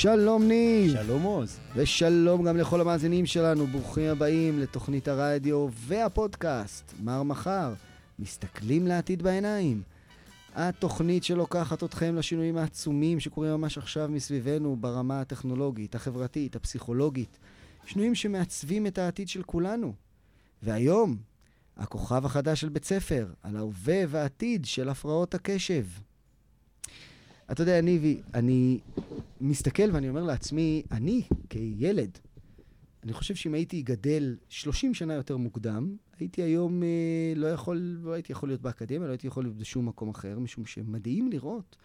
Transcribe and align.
שלום 0.00 0.48
ניב. 0.48 0.92
שלום 0.92 1.22
עוז. 1.22 1.58
ושלום 1.76 2.44
גם 2.44 2.56
לכל 2.56 2.80
המאזינים 2.80 3.26
שלנו, 3.26 3.66
ברוכים 3.66 4.10
הבאים 4.10 4.58
לתוכנית 4.58 5.08
הרדיו 5.08 5.68
והפודקאסט, 5.72 6.94
מר 7.02 7.22
מחר, 7.22 7.74
מסתכלים 8.18 8.86
לעתיד 8.86 9.22
בעיניים. 9.22 9.82
התוכנית 10.54 11.24
שלוקחת 11.24 11.84
אתכם 11.84 12.16
לשינויים 12.16 12.56
העצומים 12.56 13.20
שקורים 13.20 13.52
ממש 13.52 13.78
עכשיו 13.78 14.08
מסביבנו 14.08 14.76
ברמה 14.76 15.20
הטכנולוגית, 15.20 15.94
החברתית, 15.94 16.56
הפסיכולוגית. 16.56 17.38
שינויים 17.86 18.14
שמעצבים 18.14 18.86
את 18.86 18.98
העתיד 18.98 19.28
של 19.28 19.42
כולנו. 19.42 19.92
והיום, 20.62 21.16
הכוכב 21.76 22.26
החדש 22.26 22.60
של 22.60 22.68
בית 22.68 22.84
ספר, 22.84 23.28
על 23.42 23.56
ההווה 23.56 24.02
והעתיד 24.08 24.64
של 24.64 24.88
הפרעות 24.88 25.34
הקשב. 25.34 25.84
אתה 27.52 27.62
יודע, 27.62 27.80
ניבי, 27.80 28.20
אני 28.34 28.78
מסתכל 29.40 29.90
ואני 29.92 30.08
אומר 30.08 30.22
לעצמי, 30.22 30.82
אני, 30.90 31.22
כילד, 31.48 32.18
אני 33.02 33.12
חושב 33.12 33.34
שאם 33.34 33.54
הייתי 33.54 33.82
גדל 33.82 34.36
30 34.48 34.94
שנה 34.94 35.14
יותר 35.14 35.36
מוקדם, 35.36 35.96
הייתי 36.18 36.42
היום 36.42 36.82
אה, 36.82 37.32
לא 37.36 37.46
יכול, 37.46 37.98
לא 38.02 38.12
הייתי 38.12 38.32
יכול 38.32 38.48
להיות 38.48 38.60
באקדמיה, 38.62 39.06
לא 39.06 39.12
הייתי 39.12 39.26
יכול 39.26 39.44
להיות 39.44 39.56
בשום 39.56 39.88
מקום 39.88 40.08
אחר, 40.08 40.38
משום 40.38 40.66
שמדהים 40.66 41.30
לראות 41.30 41.76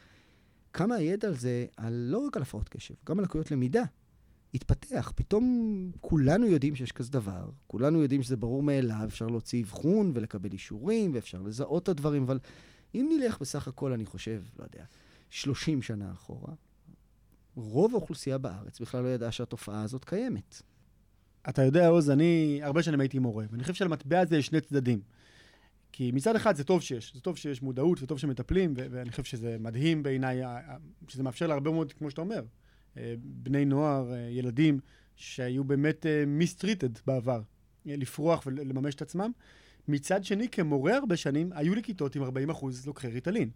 כמה 0.73 0.95
הידע 0.95 1.27
על 1.27 1.35
זה, 1.35 1.65
על, 1.77 1.93
לא 1.93 2.17
רק 2.17 2.37
על 2.37 2.43
הפרעות 2.43 2.69
קשב, 2.69 2.93
גם 3.05 3.19
על 3.19 3.25
לקויות 3.25 3.51
למידה, 3.51 3.83
התפתח. 4.53 5.13
פתאום 5.15 5.91
כולנו 6.01 6.47
יודעים 6.47 6.75
שיש 6.75 6.91
כזה 6.91 7.11
דבר, 7.11 7.49
כולנו 7.67 8.01
יודעים 8.01 8.23
שזה 8.23 8.37
ברור 8.37 8.63
מאליו, 8.63 9.05
אפשר 9.05 9.27
להוציא 9.27 9.63
אבחון 9.63 10.11
ולקבל 10.15 10.51
אישורים, 10.51 11.11
ואפשר 11.13 11.41
לזהות 11.41 11.83
את 11.83 11.89
הדברים, 11.89 12.23
אבל 12.23 12.39
אם 12.95 13.09
נלך 13.11 13.39
בסך 13.41 13.67
הכל, 13.67 13.93
אני 13.93 14.05
חושב, 14.05 14.43
לא 14.59 14.63
יודע, 14.63 14.83
30 15.33 15.81
שנה 15.81 16.11
אחורה, 16.11 16.53
רוב 17.55 17.93
האוכלוסייה 17.93 18.37
בארץ 18.37 18.79
בכלל 18.79 19.03
לא 19.03 19.07
ידעה 19.07 19.31
שהתופעה 19.31 19.83
הזאת 19.83 20.05
קיימת. 20.05 20.61
אתה 21.49 21.63
יודע, 21.63 21.87
עוז, 21.87 22.09
אני 22.09 22.59
הרבה 22.63 22.83
שנים 22.83 22.99
הייתי 22.99 23.19
מורה, 23.19 23.45
ואני 23.51 23.63
חושב 23.63 23.73
שלמטבע 23.73 24.19
הזה 24.19 24.37
יש 24.37 24.45
שני 24.45 24.61
צדדים. 24.61 25.01
כי 25.91 26.11
מצד 26.11 26.35
אחד 26.35 26.55
זה 26.55 26.63
טוב 26.63 26.81
שיש, 26.81 27.13
זה 27.13 27.21
טוב 27.21 27.37
שיש 27.37 27.61
מודעות 27.61 28.03
וטוב 28.03 28.19
שמטפלים, 28.19 28.73
ו- 28.77 28.85
ואני 28.91 29.11
חושב 29.11 29.23
שזה 29.23 29.57
מדהים 29.59 30.03
בעיניי, 30.03 30.41
שזה 31.07 31.23
מאפשר 31.23 31.47
להרבה 31.47 31.71
מאוד, 31.71 31.93
כמו 31.93 32.09
שאתה 32.09 32.21
אומר, 32.21 32.41
אה, 32.97 33.13
בני 33.23 33.65
נוער, 33.65 34.13
אה, 34.13 34.17
ילדים, 34.17 34.79
שהיו 35.15 35.63
באמת 35.63 36.05
מיסטריטד 36.27 36.97
אה, 36.97 37.01
בעבר, 37.07 37.41
לפרוח 37.85 38.43
ולממש 38.45 38.95
את 38.95 39.01
עצמם. 39.01 39.31
מצד 39.87 40.23
שני, 40.23 40.49
כמורה 40.49 40.97
הרבה 40.97 41.17
שנים, 41.17 41.53
היו 41.53 41.75
לי 41.75 41.83
כיתות 41.83 42.15
עם 42.15 42.23
40 42.23 42.49
אחוז 42.49 42.87
לוקחי 42.87 43.07
ריטלין. 43.07 43.49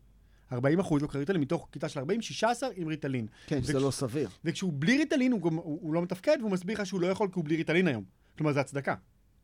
40 0.52 0.80
אחוז 0.80 1.02
לוקחי 1.02 1.18
ריטלין, 1.18 1.42
מתוך 1.42 1.68
כיתה 1.72 1.90
של 1.90 2.00
40, 2.00 2.22
16 2.22 2.70
עם 2.76 2.88
ריטלין. 2.88 3.28
כן, 3.48 3.60
וכש... 3.64 3.68
זה 3.68 3.80
לא 3.80 3.92
סביר. 3.92 4.30
וכשהוא 4.46 4.74
בלי 4.76 4.98
ריטלין, 4.98 5.32
הוא, 5.32 5.42
הוא, 5.44 5.80
הוא 5.82 5.94
לא 5.94 6.02
מתפקד, 6.02 6.38
והוא 6.40 6.52
מסביר 6.52 6.78
לך 6.82 6.86
שהוא 6.86 7.02
לא 7.02 7.08
יכול 7.08 7.28
כי 7.28 7.34
הוא 7.36 7.46
בלי 7.46 7.56
ריטלין 7.56 7.88
היום. 7.88 8.04
כלומר, 8.38 8.54
זה 8.54 8.60
הצדקה. 8.60 8.96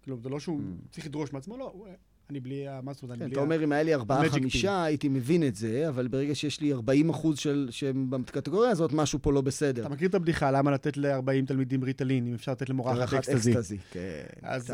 כלומר, 0.03 0.21
זה 0.21 0.29
לא 0.29 0.39
שהוא 0.39 0.59
mm. 0.59 0.91
צריך 0.91 1.05
לדרוש 1.05 1.33
מעצמו, 1.33 1.57
לא, 1.57 1.71
הוא, 1.73 1.87
אני 2.29 2.39
בלי, 2.39 2.65
מה 2.83 2.93
זאת 2.93 3.03
אומרת, 3.03 3.19
כן, 3.19 3.31
אתה 3.31 3.39
אומר, 3.39 3.63
אם 3.63 3.71
היה 3.71 3.83
לי 3.83 3.93
ארבעה, 3.93 4.29
חמישה, 4.29 4.83
הייתי 4.83 5.09
מבין 5.09 5.47
את 5.47 5.55
זה, 5.55 5.89
אבל 5.89 6.07
ברגע 6.07 6.35
שיש 6.35 6.61
לי 6.61 6.73
40 6.73 7.09
אחוז 7.09 7.37
שהם 7.69 8.09
בקטגוריה 8.09 8.69
הזאת, 8.69 8.93
משהו 8.93 9.19
פה 9.21 9.33
לא 9.33 9.41
בסדר. 9.41 9.81
אתה 9.81 9.89
מכיר 9.89 10.09
את 10.09 10.15
הבדיחה, 10.15 10.51
למה 10.51 10.71
לתת 10.71 10.97
ל-40 10.97 11.45
תלמידים 11.47 11.83
ריטלין, 11.83 12.27
אם 12.27 12.33
אפשר 12.33 12.51
לתת 12.51 12.69
למורה 12.69 13.03
אחת 13.03 13.13
אקסטזי? 13.13 13.51
אקסטזי, 13.51 13.77
כן. 13.91 14.23
אז 14.41 14.73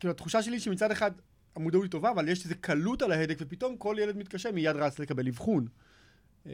כאילו, 0.00 0.10
התחושה 0.10 0.42
שלי 0.42 0.60
שמצד 0.60 0.90
אחד, 0.90 1.10
המודעות 1.56 1.84
היא 1.84 1.90
טובה, 1.90 2.10
אבל 2.10 2.28
יש 2.28 2.44
איזו 2.44 2.54
קלות 2.60 3.02
על 3.02 3.12
ההדק, 3.12 3.36
ופתאום 3.40 3.76
כל 3.76 3.96
ילד 3.98 4.16
מתקשה, 4.16 4.52
מיד 4.52 4.76
רץ 4.76 4.98
לקבל 4.98 5.28
אבחון. 5.28 5.66
אה, 6.46 6.52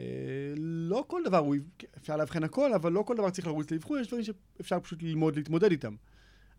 לא 0.57 1.05
כל 1.07 1.21
דבר, 1.25 1.49
אפשר 1.97 2.17
לאבחן 2.17 2.43
הכל, 2.43 2.73
אבל 2.73 2.91
לא 2.91 3.03
כל 3.07 3.15
דבר 3.17 3.29
צריך 3.29 3.47
לרוץ 3.47 3.71
לאבחון, 3.71 4.01
יש 4.01 4.07
דברים 4.07 4.23
שאפשר 4.23 4.79
פשוט 4.79 5.03
ללמוד 5.03 5.35
להתמודד 5.35 5.71
איתם. 5.71 5.95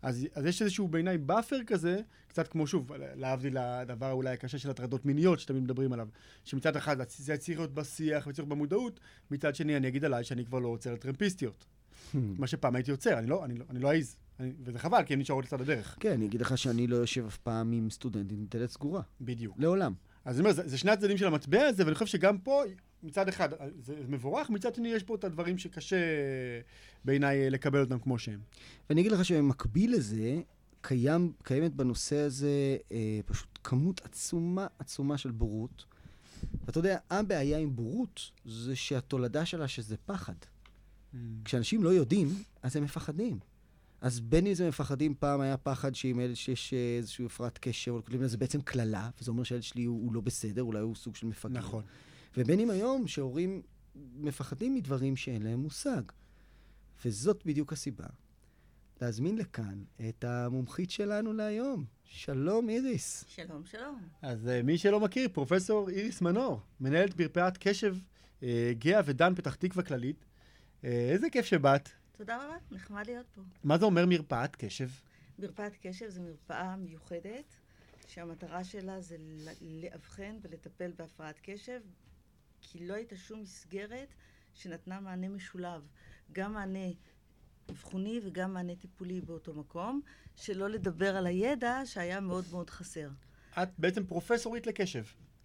אז, 0.01 0.27
אז 0.33 0.45
יש 0.45 0.61
איזשהו 0.61 0.87
בעיניי 0.87 1.17
buffer 1.17 1.63
כזה, 1.67 1.99
קצת 2.27 2.47
כמו 2.47 2.67
שוב, 2.67 2.91
להבדיל 3.15 3.57
לדבר 3.59 4.11
אולי 4.11 4.33
הקשה 4.33 4.57
של 4.57 4.69
הטרדות 4.69 5.05
מיניות 5.05 5.39
שתמיד 5.39 5.63
מדברים 5.63 5.93
עליו, 5.93 6.07
שמצד 6.43 6.75
אחד 6.75 6.97
זה 7.09 7.37
צריך 7.37 7.57
להיות 7.57 7.73
בשיח 7.73 8.27
וצריך 8.27 8.47
במודעות, 8.47 8.99
מצד 9.31 9.55
שני 9.55 9.77
אני 9.77 9.87
אגיד 9.87 10.05
עליי 10.05 10.23
שאני 10.23 10.45
כבר 10.45 10.59
לא 10.59 10.67
עוצר 10.67 10.93
לטרמפיסטיות. 10.93 11.65
Hmm. 11.65 12.17
מה 12.17 12.47
שפעם 12.47 12.75
הייתי 12.75 12.91
עוצר, 12.91 13.19
אני 13.19 13.27
לא, 13.27 13.45
אני 13.45 13.55
לא, 13.55 13.65
אני 13.69 13.79
לא 13.79 13.91
אעז. 13.91 14.15
אני, 14.39 14.51
וזה 14.63 14.79
חבל, 14.79 15.03
כי 15.03 15.13
הן 15.13 15.19
נשארות 15.19 15.45
לצד 15.45 15.61
הדרך. 15.61 15.97
כן, 15.99 16.11
אני 16.11 16.25
אגיד 16.25 16.41
לך 16.41 16.57
שאני 16.57 16.87
לא 16.87 16.95
יושב 16.95 17.25
אף 17.25 17.37
פעם 17.37 17.71
עם 17.71 17.89
סטודנט 17.89 18.31
עם 18.31 18.45
דלת 18.49 18.69
סגורה. 18.69 19.01
בדיוק. 19.21 19.55
לעולם. 19.59 19.93
אז 20.25 20.35
אני 20.35 20.43
אומר, 20.43 20.53
זה, 20.55 20.67
זה 20.67 20.77
שני 20.77 20.91
הצדדים 20.91 21.17
של 21.17 21.27
המטבע 21.27 21.65
הזה, 21.65 21.83
ואני 21.85 21.95
חושב 21.95 22.05
שגם 22.05 22.37
פה, 22.37 22.63
מצד 23.03 23.27
אחד, 23.27 23.49
זה 23.79 23.95
מבורך, 24.07 24.49
מצד 24.49 24.75
שני 24.75 24.87
יש 24.87 25.03
פה 25.03 25.15
את 25.15 25.23
הדברים 25.23 25.57
שקשה 25.57 25.97
בעיניי 27.05 27.49
לקבל 27.49 27.81
אותם 27.81 27.99
כמו 27.99 28.19
שהם. 28.19 28.39
ואני 28.89 29.01
אגיד 29.01 29.11
לך 29.11 29.25
שבמקביל 29.25 29.93
לזה, 29.95 30.41
קיים, 30.81 31.33
קיימת 31.43 31.75
בנושא 31.75 32.17
הזה 32.17 32.77
אה, 32.91 33.19
פשוט 33.25 33.59
כמות 33.63 34.01
עצומה 34.05 34.67
עצומה 34.79 35.17
של 35.17 35.31
בורות. 35.31 35.85
ואתה 36.65 36.79
יודע, 36.79 36.97
הבעיה 37.09 37.57
עם 37.57 37.75
בורות 37.75 38.31
זה 38.45 38.75
שהתולדה 38.75 39.45
שלה 39.45 39.67
שזה 39.67 39.95
פחד. 40.05 40.33
Mm. 40.33 41.17
כשאנשים 41.45 41.83
לא 41.83 41.89
יודעים, 41.89 42.27
אז 42.63 42.75
הם 42.75 42.83
מפחדים. 42.83 43.39
אז 44.05 44.19
בין 44.19 44.47
אם 44.47 44.53
זה 44.53 44.67
מפחדים, 44.67 45.15
פעם 45.19 45.41
היה 45.41 45.57
פחד 45.57 45.95
שעם 45.95 46.19
ילד 46.19 46.33
שיש 46.35 46.73
איזושהי 46.97 47.25
הפרעת 47.25 47.57
קשר, 47.57 47.91
או 47.91 47.95
כותבים 47.95 48.21
לזה 48.21 48.37
בעצם 48.37 48.61
קללה, 48.61 49.09
וזה 49.19 49.31
אומר 49.31 49.43
שהילד 49.43 49.63
שלי 49.63 49.83
הוא, 49.83 50.03
הוא 50.03 50.13
לא 50.13 50.21
בסדר, 50.21 50.63
אולי 50.63 50.79
הוא 50.79 50.95
סוג 50.95 51.15
של 51.15 51.27
מפגר. 51.27 51.59
נכון. 51.59 51.83
ובין 52.37 52.59
אם 52.59 52.69
היום 52.69 53.07
שהורים 53.07 53.61
מפחדים 54.15 54.75
מדברים 54.75 55.15
שאין 55.15 55.41
להם 55.41 55.59
מושג. 55.59 56.01
וזאת 57.05 57.45
בדיוק 57.45 57.73
הסיבה. 57.73 58.05
להזמין 59.01 59.37
לכאן 59.37 59.83
את 60.09 60.23
המומחית 60.23 60.91
שלנו 60.91 61.33
להיום. 61.33 61.85
שלום, 62.03 62.69
איריס. 62.69 63.25
שלום, 63.27 63.61
שלום. 63.65 63.99
אז 64.21 64.45
uh, 64.45 64.63
מי 64.63 64.77
שלא 64.77 64.99
מכיר, 64.99 65.29
פרופסור 65.33 65.89
איריס 65.89 66.21
מנור, 66.21 66.61
מנהלת 66.79 67.19
מרפאת 67.19 67.57
קשב 67.57 67.95
uh, 68.39 68.43
גאה 68.77 69.01
ודן 69.05 69.35
פתח 69.35 69.55
תקווה 69.55 69.83
כללית. 69.83 70.25
Uh, 70.81 70.85
איזה 70.85 71.29
כיף 71.29 71.45
שבאת. 71.45 71.89
תודה 72.17 72.45
רבה, 72.45 72.57
נחמד 72.71 73.05
להיות 73.05 73.25
פה. 73.35 73.41
מה 73.63 73.77
זה 73.77 73.85
אומר 73.85 74.05
מרפאת 74.05 74.55
קשב? 74.55 74.89
מרפאת 75.39 75.73
קשב 75.81 76.09
זו 76.09 76.21
מרפאה 76.21 76.75
מיוחדת, 76.75 77.55
שהמטרה 78.07 78.63
שלה 78.63 79.01
זה 79.01 79.17
לאבחן 79.61 80.37
ולטפל 80.41 80.91
בהפרעת 80.95 81.39
קשב, 81.43 81.81
כי 82.61 82.87
לא 82.87 82.93
הייתה 82.93 83.15
שום 83.15 83.41
מסגרת 83.41 84.07
שנתנה 84.53 84.99
מענה 84.99 85.29
משולב. 85.29 85.81
גם 86.31 86.53
מענה 86.53 86.89
אבחוני 87.71 88.19
וגם 88.23 88.53
מענה 88.53 88.75
טיפולי 88.75 89.21
באותו 89.21 89.53
מקום, 89.53 90.01
שלא 90.35 90.69
לדבר 90.69 91.15
על 91.15 91.27
הידע 91.27 91.81
שהיה 91.85 92.19
מאוד 92.19 92.45
מאוד 92.51 92.69
חסר. 92.69 93.09
את 93.63 93.69
בעצם 93.77 94.05
פרופסורית 94.05 94.67
לקשב. 94.67 95.03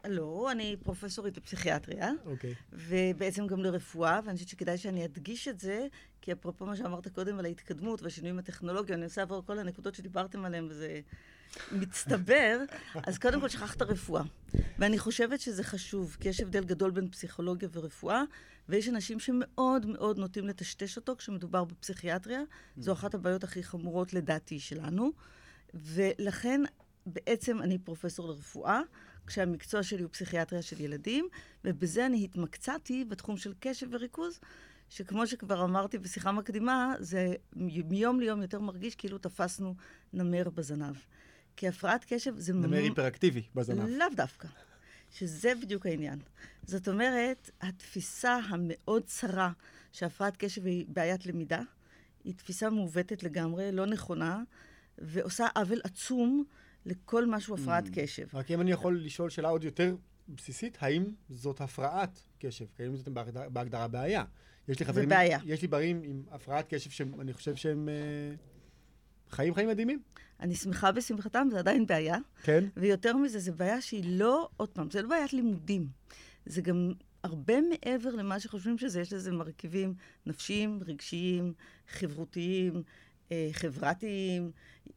לא, 0.08 0.48
אני 0.52 0.76
פרופסורית 0.82 1.36
לפסיכיאטריה, 1.36 2.08
okay. 2.10 2.28
אוקיי. 2.28 2.54
ובעצם 2.72 3.46
גם 3.46 3.60
לרפואה, 3.60 4.20
ואני 4.24 4.34
חושבת 4.34 4.48
שכדאי 4.48 4.78
שאני 4.78 5.04
אדגיש 5.04 5.48
את 5.48 5.60
זה, 5.60 5.86
כי 6.20 6.32
אפרופו 6.32 6.66
מה 6.66 6.76
שאמרת 6.76 7.08
קודם 7.08 7.38
על 7.38 7.44
ההתקדמות 7.44 8.02
והשינויים 8.02 8.38
הטכנולוגיים, 8.38 8.98
אני 8.98 9.04
עושה 9.04 9.22
עבור 9.22 9.42
כל 9.46 9.58
הנקודות 9.58 9.94
שדיברתם 9.94 10.44
עליהן, 10.44 10.66
וזה 10.70 11.00
מצטבר, 11.72 12.58
אז 13.06 13.18
קודם 13.18 13.40
כל 13.40 13.48
שכחת 13.48 13.82
רפואה. 13.82 14.22
ואני 14.78 14.98
חושבת 14.98 15.40
שזה 15.40 15.64
חשוב, 15.64 16.16
כי 16.20 16.28
יש 16.28 16.40
הבדל 16.40 16.64
גדול 16.64 16.90
בין 16.90 17.10
פסיכולוגיה 17.10 17.68
ורפואה, 17.72 18.22
ויש 18.68 18.88
אנשים 18.88 19.20
שמאוד 19.20 19.86
מאוד 19.86 20.18
נוטים 20.18 20.46
לטשטש 20.46 20.96
אותו 20.96 21.16
כשמדובר 21.16 21.64
בפסיכיאטריה. 21.64 22.40
זו 22.76 22.92
אחת 22.92 23.14
הבעיות 23.14 23.44
הכי 23.44 23.62
חמורות 23.62 24.12
לדעתי 24.12 24.60
שלנו, 24.60 25.10
ולכן 25.74 26.60
בעצם 27.06 27.62
אני 27.62 27.78
פרופסור 27.78 28.28
לרפואה. 28.28 28.80
כשהמקצוע 29.30 29.82
שלי 29.82 30.02
הוא 30.02 30.10
פסיכיאטריה 30.10 30.62
של 30.62 30.80
ילדים, 30.80 31.28
ובזה 31.64 32.06
אני 32.06 32.24
התמקצעתי 32.24 33.04
בתחום 33.04 33.36
של 33.36 33.52
קשב 33.60 33.86
וריכוז, 33.90 34.40
שכמו 34.88 35.26
שכבר 35.26 35.64
אמרתי 35.64 35.98
בשיחה 35.98 36.32
מקדימה, 36.32 36.94
זה 36.98 37.34
מיום 37.56 38.20
ליום 38.20 38.42
יותר 38.42 38.60
מרגיש 38.60 38.94
כאילו 38.94 39.18
תפסנו 39.18 39.74
נמר 40.12 40.50
בזנב. 40.54 40.94
כי 41.56 41.68
הפרעת 41.68 42.04
קשב 42.08 42.34
זה... 42.36 42.52
נמר 42.52 42.66
ממ... 42.66 42.74
היפראקטיבי 42.74 43.42
בזנב. 43.54 43.88
לאו 43.88 44.06
דווקא. 44.16 44.48
שזה 45.10 45.52
בדיוק 45.62 45.86
העניין. 45.86 46.18
זאת 46.66 46.88
אומרת, 46.88 47.50
התפיסה 47.60 48.38
המאוד 48.48 49.02
צרה 49.04 49.50
שהפרעת 49.92 50.36
קשב 50.36 50.66
היא 50.66 50.84
בעיית 50.88 51.26
למידה, 51.26 51.60
היא 52.24 52.34
תפיסה 52.34 52.70
מעוותת 52.70 53.22
לגמרי, 53.22 53.72
לא 53.72 53.86
נכונה, 53.86 54.42
ועושה 54.98 55.46
עוול 55.54 55.80
עצום 55.84 56.44
לכל 56.86 57.26
משהו 57.26 57.54
הפרעת 57.54 57.86
mm. 57.86 57.90
קשב. 57.94 58.26
רק 58.34 58.50
אם 58.50 58.60
אני 58.60 58.70
יכול 58.70 59.04
לשאול 59.04 59.30
שאלה 59.30 59.48
עוד 59.48 59.64
יותר 59.64 59.96
בסיסית, 60.28 60.78
האם 60.80 61.04
זאת 61.28 61.60
הפרעת 61.60 62.22
קשב? 62.38 62.64
האם 62.78 62.96
זאת 62.96 63.08
בהגדרה, 63.08 63.48
בהגדרה 63.48 63.88
בעיה? 63.88 64.24
יש 64.68 64.80
לי 64.80 64.86
חברים... 64.86 65.08
זה 65.08 65.14
בעיה. 65.14 65.38
יש 65.44 65.62
לי 65.62 65.68
ברים 65.68 66.02
עם 66.04 66.22
הפרעת 66.30 66.74
קשב 66.74 66.90
שאני 66.90 67.32
חושב 67.32 67.56
שהם 67.56 67.88
אה, 67.88 68.34
חיים 69.30 69.54
חיים 69.54 69.68
מדהימים. 69.68 70.02
אני 70.40 70.54
שמחה 70.54 70.92
בשמחתם, 70.92 71.48
זה 71.50 71.58
עדיין 71.58 71.86
בעיה. 71.86 72.16
כן. 72.42 72.64
ויותר 72.76 73.16
מזה, 73.16 73.38
זו 73.38 73.52
בעיה 73.52 73.80
שהיא 73.80 74.04
לא, 74.06 74.48
עוד 74.56 74.68
פעם, 74.68 74.90
זה 74.90 75.02
לא 75.02 75.08
בעיית 75.08 75.32
לימודים. 75.32 75.88
זה 76.46 76.62
גם 76.62 76.92
הרבה 77.24 77.54
מעבר 77.60 78.10
למה 78.10 78.40
שחושבים 78.40 78.78
שזה, 78.78 79.00
יש 79.00 79.12
לזה 79.12 79.32
מרכיבים 79.32 79.94
נפשיים, 80.26 80.80
רגשיים, 80.86 81.52
חברותיים, 81.88 82.82
חברתיים, 83.52 84.50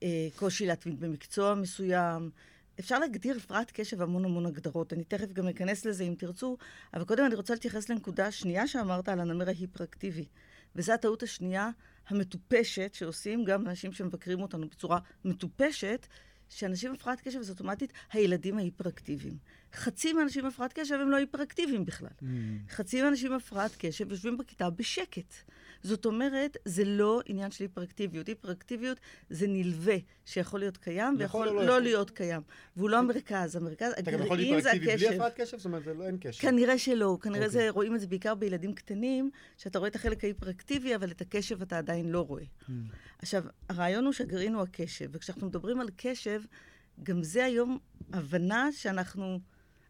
אה, 0.04 0.28
קושי 0.36 0.66
להתמיד 0.66 1.00
במקצוע 1.00 1.56
מסוים. 1.56 2.30
אפשר 2.80 3.00
להגדיר 3.00 3.38
הפרעת 3.38 3.72
קשב 3.72 4.02
המון 4.02 4.26
המון 4.26 4.46
הגדרות. 4.46 4.94
אני 4.94 5.04
תכף 5.04 5.34
גם 5.34 5.48
אכנס 5.48 5.86
לזה 5.86 6.04
אם 6.04 6.16
תרצו, 6.18 6.58
אבל 6.94 7.04
קודם 7.06 7.26
אני 7.26 7.36
רוצה 7.36 7.54
להתייחס 7.54 7.90
לנקודה 7.90 8.28
השנייה 8.28 8.68
שאמרת 8.68 9.10
על 9.10 9.20
הנמר 9.20 9.48
ההיפראקטיבי. 9.48 10.26
וזו 10.76 10.94
הטעות 10.94 11.24
השנייה 11.24 11.70
המטופשת 12.08 12.94
שעושים 12.94 13.44
גם 13.44 13.68
אנשים 13.68 13.92
שמבקרים 13.92 14.42
אותנו 14.42 14.70
בצורה 14.70 15.00
מטופשת, 15.26 16.08
שאנשים 16.50 16.90
עם 16.90 16.96
הפרעת 16.96 17.22
קשב 17.22 17.42
זה 17.42 17.52
אוטומטית 17.52 17.94
הילדים 18.12 18.58
ההיפראקטיביים. 18.58 19.38
חצי 19.74 20.14
מהאנשים 20.14 20.46
עם 20.46 20.52
הפרעת 20.52 20.74
קשב 20.74 20.96
הם 20.96 21.10
לא 21.10 21.18
היפראקטיביים 21.18 21.86
בכלל. 21.86 22.10
Mm. 22.22 22.26
חצי 22.70 23.02
מהאנשים 23.02 23.32
עם 23.32 23.38
הפרעת 23.38 23.76
קשב 23.78 24.12
יושבים 24.12 24.38
בכיתה 24.38 24.70
בשקט. 24.70 25.34
זאת 25.84 26.06
אומרת, 26.06 26.58
זה 26.66 26.86
לא 26.86 27.22
עניין 27.26 27.52
של 27.52 27.64
היפראקטיביות. 27.64 28.28
היפראקטיביות 28.28 29.00
זה 29.30 29.48
נלווה 29.48 29.96
שיכול 30.26 30.60
להיות 30.60 30.78
קיים 30.78 31.16
ויכול 31.20 31.48
לא, 31.48 31.66
לא 31.66 31.82
להיות 31.82 32.10
קיים. 32.10 32.42
והוא 32.78 32.90
לא 32.90 32.98
המרכז, 32.98 33.56
המרכז, 33.56 33.94
הגרעין 33.98 34.02
זה 34.02 34.02
הקשב. 34.02 34.10
אתה 34.10 34.12
גם 34.12 34.26
יכול 34.26 34.38
להיות 34.38 34.66
היפראקטיבי 34.66 34.96
בלי 34.96 35.16
הפרעת 35.16 35.34
קשב? 35.42 35.58
זאת 35.58 35.66
אומרת, 35.66 35.84
זה 35.84 35.94
לא 35.94 36.04
אין 36.04 36.18
קשר. 36.22 36.42
כנראה 36.42 36.78
שלא. 36.78 37.18
כנראה 37.22 37.46
okay. 37.46 37.50
זה, 37.50 37.60
אוקיי. 37.60 37.70
רואים 37.70 37.96
את 37.96 38.00
זה 38.00 38.08
בעיקר 38.08 38.36
בילדים 38.36 38.74
קטנים, 38.74 39.30
שאתה 39.58 39.80
רואה 39.80 39.90
את 39.90 39.96
החלק 39.96 40.24
ההיפראקטיבי, 40.24 40.96
אבל 40.96 41.12
את 41.12 41.22
הקשב 41.22 41.62
אתה 41.62 41.78
עדיין 41.78 42.12
לא 42.12 42.22
רואה. 42.22 42.44
Mm. 42.44 42.72
עכשיו, 43.20 43.44
הרעיון 43.70 44.06
הוא 44.06 44.14
שהגרעין 44.14 44.54
הוא 44.54 44.64
הקשב, 44.64 45.10
וכשאנחנו 45.12 45.48
מדברים 45.48 45.80
על 45.80 45.90
קשב, 45.96 46.42
גם 47.04 47.24
זה 47.24 47.46
היום 47.46 47.80
הבנה 48.14 48.70
שאנחנו... 48.72 49.40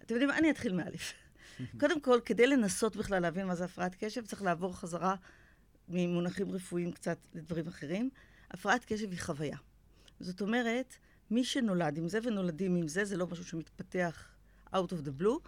אתם 0.05 0.13
יודעים 0.13 0.29
מה? 0.29 0.37
אני 0.37 0.49
אתחיל 0.49 0.73
מאלף. 0.73 1.13
קודם 1.79 1.99
כל, 1.99 2.19
כדי 2.25 2.47
לנסות 2.47 2.95
בכלל 2.95 3.21
להבין 3.21 3.47
מה 3.47 3.55
זה 3.55 3.65
הפרעת 3.65 3.95
קשב, 3.99 4.25
צריך 4.25 4.41
לעבור 4.41 4.77
חזרה 4.77 5.15
ממונחים 5.89 6.51
רפואיים 6.51 6.91
קצת 6.91 7.17
לדברים 7.33 7.67
אחרים. 7.67 8.09
הפרעת 8.51 8.85
קשב 8.85 9.11
היא 9.11 9.19
חוויה. 9.19 9.57
זאת 10.19 10.41
אומרת, 10.41 10.95
מי 11.31 11.43
שנולד 11.43 11.97
עם 11.97 12.07
זה 12.07 12.19
ונולדים 12.23 12.75
עם 12.75 12.87
זה, 12.87 13.05
זה 13.05 13.17
לא 13.17 13.27
משהו 13.27 13.43
שמתפתח 13.43 14.27
out 14.73 14.89
of 14.89 15.05
the 15.05 15.21
blue. 15.21 15.47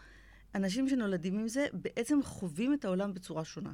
אנשים 0.56 0.90
שנולדים 0.90 1.40
עם 1.40 1.48
זה 1.48 1.66
בעצם 1.74 2.20
חווים 2.24 2.74
את 2.74 2.86
העולם 2.86 3.14
בצורה 3.14 3.46
שונה. 3.46 3.74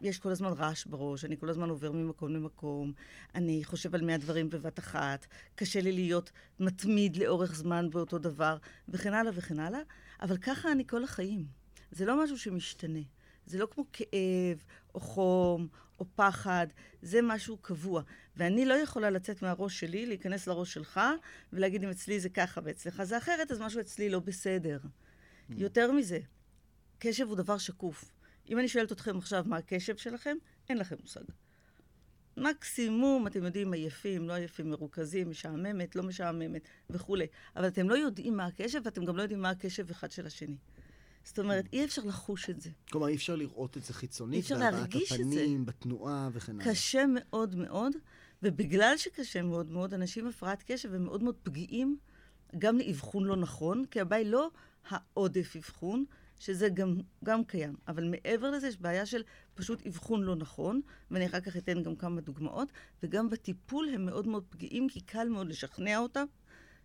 יש 0.00 0.18
כל 0.18 0.30
הזמן 0.30 0.52
רעש 0.52 0.86
בראש, 0.86 1.24
אני 1.24 1.36
כל 1.38 1.48
הזמן 1.48 1.70
עובר 1.70 1.92
ממקום 1.92 2.34
למקום, 2.34 2.92
אני 3.34 3.64
חושב 3.64 3.94
על 3.94 4.04
מאה 4.04 4.16
דברים 4.18 4.50
בבת 4.50 4.78
אחת, 4.78 5.26
קשה 5.54 5.80
לי 5.80 5.92
להיות 5.92 6.30
מתמיד 6.60 7.16
לאורך 7.16 7.54
זמן 7.54 7.90
באותו 7.90 8.18
דבר, 8.18 8.56
וכן 8.88 9.14
הלאה 9.14 9.32
וכן 9.34 9.58
הלאה, 9.58 9.80
אבל 10.22 10.36
ככה 10.36 10.72
אני 10.72 10.86
כל 10.86 11.04
החיים. 11.04 11.46
זה 11.90 12.04
לא 12.04 12.24
משהו 12.24 12.38
שמשתנה. 12.38 13.00
זה 13.46 13.58
לא 13.58 13.68
כמו 13.70 13.84
כאב, 13.92 14.64
או 14.96 15.00
חום, 15.00 15.68
או 15.98 16.04
פחד, 16.14 16.66
זה 17.02 17.22
משהו 17.22 17.56
קבוע. 17.56 18.02
ואני 18.36 18.64
לא 18.64 18.74
יכולה 18.74 19.10
לצאת 19.10 19.42
מהראש 19.42 19.80
שלי, 19.80 20.06
להיכנס 20.06 20.46
לראש 20.46 20.74
שלך, 20.74 21.00
ולהגיד 21.52 21.84
אם 21.84 21.90
אצלי 21.90 22.20
זה 22.20 22.28
ככה 22.28 22.60
ואצלך 22.64 23.02
זה 23.02 23.18
אחרת, 23.18 23.50
אז 23.50 23.60
משהו 23.60 23.80
אצלי 23.80 24.08
לא 24.08 24.20
בסדר. 24.20 24.78
Mm. 24.82 25.54
יותר 25.56 25.92
מזה, 25.92 26.18
קשב 26.98 27.26
הוא 27.28 27.36
דבר 27.36 27.58
שקוף. 27.58 28.04
אם 28.50 28.58
אני 28.58 28.68
שואלת 28.68 28.92
אתכם 28.92 29.18
עכשיו 29.18 29.44
מה 29.46 29.56
הקשב 29.56 29.96
שלכם, 29.96 30.36
אין 30.68 30.78
לכם 30.78 30.96
מושג. 31.00 31.24
מקסימום, 32.36 33.26
אתם 33.26 33.44
יודעים, 33.44 33.72
עייפים, 33.72 34.28
לא 34.28 34.32
עייפים, 34.32 34.70
מרוכזים, 34.70 35.30
משעממת, 35.30 35.96
לא 35.96 36.02
משעממת 36.02 36.68
וכולי. 36.90 37.26
אבל 37.56 37.66
אתם 37.68 37.88
לא 37.88 37.94
יודעים 37.94 38.36
מה 38.36 38.46
הקשב, 38.46 38.80
ואתם 38.84 39.04
גם 39.04 39.16
לא 39.16 39.22
יודעים 39.22 39.40
מה 39.40 39.50
הקשב 39.50 39.90
אחד 39.90 40.10
של 40.10 40.26
השני. 40.26 40.56
זאת 41.26 41.38
אומרת, 41.38 41.64
אי 41.72 41.84
אפשר 41.84 42.02
לחוש 42.04 42.50
את 42.50 42.60
זה. 42.60 42.70
כלומר, 42.90 43.08
אי 43.08 43.14
אפשר 43.14 43.36
לראות 43.36 43.76
את 43.76 43.84
זה 43.84 43.94
חיצונית, 43.94 44.34
אי 44.34 44.40
אפשר 44.40 44.56
להרגיש 44.58 45.12
את 45.12 45.16
זה. 45.16 45.22
הפנים, 45.22 45.66
בתנועה 45.66 46.28
וכן 46.32 46.60
הלאה. 46.60 46.72
קשה 46.72 47.04
מאוד 47.14 47.54
מאוד, 47.54 47.92
ובגלל 48.42 48.94
שקשה 48.96 49.42
מאוד 49.42 49.70
מאוד, 49.70 49.94
אנשים 49.94 50.24
עם 50.24 50.30
הפרעת 50.30 50.62
קשב 50.66 50.94
הם 50.94 51.04
מאוד 51.04 51.22
מאוד 51.22 51.36
פגיעים 51.42 51.98
גם 52.58 52.78
לאבחון 52.78 53.24
לא 53.24 53.36
נכון, 53.36 53.84
כי 53.90 54.00
הבעיה 54.00 54.22
היא 54.22 54.30
לא 54.30 54.50
העודף 54.88 55.56
אבחון, 55.56 56.04
שזה 56.38 56.68
גם, 56.68 57.00
גם 57.24 57.44
קיים. 57.44 57.76
אבל 57.88 58.04
מעבר 58.10 58.50
לזה 58.50 58.68
יש 58.68 58.76
בעיה 58.80 59.06
של 59.06 59.22
פשוט 59.54 59.86
אבחון 59.86 60.22
לא 60.22 60.36
נכון, 60.36 60.80
ואני 61.10 61.26
אחר 61.26 61.40
כך 61.40 61.56
אתן 61.56 61.82
גם 61.82 61.96
כמה 61.96 62.20
דוגמאות, 62.20 62.68
וגם 63.02 63.30
בטיפול 63.30 63.88
הם 63.88 64.06
מאוד 64.06 64.28
מאוד 64.28 64.44
פגיעים, 64.48 64.88
כי 64.88 65.00
קל 65.00 65.28
מאוד 65.28 65.48
לשכנע 65.48 65.98
אותם 65.98 66.24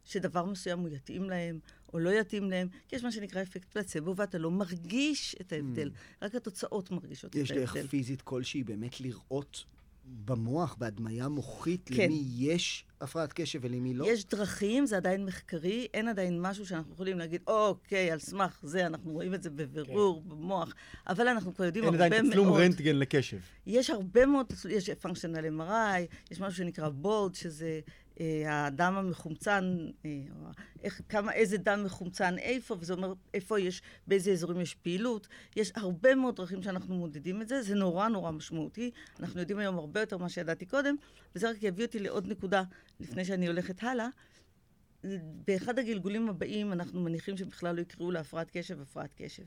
שדבר 0.04 0.46
מסוים 0.46 0.80
הוא 0.80 0.90
יתאים 0.90 1.30
להם, 1.30 1.60
או 1.94 2.00
לא 2.00 2.10
יתאים 2.10 2.50
להם, 2.50 2.68
כי 2.88 2.96
יש 2.96 3.04
מה 3.04 3.12
שנקרא 3.12 3.42
אפקט 3.42 3.70
פלצבו, 3.74 4.16
ואתה 4.16 4.38
לא 4.38 4.52
מרגיש 4.52 5.36
את 5.42 5.54
ההבדל, 5.54 5.88
mm. 5.90 6.26
רק 6.26 6.36
התוצאות 6.36 6.92
מרגישות 6.92 7.32
את 7.32 7.36
ההבדל. 7.36 7.54
יש 7.54 7.58
דרך 7.58 7.78
פיזית 7.90 8.22
כלשהי 8.22 8.64
באמת 8.64 9.02
לראות 9.02 9.66
במוח, 10.26 10.76
בהדמיה 10.80 11.28
מוחית, 11.28 11.90
כן. 11.94 12.04
למי 12.04 12.24
יש 12.38 12.86
הפרעת 13.02 13.34
קשב 13.34 13.60
ולמי 13.62 13.94
לא? 13.94 14.06
יש 14.08 14.26
דרכים, 14.26 14.86
זה 14.86 14.98
עדיין 14.98 15.26
מחקרי, 15.26 15.88
אין 15.94 16.08
עדיין 16.08 16.42
משהו 16.42 16.66
שאנחנו 16.66 16.94
יכולים 16.94 17.20
להגיד, 17.20 17.42
אוקיי, 17.48 18.12
על 18.12 18.20
סמך 18.20 18.60
זה, 18.64 18.88
אנחנו 18.88 19.12
רואים 19.12 19.34
את 19.34 19.44
זה 19.44 19.50
בבירור, 19.50 20.24
כן. 20.24 20.30
במוח, 20.30 20.74
אבל 21.08 21.28
אנחנו 21.28 21.56
כבר 21.56 21.66
יודעים 21.66 21.86
הרבה 21.86 21.98
מאוד... 21.98 22.04
אין 22.04 22.14
עדיין 22.14 22.32
תצלום 22.32 22.54
רנטגן 22.54 22.96
לקשב. 22.96 23.38
יש 23.66 23.90
הרבה 23.90 24.26
מאוד, 24.26 24.54
יש 24.70 24.90
פונקשיונל 24.90 25.62
MRI, 25.62 26.16
יש 26.32 26.40
משהו 26.42 26.58
שנקרא 26.58 26.90
בולד, 26.90 27.36
שזה 27.36 27.80
הדם 28.46 28.94
המחומצן, 28.98 29.78
אה, 30.06 30.10
איך, 30.84 31.02
כמה, 31.10 31.34
איזה 31.34 31.58
דם 31.58 31.84
מחומצן 31.86 32.38
איפה, 32.38 32.75
וזה 32.80 32.94
אומר 32.94 33.13
איפה 33.34 33.60
יש, 33.60 33.81
באיזה 34.08 34.31
אזורים 34.31 34.62
יש 34.62 34.75
פעילות. 34.75 35.28
יש 35.56 35.72
הרבה 35.75 36.16
מאוד 36.16 36.36
דרכים 36.36 36.63
שאנחנו 36.63 36.96
מודדים 36.96 37.42
את 37.42 37.48
זה, 37.48 37.62
זה 37.62 37.75
נורא 37.75 38.08
נורא 38.08 38.31
משמעותי. 38.31 38.92
אנחנו 39.19 39.40
יודעים 39.40 39.60
היום 39.60 39.78
הרבה 39.78 40.00
יותר 40.00 40.18
ממה 40.18 40.30
שידעתי 40.30 40.66
קודם, 40.66 40.96
וזה 41.36 41.50
רק 41.50 41.63
יביא 41.63 41.86
אותי 41.86 42.00
לעוד 42.00 42.28
נקודה 42.28 42.63
לפני 43.00 43.25
שאני 43.25 43.48
הולכת 43.48 43.84
הלאה. 43.84 44.08
באחד 45.48 45.80
הגלגולים 45.80 46.30
הבאים 46.30 46.74
אנחנו 46.74 47.02
מניחים 47.02 47.38
שבכלל 47.38 47.75
לא 47.75 47.81
יקראו 47.81 48.12
להפרעת 48.12 48.50
קשב 48.52 48.81
הפרעת 48.81 49.14
קשב. 49.18 49.44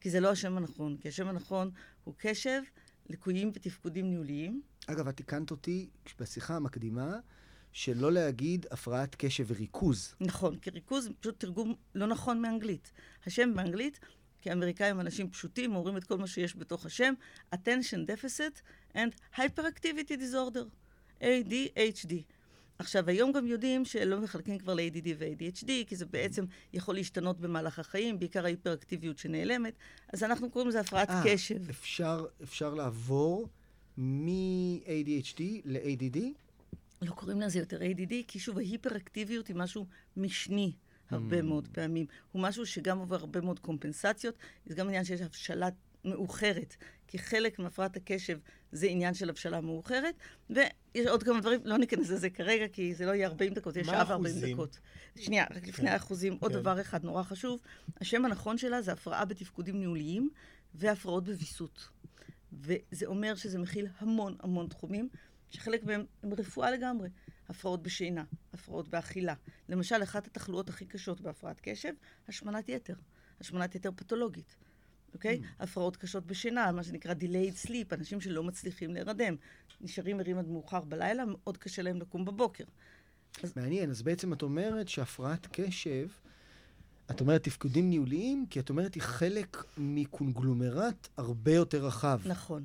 כי 0.00 0.10
זה 0.10 0.20
לא 0.20 0.30
השם 0.30 0.56
הנכון, 0.56 0.96
כי 0.96 1.08
השם 1.08 1.28
הנכון 1.28 1.70
הוא 2.04 2.14
קשב, 2.18 2.62
ליקויים 3.08 3.50
ותפקודים 3.54 4.10
ניהוליים. 4.10 4.62
אגב, 4.86 5.08
את 5.08 5.16
תיקנת 5.16 5.50
אותי 5.50 5.88
בשיחה 6.20 6.56
המקדימה. 6.56 7.18
שלא 7.76 8.12
להגיד 8.12 8.66
הפרעת 8.70 9.14
קשב 9.18 9.44
וריכוז. 9.48 10.14
נכון, 10.20 10.58
כי 10.58 10.70
ריכוז 10.70 11.04
זה 11.04 11.10
פשוט 11.20 11.40
תרגום 11.40 11.74
לא 11.94 12.06
נכון 12.06 12.42
מאנגלית. 12.42 12.92
השם 13.26 13.54
באנגלית, 13.54 14.00
כי 14.40 14.50
האמריקאים 14.50 15.00
אנשים 15.00 15.30
פשוטים, 15.30 15.76
אומרים 15.76 15.96
את 15.96 16.04
כל 16.04 16.18
מה 16.18 16.26
שיש 16.26 16.56
בתוך 16.56 16.86
השם, 16.86 17.14
attention 17.54 18.08
deficit 18.08 18.60
and 18.94 19.36
hyperactivity 19.38 20.12
disorder, 20.12 20.64
ADHD. 21.20 22.12
עכשיו, 22.78 23.08
היום 23.08 23.32
גם 23.32 23.46
יודעים 23.46 23.84
שלא 23.84 24.20
מחלקים 24.20 24.58
כבר 24.58 24.74
ל-ADD 24.74 25.08
ו-ADHD, 25.18 25.70
כי 25.86 25.96
זה 25.96 26.06
בעצם 26.06 26.44
יכול 26.72 26.94
להשתנות 26.94 27.40
במהלך 27.40 27.78
החיים, 27.78 28.18
בעיקר 28.18 28.44
ההיפראקטיביות 28.44 29.18
שנעלמת, 29.18 29.74
אז 30.12 30.22
אנחנו 30.22 30.50
קוראים 30.50 30.68
לזה 30.68 30.80
הפרעת 30.80 31.08
아, 31.08 31.12
אה, 31.12 31.22
קשב. 31.24 31.70
אפשר, 31.70 32.26
אפשר 32.42 32.74
לעבור 32.74 33.48
מ-ADHD 33.98 35.42
ל-ADD? 35.64 36.45
לא 37.02 37.10
קוראים 37.10 37.40
לזה 37.40 37.58
יותר 37.58 37.80
ADD, 37.80 38.12
כי 38.28 38.38
שוב, 38.38 38.58
ההיפראקטיביות 38.58 39.46
היא 39.46 39.56
משהו 39.56 39.86
משני 40.16 40.72
הרבה 41.10 41.40
mm. 41.40 41.42
מאוד 41.42 41.68
פעמים. 41.72 42.06
הוא 42.32 42.42
משהו 42.42 42.66
שגם 42.66 42.98
עובר 42.98 43.16
הרבה 43.16 43.40
מאוד 43.40 43.58
קומפנסציות. 43.58 44.34
זה 44.66 44.74
גם 44.74 44.88
עניין 44.88 45.04
שיש 45.04 45.20
הבשלה 45.20 45.68
מאוחרת, 46.04 46.76
כי 47.06 47.18
חלק 47.18 47.58
מהפרעת 47.58 47.96
הקשב 47.96 48.38
זה 48.72 48.86
עניין 48.86 49.14
של 49.14 49.30
הבשלה 49.30 49.60
מאוחרת, 49.60 50.14
ויש 50.50 51.06
עוד 51.08 51.22
כמה 51.22 51.40
דברים, 51.40 51.60
לא 51.64 51.78
ניכנס 51.78 52.10
לזה 52.10 52.30
כרגע, 52.30 52.68
כי 52.68 52.94
זה 52.94 53.06
לא 53.06 53.10
יהיה 53.10 53.28
40 53.28 53.54
דקות, 53.54 53.76
יש 53.76 53.86
שעה 53.86 54.18
ו-40 54.20 54.52
דקות. 54.52 54.78
שנייה, 55.16 55.44
רק 55.50 55.66
לפני 55.66 55.86
כן. 55.86 55.92
האחוזים, 55.92 56.36
עוד 56.40 56.52
כן. 56.52 56.58
דבר 56.58 56.80
אחד 56.80 57.04
נורא 57.04 57.22
חשוב. 57.22 57.60
השם 58.00 58.24
הנכון 58.24 58.58
שלה 58.58 58.82
זה 58.82 58.92
הפרעה 58.92 59.24
בתפקודים 59.24 59.78
ניהוליים 59.78 60.30
והפרעות 60.74 61.24
בוויסות. 61.24 61.88
וזה 62.52 63.06
אומר 63.06 63.34
שזה 63.34 63.58
מכיל 63.58 63.86
המון 63.98 64.36
המון 64.40 64.68
תחומים. 64.68 65.08
שחלק 65.50 65.84
מהם 65.84 66.04
הם 66.22 66.32
רפואה 66.34 66.70
לגמרי. 66.70 67.08
הפרעות 67.48 67.82
בשינה, 67.82 68.24
הפרעות 68.52 68.88
באכילה. 68.88 69.34
למשל, 69.68 70.02
אחת 70.02 70.26
התחלואות 70.26 70.68
הכי 70.68 70.86
קשות 70.86 71.20
בהפרעת 71.20 71.60
קשב, 71.60 71.92
השמנת 72.28 72.68
יתר. 72.68 72.94
השמנת 73.40 73.74
יתר 73.74 73.90
פתולוגית, 73.96 74.56
אוקיי? 75.14 75.40
Mm. 75.42 75.62
הפרעות 75.62 75.96
קשות 75.96 76.26
בשינה, 76.26 76.72
מה 76.72 76.82
שנקרא 76.82 77.14
delayed 77.14 77.66
sleep, 77.66 77.94
אנשים 77.94 78.20
שלא 78.20 78.44
מצליחים 78.44 78.94
להירדם. 78.94 79.36
נשארים 79.80 80.20
ערים 80.20 80.38
עד 80.38 80.48
מאוחר 80.48 80.80
בלילה, 80.80 81.24
מאוד 81.26 81.56
קשה 81.56 81.82
להם 81.82 82.00
לקום 82.00 82.24
בבוקר. 82.24 82.64
אז... 83.42 83.56
מעניין, 83.56 83.90
אז 83.90 84.02
בעצם 84.02 84.32
את 84.32 84.42
אומרת 84.42 84.88
שהפרעת 84.88 85.46
קשב, 85.52 86.08
את 87.10 87.20
אומרת 87.20 87.44
תפקודים 87.44 87.90
ניהוליים, 87.90 88.46
כי 88.50 88.60
את 88.60 88.70
אומרת 88.70 88.94
היא 88.94 89.02
חלק 89.02 89.64
מקונגלומרט 89.78 91.08
הרבה 91.16 91.52
יותר 91.52 91.86
רחב. 91.86 92.20
נכון. 92.24 92.64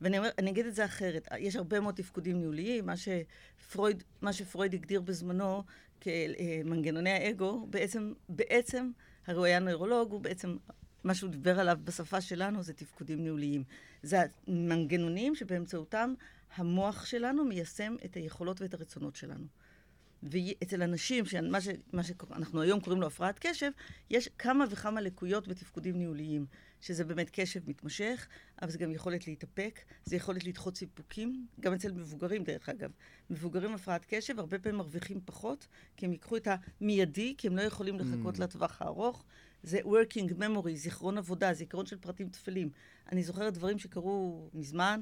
ואני 0.00 0.18
אומר, 0.18 0.30
אגיד 0.48 0.66
את 0.66 0.74
זה 0.74 0.84
אחרת, 0.84 1.28
יש 1.38 1.56
הרבה 1.56 1.80
מאוד 1.80 1.94
תפקודים 1.94 2.38
ניהוליים, 2.38 2.86
מה 2.86 2.94
שפרויד, 2.96 4.02
מה 4.22 4.32
שפרויד 4.32 4.74
הגדיר 4.74 5.00
בזמנו 5.00 5.62
כמנגנוני 6.00 7.10
האגו, 7.10 7.66
בעצם, 7.70 8.12
בעצם, 8.28 8.90
הרי 9.26 9.38
הוא 9.38 9.44
היה 9.44 9.58
נוירולוג, 9.58 10.12
הוא 10.12 10.20
בעצם 10.20 10.56
מה 11.04 11.14
שהוא 11.14 11.30
דיבר 11.30 11.60
עליו 11.60 11.78
בשפה 11.84 12.20
שלנו 12.20 12.62
זה 12.62 12.72
תפקודים 12.72 13.22
ניהוליים. 13.22 13.64
זה 14.02 14.22
המנגנונים 14.46 15.34
שבאמצעותם 15.34 16.14
המוח 16.56 17.06
שלנו 17.06 17.44
מיישם 17.44 17.96
את 18.04 18.14
היכולות 18.14 18.60
ואת 18.60 18.74
הרצונות 18.74 19.16
שלנו. 19.16 19.46
ואצל 20.22 20.82
אנשים, 20.82 21.26
שמה, 21.26 21.60
ש, 21.60 21.68
מה 21.92 22.02
שאנחנו 22.02 22.62
היום 22.62 22.80
קוראים 22.80 23.00
לו 23.00 23.06
הפרעת 23.06 23.38
קשב, 23.38 23.70
יש 24.10 24.28
כמה 24.38 24.64
וכמה 24.70 25.00
לקויות 25.00 25.48
בתפקודים 25.48 25.98
ניהוליים, 25.98 26.46
שזה 26.80 27.04
באמת 27.04 27.30
קשב 27.32 27.60
מתמשך, 27.66 28.26
אבל 28.62 28.70
זה 28.70 28.78
גם 28.78 28.92
יכולת 28.92 29.26
להתאפק, 29.26 29.80
זה 30.04 30.16
יכולת 30.16 30.44
לדחות 30.44 30.76
סיפוקים, 30.76 31.46
גם 31.60 31.74
אצל 31.74 31.92
מבוגרים 31.92 32.44
דרך 32.44 32.68
אגב. 32.68 32.90
מבוגרים 33.30 33.74
הפרעת 33.74 34.04
קשב 34.08 34.38
הרבה 34.38 34.58
פעמים 34.58 34.78
מרוויחים 34.78 35.20
פחות, 35.24 35.66
כי 35.96 36.06
הם 36.06 36.12
ייקחו 36.12 36.36
את 36.36 36.48
המיידי, 36.80 37.34
כי 37.38 37.46
הם 37.46 37.56
לא 37.56 37.62
יכולים 37.62 37.98
לחכות 37.98 38.36
mm. 38.36 38.40
לטווח 38.40 38.82
הארוך. 38.82 39.24
זה 39.62 39.78
working 39.78 40.32
memory, 40.40 40.74
זיכרון 40.74 41.18
עבודה, 41.18 41.54
זיכרון 41.54 41.86
של 41.86 41.96
פרטים 41.98 42.28
טפלים. 42.28 42.70
אני 43.12 43.22
זוכרת 43.22 43.54
דברים 43.54 43.78
שקרו 43.78 44.48
מזמן, 44.54 45.00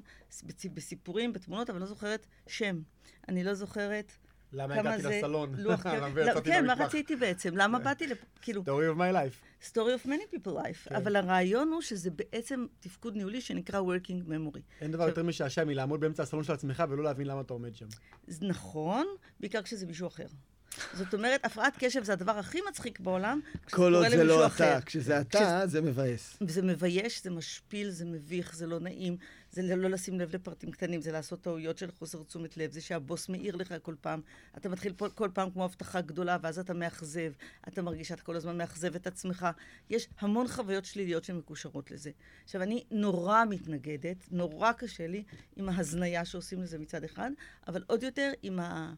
בסיפורים, 0.75 1.33
בתמונות, 1.33 1.71
אבל 1.71 1.80
לא 1.80 1.87
זוכרת 1.87 2.26
שם. 2.47 2.83
אני 3.28 3.45
לא 3.45 3.54
זוכרת... 3.54 4.12
למה 4.52 4.74
הגעתי 4.74 5.02
לסלון? 5.02 5.54
לוח 5.58 5.82
כן, 6.44 6.66
מה 6.66 6.74
רציתי 6.74 7.16
בעצם? 7.16 7.56
למה 7.56 7.78
באתי 7.78 8.06
לפה? 8.06 8.26
כאילו... 8.42 8.62
story 8.62 8.96
of 8.96 8.98
my 8.98 9.14
life. 9.14 9.66
story 9.70 10.04
of 10.04 10.06
many 10.06 10.34
people 10.34 10.50
life. 10.50 10.88
כן. 10.88 10.94
אבל 10.94 11.16
הרעיון 11.16 11.68
הוא 11.68 11.82
שזה 11.82 12.10
בעצם 12.10 12.66
תפקוד 12.80 13.16
ניהולי 13.16 13.40
שנקרא 13.40 13.80
working 13.80 14.28
memory. 14.28 14.60
אין 14.80 14.92
דבר 14.92 15.08
יותר 15.08 15.22
משעשע 15.22 15.64
מלעמוד 15.64 16.00
באמצע 16.00 16.22
הסלון 16.22 16.44
של 16.44 16.52
עצמך 16.52 16.84
ולא 16.88 17.04
להבין 17.04 17.26
למה 17.26 17.40
אתה 17.40 17.52
עומד 17.52 17.74
שם. 17.74 17.86
נכון, 18.40 19.06
בעיקר 19.40 19.62
כשזה 19.62 19.86
מישהו 19.86 20.06
אחר. 20.06 20.26
זאת 20.92 21.14
אומרת, 21.14 21.44
הפרעת 21.44 21.74
קשב 21.78 22.04
זה 22.04 22.12
הדבר 22.12 22.38
הכי 22.38 22.58
מצחיק 22.68 23.00
בעולם. 23.00 23.40
כל 23.70 23.94
עוד 23.94 24.08
זה 24.08 24.24
לא 24.24 24.46
אתה. 24.46 24.78
כשזה 24.86 25.20
אתה, 25.20 25.62
זה 25.66 25.80
מבאס. 25.80 26.36
זה 26.48 26.62
מבייש, 26.62 27.22
זה 27.22 27.30
משפיל, 27.30 27.90
זה 27.90 28.04
מביך, 28.04 28.56
זה 28.56 28.66
לא 28.66 28.80
נעים, 28.80 29.16
זה 29.56 29.62
לא, 29.62 29.82
לא 29.82 29.90
לשים 29.90 30.20
לב 30.20 30.34
לפרטים 30.34 30.70
קטנים, 30.70 31.00
זה 31.00 31.12
לעשות 31.12 31.40
טעויות 31.40 31.78
של 31.78 31.90
חוסר 31.90 32.22
תשומת 32.22 32.56
לב, 32.56 32.72
זה 32.72 32.80
שהבוס 32.80 33.28
מעיר 33.28 33.56
לך 33.56 33.75
כל 33.82 33.94
פעם. 34.00 34.20
אתה 34.56 34.68
מתחיל 34.68 34.92
פה, 34.92 35.08
כל 35.08 35.30
פעם 35.34 35.50
כמו 35.50 35.64
הבטחה 35.64 36.00
גדולה, 36.00 36.36
ואז 36.42 36.58
אתה 36.58 36.75
מאכזב. 36.75 37.32
אתה 37.68 37.82
מרגיש 37.82 38.08
שאתה 38.08 38.22
כל 38.22 38.36
הזמן 38.36 38.58
מאכזב 38.58 38.94
את 38.94 39.06
עצמך. 39.06 39.46
יש 39.90 40.08
המון 40.18 40.48
חוויות 40.48 40.84
שליליות 40.84 41.25
שמקושרות 41.25 41.90
לזה. 41.90 42.10
עכשיו, 42.44 42.62
אני 42.62 42.84
נורא 42.90 43.44
מתנגדת, 43.44 44.16
נורא 44.30 44.72
קשה 44.72 45.06
לי 45.06 45.25
עם 45.56 45.68
ההזניה 45.68 46.25
שעושים 46.25 46.62
לזה 46.62 46.78
מצד 46.78 47.04
אחד, 47.04 47.30
אבל 47.68 47.84
עוד 47.86 48.02
יותר 48.02 48.32
עם 48.42 48.60
ה... 48.60 48.94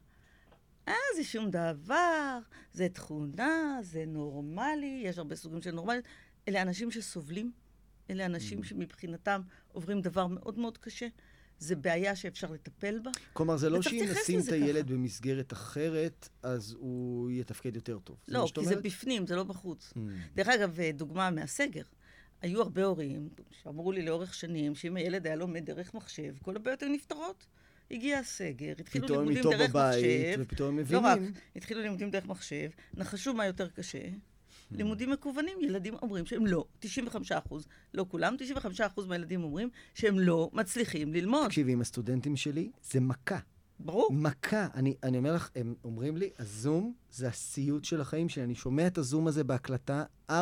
אה, 0.88 0.94
זה 1.16 1.24
שום 1.24 1.50
דבר, 1.50 2.38
זה 2.72 2.88
תכונה, 2.88 3.78
זה 3.82 4.04
נורמלי, 4.06 5.02
יש 5.04 5.18
הרבה 5.18 5.36
סוגים 5.36 5.62
של 5.62 5.70
נורמליות. 5.70 6.04
אלה 6.48 6.62
אנשים 6.62 6.90
שסובלים, 6.90 7.52
אלה 8.10 8.26
אנשים 8.26 8.60
mm. 8.60 8.64
שמבחינתם 8.64 9.40
עוברים 9.72 10.00
דבר 10.00 10.26
מאוד 10.26 10.58
מאוד 10.58 10.78
קשה. 10.78 11.06
זה 11.58 11.76
בעיה 11.76 12.16
שאפשר 12.16 12.52
לטפל 12.52 12.98
בה. 12.98 13.10
כלומר, 13.32 13.56
זה 13.56 13.70
לא 13.70 13.82
שאם 13.82 14.06
נשים 14.10 14.40
את 14.40 14.52
הילד 14.52 14.84
ככה. 14.84 14.94
במסגרת 14.94 15.52
אחרת, 15.52 16.28
אז 16.42 16.76
הוא 16.78 17.30
יתפקד 17.30 17.76
יותר 17.76 17.98
טוב. 17.98 18.16
לא, 18.28 18.46
כי 18.54 18.60
אומרת? 18.60 18.74
זה 18.74 18.80
בפנים, 18.80 19.26
זה 19.26 19.36
לא 19.36 19.44
בחוץ. 19.44 19.92
Mm. 19.96 19.98
דרך 20.34 20.48
אגב, 20.48 20.78
דוגמה 20.94 21.30
מהסגר. 21.30 21.82
היו 22.42 22.62
הרבה 22.62 22.84
הורים 22.84 23.28
שאמרו 23.62 23.92
לי 23.92 24.02
לאורך 24.02 24.34
שנים 24.34 24.74
שאם 24.74 24.96
הילד 24.96 25.26
היה 25.26 25.36
לומד 25.36 25.64
דרך 25.64 25.94
מחשב, 25.94 26.34
כל 26.42 26.56
הבעיות 26.56 26.82
היו 26.82 26.92
נפתרות. 26.92 27.46
הגיע 27.90 28.18
הסגר, 28.18 28.72
התחילו 28.78 29.08
לימודים 29.08 29.42
דרך 29.42 29.70
בבית, 29.70 30.04
מחשב. 30.04 30.40
ופתאום 30.40 30.68
הם 30.68 30.76
מבינים. 30.76 31.02
לא 31.02 31.08
רק, 31.08 31.18
התחילו 31.56 31.80
לימודים 31.82 32.10
דרך 32.10 32.26
מחשב, 32.26 32.70
נחשו 32.94 33.34
מה 33.34 33.46
יותר 33.46 33.68
קשה. 33.68 34.08
לימודים 34.70 35.10
מקוונים, 35.10 35.58
ילדים 35.60 35.94
אומרים 35.94 36.26
שהם 36.26 36.46
לא, 36.46 36.64
95 36.78 37.32
אחוז, 37.32 37.66
לא 37.94 38.06
כולם, 38.08 38.34
95 38.38 38.80
אחוז 38.80 39.06
מהילדים 39.06 39.44
אומרים 39.44 39.70
שהם 39.94 40.18
לא 40.18 40.50
מצליחים 40.52 41.12
ללמוד. 41.12 41.46
תקשיבי, 41.46 41.72
עם 41.72 41.80
הסטודנטים 41.80 42.36
שלי, 42.36 42.70
זה 42.82 43.00
מכה. 43.00 43.38
ברור. 43.80 44.12
מכה. 44.12 44.68
אני, 44.74 44.94
אני 45.02 45.18
אומר 45.18 45.34
לך, 45.34 45.50
הם 45.54 45.74
אומרים 45.84 46.16
לי, 46.16 46.30
הזום 46.38 46.94
זה 47.10 47.28
הסיוט 47.28 47.84
של 47.84 48.00
החיים 48.00 48.28
שלי. 48.28 48.44
אני 48.44 48.54
שומע 48.54 48.86
את 48.86 48.98
הזום 48.98 49.26
הזה 49.26 49.44
בהקלטה 49.44 50.04
4-5 50.30 50.32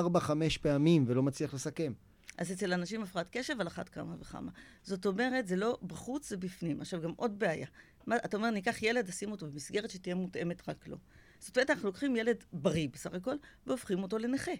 פעמים 0.62 1.04
ולא 1.06 1.22
מצליח 1.22 1.54
לסכם. 1.54 1.92
אז 2.38 2.52
אצל 2.52 2.72
אנשים 2.72 3.02
הפרעת 3.02 3.28
קשב 3.30 3.60
על 3.60 3.66
אחת 3.66 3.88
כמה 3.88 4.16
וכמה. 4.20 4.50
זאת 4.82 5.06
אומרת, 5.06 5.46
זה 5.46 5.56
לא 5.56 5.78
בחוץ, 5.82 6.28
זה 6.28 6.36
בפנים. 6.36 6.80
עכשיו, 6.80 7.00
גם 7.00 7.12
עוד 7.16 7.38
בעיה. 7.38 7.66
מה, 8.06 8.16
אתה 8.16 8.36
אומר, 8.36 8.50
ניקח 8.50 8.82
ילד, 8.82 9.08
נשים 9.08 9.30
אותו 9.30 9.46
במסגרת 9.46 9.90
שתהיה 9.90 10.14
מותאמת 10.14 10.68
רק 10.68 10.88
לו. 10.88 10.96
זאת 11.40 11.56
אומרת, 11.56 11.70
אנחנו 11.70 11.86
לוקחים 11.86 12.16
ילד 12.16 12.36
בריא 12.52 12.88
בסך 12.92 13.14
הכל, 13.14 13.34
והופכים 13.66 14.02
אותו 14.02 14.18
לנכה. 14.18 14.52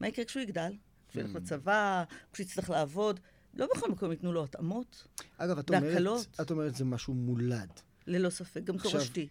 מה 0.00 0.08
יקרה 0.08 0.24
כשהוא 0.24 0.42
יגדל? 0.42 0.72
כשהוא 1.08 1.22
ילך 1.22 1.34
hmm. 1.34 1.38
לצבא, 1.38 2.04
כשהוא 2.32 2.44
יצטרך 2.44 2.70
לעבוד? 2.70 3.20
לא 3.54 3.66
בכל 3.74 3.90
מקום 3.90 4.10
ייתנו 4.10 4.32
לו 4.32 4.44
התאמות. 4.44 5.06
אגב, 5.36 5.58
את 5.58 5.70
אומרת, 5.70 6.26
את 6.40 6.50
אומרת 6.50 6.74
זה 6.74 6.84
משהו 6.84 7.14
מולד. 7.14 7.70
ללא 8.06 8.30
ספק, 8.30 8.64
גם 8.64 8.78
תורשתי. 8.78 9.28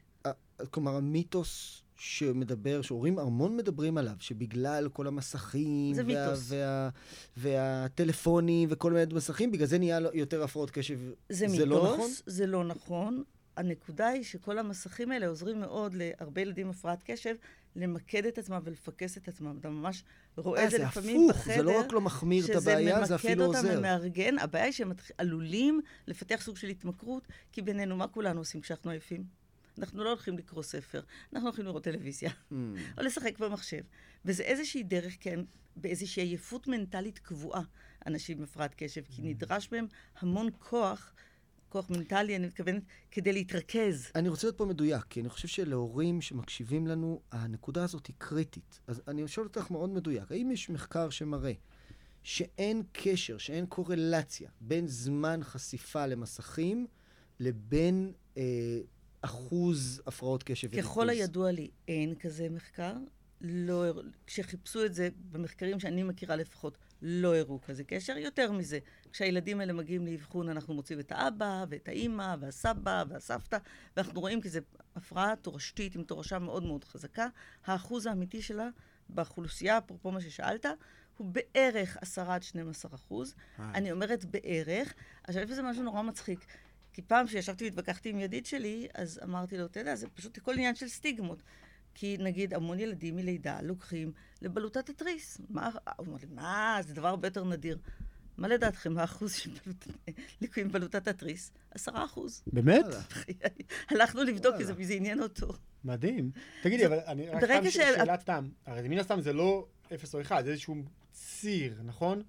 כלומר, 0.72 0.96
המיתוס 0.96 1.82
שמדבר, 1.96 2.82
שהורים 2.82 3.20
המון 3.20 3.58
מדברים 3.58 3.98
עליו, 3.98 4.14
שבגלל 4.20 4.90
כל 4.94 5.08
המסכים, 5.08 5.94
זה 5.94 6.04
וה, 6.08 6.34
וה, 6.38 6.90
והטלפונים 7.38 8.70
וכל 8.72 8.92
מיני 8.92 9.14
מסכים, 9.14 9.52
בגלל 9.52 9.68
זה 9.68 9.78
נהיה 9.78 10.00
יותר 10.14 10.44
הפרעות 10.44 10.72
קשב. 10.72 11.00
זה, 11.30 11.48
זה 11.48 11.66
לא 11.66 11.76
מיתוס, 11.76 11.90
לא 11.90 11.94
נכון? 11.94 12.12
זה 12.26 12.46
לא 12.46 12.64
נכון. 12.64 13.24
הנקודה 13.58 14.08
היא 14.08 14.24
שכל 14.24 14.60
המסכים 14.60 15.12
האלה 15.12 15.28
עוזרים 15.28 15.60
מאוד 15.60 15.94
להרבה 15.96 16.42
ילדים 16.42 16.66
עם 16.66 16.72
הפרעת 16.72 17.00
קשב 17.06 17.36
למקד 17.76 18.26
את 18.26 18.38
עצמם 18.38 18.60
ולפקס 18.64 19.18
את 19.18 19.28
עצמם. 19.28 19.58
אתה 19.60 19.70
ממש 19.70 20.04
רואה 20.38 20.66
את 20.66 20.72
זה 20.72 20.78
לפעמים 20.78 21.30
הפוך, 21.30 21.42
בחדר. 21.42 21.56
זה 21.56 21.64
לא 21.64 21.80
רק 21.80 21.94
לא 21.94 22.02
מחמיר 22.02 22.46
את 22.46 22.56
הבעיה, 22.56 23.06
זה 23.06 23.16
אפילו 23.16 23.46
עוזר. 23.46 23.60
שזה 23.60 23.68
ממקד 23.68 23.76
אותם 23.76 23.88
ומארגן. 23.88 24.40
הבעיה 24.40 24.66
היא 24.66 24.74
שהם 24.74 24.92
עלולים 25.18 25.82
לפתח 26.08 26.42
סוג 26.42 26.58
של 26.58 26.68
התמכרות, 26.68 27.28
כי 27.52 27.62
בינינו, 27.62 27.96
מה 27.96 28.08
כולנו 28.08 28.40
עושים 28.42 28.62
כשאנחנו 28.62 28.92
עייפים? 28.92 29.42
אנחנו 29.80 30.04
לא 30.04 30.10
הולכים 30.10 30.38
לקרוא 30.38 30.64
ספר, 30.64 31.02
אנחנו 31.34 31.48
הולכים 31.48 31.66
לראות 31.66 31.84
טלוויזיה, 31.84 32.30
mm. 32.30 32.54
או 32.98 33.04
לשחק 33.04 33.40
במחשב. 33.40 33.82
וזה 34.26 34.44
איזושהי 34.44 34.84
דרך, 34.84 35.14
כן, 35.20 35.40
באיזושהי 35.76 36.24
עייפות 36.24 36.68
מנטלית 36.68 37.20
קבועה, 37.20 37.62
אנשים 38.08 38.38
עם 38.38 38.44
הפרעת 38.44 38.74
קשב, 38.78 39.02
כי 39.10 39.22
mm. 39.22 39.26
נדרש 39.26 39.72
מהם 39.72 39.88
המון 40.20 40.50
כוח. 40.60 41.14
כוח 41.72 41.90
מנטלי, 41.90 42.36
אני 42.36 42.48
מתכוונת, 42.48 42.84
כדי 43.12 43.34
להתרכז. 43.34 44.12
אני 44.16 44.30
רוצה 44.30 44.48
להיות 44.48 44.58
פה 44.58 44.66
מדויק, 44.66 45.04
כי 45.10 45.22
אני 45.22 45.30
חושב 45.30 45.48
שלהורים 45.48 46.22
שמקשיבים 46.22 46.88
לנו, 46.88 47.22
הנקודה 47.32 47.84
הזאת 47.84 48.08
היא 48.08 48.16
קריטית. 48.18 48.80
אז 48.88 49.02
אני 49.08 49.28
שואל 49.28 49.48
אותך 49.48 49.72
מאוד 49.72 49.90
מדויק, 49.90 50.32
האם 50.32 50.52
יש 50.52 50.70
מחקר 50.70 51.10
שמראה 51.10 51.54
שאין 52.24 52.84
קשר, 52.92 53.38
שאין 53.38 53.66
קורלציה 53.66 54.50
בין 54.62 54.88
זמן 54.88 55.40
חשיפה 55.44 56.06
למסכים 56.06 56.88
לבין 57.40 58.12
אה, 58.38 58.80
אחוז 59.22 60.02
הפרעות 60.06 60.44
קשב 60.44 60.68
וריכוז. 60.72 60.92
ככל 60.92 61.10
הידוע 61.10 61.52
לי, 61.52 61.70
אין 61.88 62.16
כזה 62.16 62.50
מחקר. 62.50 62.94
לא, 63.42 63.86
כשחיפשו 64.28 64.86
את 64.86 64.94
זה, 64.94 65.10
במחקרים 65.32 65.80
שאני 65.80 66.04
מכירה 66.04 66.36
לפחות, 66.36 66.78
לא 67.02 67.36
הראו 67.36 67.62
כזה 67.62 67.84
קשר. 67.84 68.18
יותר 68.18 68.52
מזה, 68.52 68.80
כשהילדים 69.12 69.60
האלה 69.60 69.74
מגיעים 69.74 70.08
לאבחון, 70.08 70.50
אנחנו 70.50 70.74
מוצאים 70.74 71.00
את 71.00 71.12
האבא, 71.12 71.66
ואת 71.70 71.88
האימא, 71.88 72.36
והסבא, 72.40 73.04
והסבתא, 73.10 73.58
ואנחנו 73.98 74.22
רואים 74.22 74.42
כי 74.42 74.50
זו 74.50 74.60
הפרעה 74.96 75.36
תורשתית 75.36 75.96
עם 75.96 76.04
תורשה 76.04 76.40
מאוד 76.40 76.64
מאוד 76.64 76.84
חזקה. 76.84 77.28
האחוז 77.66 78.06
האמיתי 78.06 78.42
שלה 78.42 78.70
באוכלוסייה, 79.10 79.78
אפרופו 79.78 80.12
מה 80.12 80.22
ששאלת, 80.22 80.66
הוא 81.18 81.28
בערך 81.28 81.98
10 82.02 82.32
עד 82.32 82.44
12 82.44 82.92
אחוז. 82.96 83.36
אני 83.60 83.92
אומרת 83.92 84.26
בערך. 84.26 84.94
עכשיו, 85.24 85.42
איפה 85.42 85.56
זה 85.56 85.62
משהו 85.62 85.84
נורא 85.84 86.02
מצחיק. 86.02 86.46
כי 86.94 87.02
פעם 87.02 87.28
כשישבתי 87.28 87.64
והתווכחתי 87.64 88.10
עם 88.10 88.20
ידיד 88.20 88.46
שלי, 88.46 88.88
אז 88.94 89.20
אמרתי 89.24 89.58
לו, 89.58 89.66
אתה 89.66 89.80
יודע, 89.80 89.96
זה 89.96 90.08
פשוט 90.08 90.38
הכל 90.38 90.54
עניין 90.54 90.76
של 90.76 90.88
סטיגמות. 90.88 91.44
כי 91.94 92.18
נגיד 92.20 92.54
המון 92.54 92.80
ילדים 92.80 93.16
מלידה 93.16 93.62
לוקחים 93.62 94.12
לבלוטת 94.42 94.90
התריס. 94.90 95.42
מה, 95.50 95.70
הוא 95.98 96.08
אומר 96.08 96.18
לי, 96.22 96.28
מה, 96.36 96.80
זה 96.82 96.94
דבר 96.94 97.08
הרבה 97.08 97.28
יותר 97.28 97.44
נדיר. 97.44 97.78
מה 98.38 98.48
לדעתכם 98.48 98.98
האחוז 98.98 99.34
של 99.34 99.52
ליקויים 100.42 100.72
בלוטת 100.72 101.08
התריס? 101.08 101.52
עשרה 101.72 102.06
אחוז. 102.06 102.44
באמת? 102.48 102.86
הלכנו 103.92 104.24
לבדוק, 104.24 104.56
כי 104.78 104.86
זה 104.86 104.94
עניין 104.94 105.22
אותו. 105.22 105.54
מדהים. 105.84 106.32
תגידי, 106.64 106.86
אבל 106.86 107.00
אני 107.08 107.30
רק 107.30 107.44
סתם 107.44 107.70
שאלת 107.70 108.26
תם. 108.26 108.50
הרי 108.66 108.88
מן 108.88 108.98
הסתם 108.98 109.22
זה 109.22 109.34
לא 109.34 109.68
אפס 109.94 110.16
או 110.16 110.22
אחד, 110.22 110.46
זה 110.46 110.52
איזשהו 110.52 110.76
ציר, 111.12 111.82
נכון? 111.84 112.22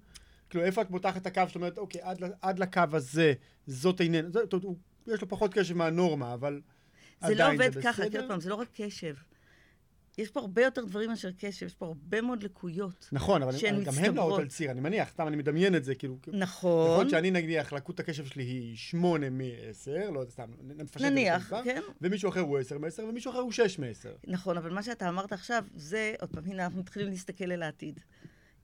כאילו, 0.49 0.65
איפה 0.65 0.81
את 0.81 0.89
מותחת 0.89 1.21
את 1.21 1.27
הקו 1.27 1.41
שאת 1.47 1.55
אומרת, 1.55 1.77
אוקיי, 1.77 2.01
עד, 2.41 2.59
לקו 2.59 2.81
הזה, 2.91 3.33
זאת 3.67 3.99
העניין, 3.99 4.31
יש 5.07 5.21
לו 5.21 5.29
פחות 5.29 5.53
קשב 5.53 5.77
מהנורמה, 5.77 6.33
אבל 6.33 6.61
עדיין 7.21 7.57
זה 7.57 7.69
בסדר? 7.69 7.69
זה 7.69 7.69
לא 7.69 7.69
עובד 7.69 7.83
ככה, 7.83 8.03
עוד 8.03 8.27
פעם, 8.27 8.39
זה 8.39 8.49
לא 8.49 8.55
רק 8.55 8.67
קשב. 8.73 9.15
יש 10.17 10.29
פה 10.29 10.39
הרבה 10.39 10.63
יותר 10.63 10.85
דברים 10.85 11.09
מאשר 11.09 11.29
קשב, 11.37 11.65
יש 11.65 11.73
פה 11.73 11.85
הרבה 11.85 12.21
מאוד 12.21 12.43
לקויות. 12.43 13.09
נכון, 13.11 13.43
אבל 13.43 13.51
אני, 13.71 13.83
גם 13.83 13.93
הן 13.97 14.15
נעות 14.15 14.39
על 14.39 14.47
ציר, 14.47 14.71
אני 14.71 14.81
מניח, 14.81 15.09
סתם 15.09 15.27
אני 15.27 15.35
מדמיין 15.35 15.75
את 15.75 15.83
זה, 15.83 15.95
כאילו... 15.95 16.17
נכון. 16.27 16.91
יכול 16.91 17.09
שאני 17.09 17.31
נניח, 17.31 17.73
לקות 17.73 17.99
הקשב 17.99 18.25
שלי 18.25 18.43
היא 18.43 18.77
שמונה 18.77 19.29
מ-10, 19.29 20.11
לא 20.11 20.19
יודע, 20.19 20.31
סתם, 20.31 20.51
נפשט 20.63 21.01
נניח, 21.01 21.53
כן. 21.63 21.81
ומישהו 22.01 22.29
אחר 22.29 22.39
הוא 22.39 22.59
10 22.59 22.77
מ-10, 22.77 23.03
ומישהו 23.03 23.31
אחר 23.31 23.39
הוא 23.39 23.51
6 23.51 23.79
מ-10. 23.79 24.07
נכון, 24.27 24.57
אבל 24.57 24.73
מה 24.73 24.83
שאתה 24.83 25.09
אמרת 25.09 25.33
עכשיו, 25.33 25.63
זה, 25.75 26.13
עוד 26.21 26.29
פעם, 26.29 26.43
הנה, 26.45 26.65
אנחנו 26.65 26.79
מתחילים 26.79 27.09
להסתכל 27.09 27.51
אל 27.51 27.63
העתיד. 27.63 27.99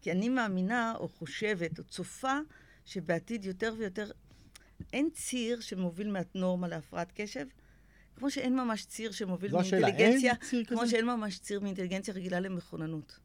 כי 0.02 0.12
אני 0.12 0.30
מאמינה, 0.30 0.94
או 1.00 1.10
חושבת, 1.10 1.80
או 1.80 1.84
צופה, 1.84 2.38
שבעתיד 2.86 3.46
יותר 3.46 3.74
ויותר 3.78 4.12
אין 4.94 5.10
ציר 5.14 5.60
שמוביל 5.60 6.12
מהנורמה 6.12 6.68
להפרעת 6.68 7.12
קשב, 7.16 7.46
כמו 8.20 8.32
שאין 8.32 8.56
ממש 8.56 8.86
ציר 8.86 9.12
שמוביל 9.12 9.52
מאינטליגנציה, 9.54 10.34
כמו 10.68 10.80
כזה? 10.82 10.92
שאין 10.92 11.06
ממש 11.06 11.40
ציר 11.40 11.60
מאינטליגנציה 11.60 12.14
רגילה 12.14 12.40
למכוננות. 12.40 13.20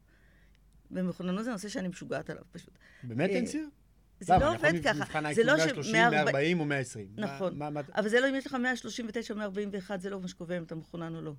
ומכוננות 0.90 1.44
זה 1.44 1.50
נושא 1.50 1.68
שאני 1.68 1.88
משוגעת 1.88 2.30
עליו 2.30 2.42
פשוט. 2.52 2.70
באמת 3.02 3.30
אין 3.30 3.44
אה, 3.44 3.50
ציר? 3.50 3.68
זה? 4.20 4.34
לא 4.40 4.54
עובד 4.54 4.72
ככה. 4.84 5.32
זה 5.34 5.44
לא 5.44 5.56
130, 5.56 5.82
ש- 5.84 5.90
140 5.92 6.60
או 6.60 6.64
120. 6.64 7.08
מה- 7.16 7.26
נכון. 7.36 7.62
אבל 7.94 8.08
זה 8.08 8.20
לא 8.20 8.28
אם 8.28 8.34
יש 8.34 8.46
לך 8.46 8.54
139, 8.54 9.34
141, 9.34 10.00
זה 10.00 10.10
לא 10.10 10.20
מה 10.20 10.28
שקובע 10.28 10.58
אם 10.58 10.62
אתה 10.62 10.74
מחונן 10.74 11.14
או 11.16 11.20
לא. 11.22 11.32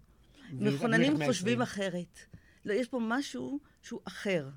מכוננים 0.51 1.25
חושבים 1.25 1.57
120. 1.59 1.61
אחרת. 1.61 2.19
לא, 2.65 2.73
יש 2.73 2.87
פה 2.87 2.99
משהו 3.01 3.59
שהוא 3.81 3.99
אחר. 4.05 4.49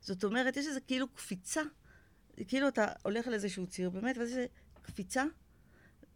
זאת 0.00 0.24
אומרת, 0.24 0.56
יש 0.56 0.66
איזה 0.66 0.80
כאילו 0.80 1.08
קפיצה, 1.08 1.62
כאילו 2.48 2.68
אתה 2.68 2.86
הולך 3.02 3.26
על 3.26 3.34
איזשהו 3.34 3.66
ציר 3.66 3.90
באמת, 3.90 4.18
ואז 4.18 4.28
איזה 4.28 4.46
קפיצה, 4.82 5.24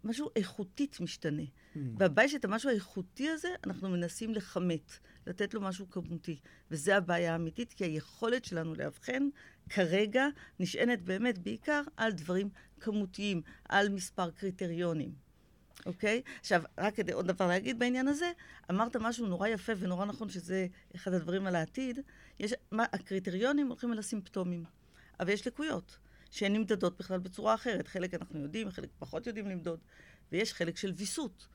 משהו 0.05 0.31
איכותית 0.37 1.01
משתנה. 1.01 1.43
Hmm. 1.43 1.79
והבעיה 1.99 2.29
שאת 2.29 2.45
המשהו 2.45 2.71
האיכותי 2.71 3.29
הזה, 3.29 3.49
אנחנו 3.65 3.91
מנסים 3.91 4.35
לכמת, 4.35 4.93
לתת 5.27 5.55
לו 5.55 5.61
משהו 5.61 5.91
כמותי. 5.91 6.39
וזה 6.71 6.97
הבעיה 6.97 7.33
האמיתית, 7.33 7.73
כי 7.73 7.85
היכולת 7.85 8.45
שלנו 8.45 8.75
לאבחן 8.75 9.29
כרגע 9.69 10.27
נשענת 10.61 11.03
באמת 11.03 11.39
בעיקר 11.39 11.83
על 11.97 12.13
דברים 12.13 12.49
כמותיים, 12.81 13.43
על 13.69 13.89
מספר 13.89 14.31
קריטריונים. 14.31 15.31
אוקיי? 15.87 16.23
עכשיו, 16.41 16.63
רק 16.79 16.95
כדי 16.95 17.13
עוד 17.13 17.27
דבר 17.27 17.47
להגיד 17.47 17.79
בעניין 17.79 18.09
הזה, 18.09 18.33
אמרת 18.71 18.97
משהו 18.97 19.27
נורא 19.27 19.49
יפה 19.49 19.73
ונורא 19.79 20.05
נכון, 20.05 20.29
שזה 20.29 20.67
אחד 20.97 21.13
הדברים 21.13 21.47
על 21.47 21.57
העתיד. 21.57 21.99
יש, 22.41 22.55
מה, 22.71 22.85
הקריטריונים 22.93 23.69
הולכים 23.69 23.93
על 23.93 23.99
הסימפטומים, 23.99 24.65
אבל 25.21 25.31
יש 25.31 25.47
לקויות, 25.47 25.99
שהן 26.31 26.53
נמדדות 26.53 26.99
בכלל 26.99 27.19
בצורה 27.19 27.55
אחרת. 27.55 27.89
חלק 27.89 28.15
אנחנו 28.15 28.41
יודעים, 28.41 28.71
חלק 28.71 28.89
פחות 28.99 29.27
יודעים 29.27 29.49
למדוד, 29.49 29.79
ויש 30.33 30.53
חלק 30.53 30.77
של 30.77 30.93
ויסות, 30.97 31.49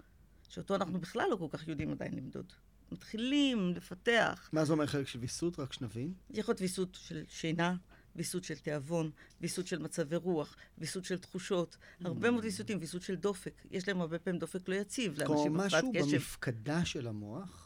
שאותו 0.50 0.76
אנחנו 0.76 1.00
בכלל 1.00 1.28
לא 1.32 1.36
כל 1.36 1.48
כך 1.50 1.68
יודעים 1.68 1.92
עדיין 1.92 2.14
למדוד. 2.14 2.54
מתחילים 2.92 3.74
לפתח. 3.76 4.50
מה 4.54 4.66
זה 4.66 4.74
אומר 4.74 4.86
חלק 4.86 5.08
של 5.08 5.20
ויסות? 5.20 5.60
רק 5.60 5.74
שנבין. 5.74 6.14
יכול 6.30 6.52
להיות 6.52 6.62
ויסות 6.62 6.98
של 7.02 7.24
שינה, 7.28 7.76
ויסות 8.16 8.44
של 8.44 8.58
תיאבון, 8.58 9.12
ויסות 9.42 9.68
של 9.68 9.80
מצבי 9.80 10.16
רוח, 10.16 10.56
ויסות 10.78 11.06
של 11.06 11.18
תחושות, 11.18 11.78
הרבה 12.02 12.32
מאוד 12.32 12.44
ויסותים, 12.44 12.78
ויסות 12.82 13.02
של 13.02 13.16
דופק. 13.16 13.62
יש 13.72 13.88
להם 13.88 14.02
הרבה 14.02 14.20
פעמים 14.20 14.40
דופק 14.40 14.70
לא 14.70 14.76
יציב, 14.76 15.20
לאנשים 15.20 15.60
הפרעת 15.60 15.84
משהו 15.84 15.92
קשב. 15.94 16.16
במפקדה 16.16 16.86
של 16.86 17.08
המוח, 17.08 17.65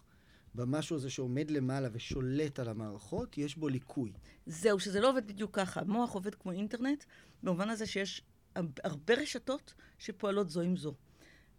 במשהו 0.55 0.95
הזה 0.95 1.09
שעומד 1.09 1.51
למעלה 1.51 1.89
ושולט 1.91 2.59
על 2.59 2.69
המערכות, 2.69 3.37
יש 3.37 3.57
בו 3.57 3.67
ליקוי. 3.67 4.11
זהו, 4.45 4.79
שזה 4.79 4.99
לא 4.99 5.09
עובד 5.09 5.27
בדיוק 5.27 5.55
ככה. 5.55 5.81
המוח 5.81 6.11
עובד 6.11 6.35
כמו 6.35 6.51
אינטרנט, 6.51 7.03
במובן 7.43 7.69
הזה 7.69 7.85
שיש 7.85 8.21
הרבה 8.83 9.13
רשתות 9.13 9.73
שפועלות 9.97 10.49
זו 10.49 10.61
עם 10.61 10.77
זו. 10.77 10.93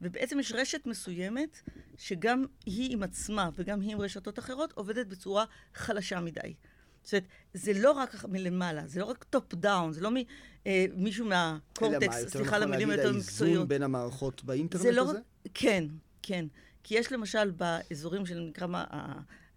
ובעצם 0.02 0.40
יש 0.40 0.52
רשת 0.52 0.86
מסוימת, 0.86 1.60
שגם 1.96 2.44
היא 2.66 2.92
עם 2.92 3.02
עצמה 3.02 3.50
וגם 3.54 3.80
היא 3.80 3.92
עם 3.92 4.00
רשתות 4.00 4.38
אחרות, 4.38 4.72
עובדת 4.72 5.06
בצורה 5.06 5.44
חלשה 5.74 6.20
מדי. 6.20 6.54
זאת 7.02 7.12
אומרת, 7.12 7.24
זה 7.54 7.72
לא 7.72 7.92
רק 7.92 8.24
מלמעלה, 8.24 8.86
זה 8.86 9.00
לא 9.00 9.04
רק 9.04 9.24
טופ 9.24 9.54
דאון, 9.54 9.92
זה 9.92 10.00
לא 10.00 10.08
אלא 10.08 10.20
מה, 10.96 11.24
מהקורטקס, 11.24 12.16
יותר 12.18 12.28
סליחה 12.28 12.40
נכון 12.40 12.54
על 12.54 12.62
המילים 12.62 12.88
להגיד 12.88 13.04
היותר 13.04 13.14
האיזון 13.14 13.32
מקצועיות. 13.32 13.68
בין 13.68 13.82
המערכות 13.82 14.44
באינטרנט 14.44 14.82
זה 14.82 14.92
לא 14.92 15.02
הזה? 15.02 15.18
רק... 15.18 15.22
כן, 15.54 15.84
כן. 16.22 16.46
כי 16.82 16.98
יש 16.98 17.12
למשל 17.12 17.50
באזורים 17.50 18.26
של 18.26 18.40
נקרא 18.40 18.66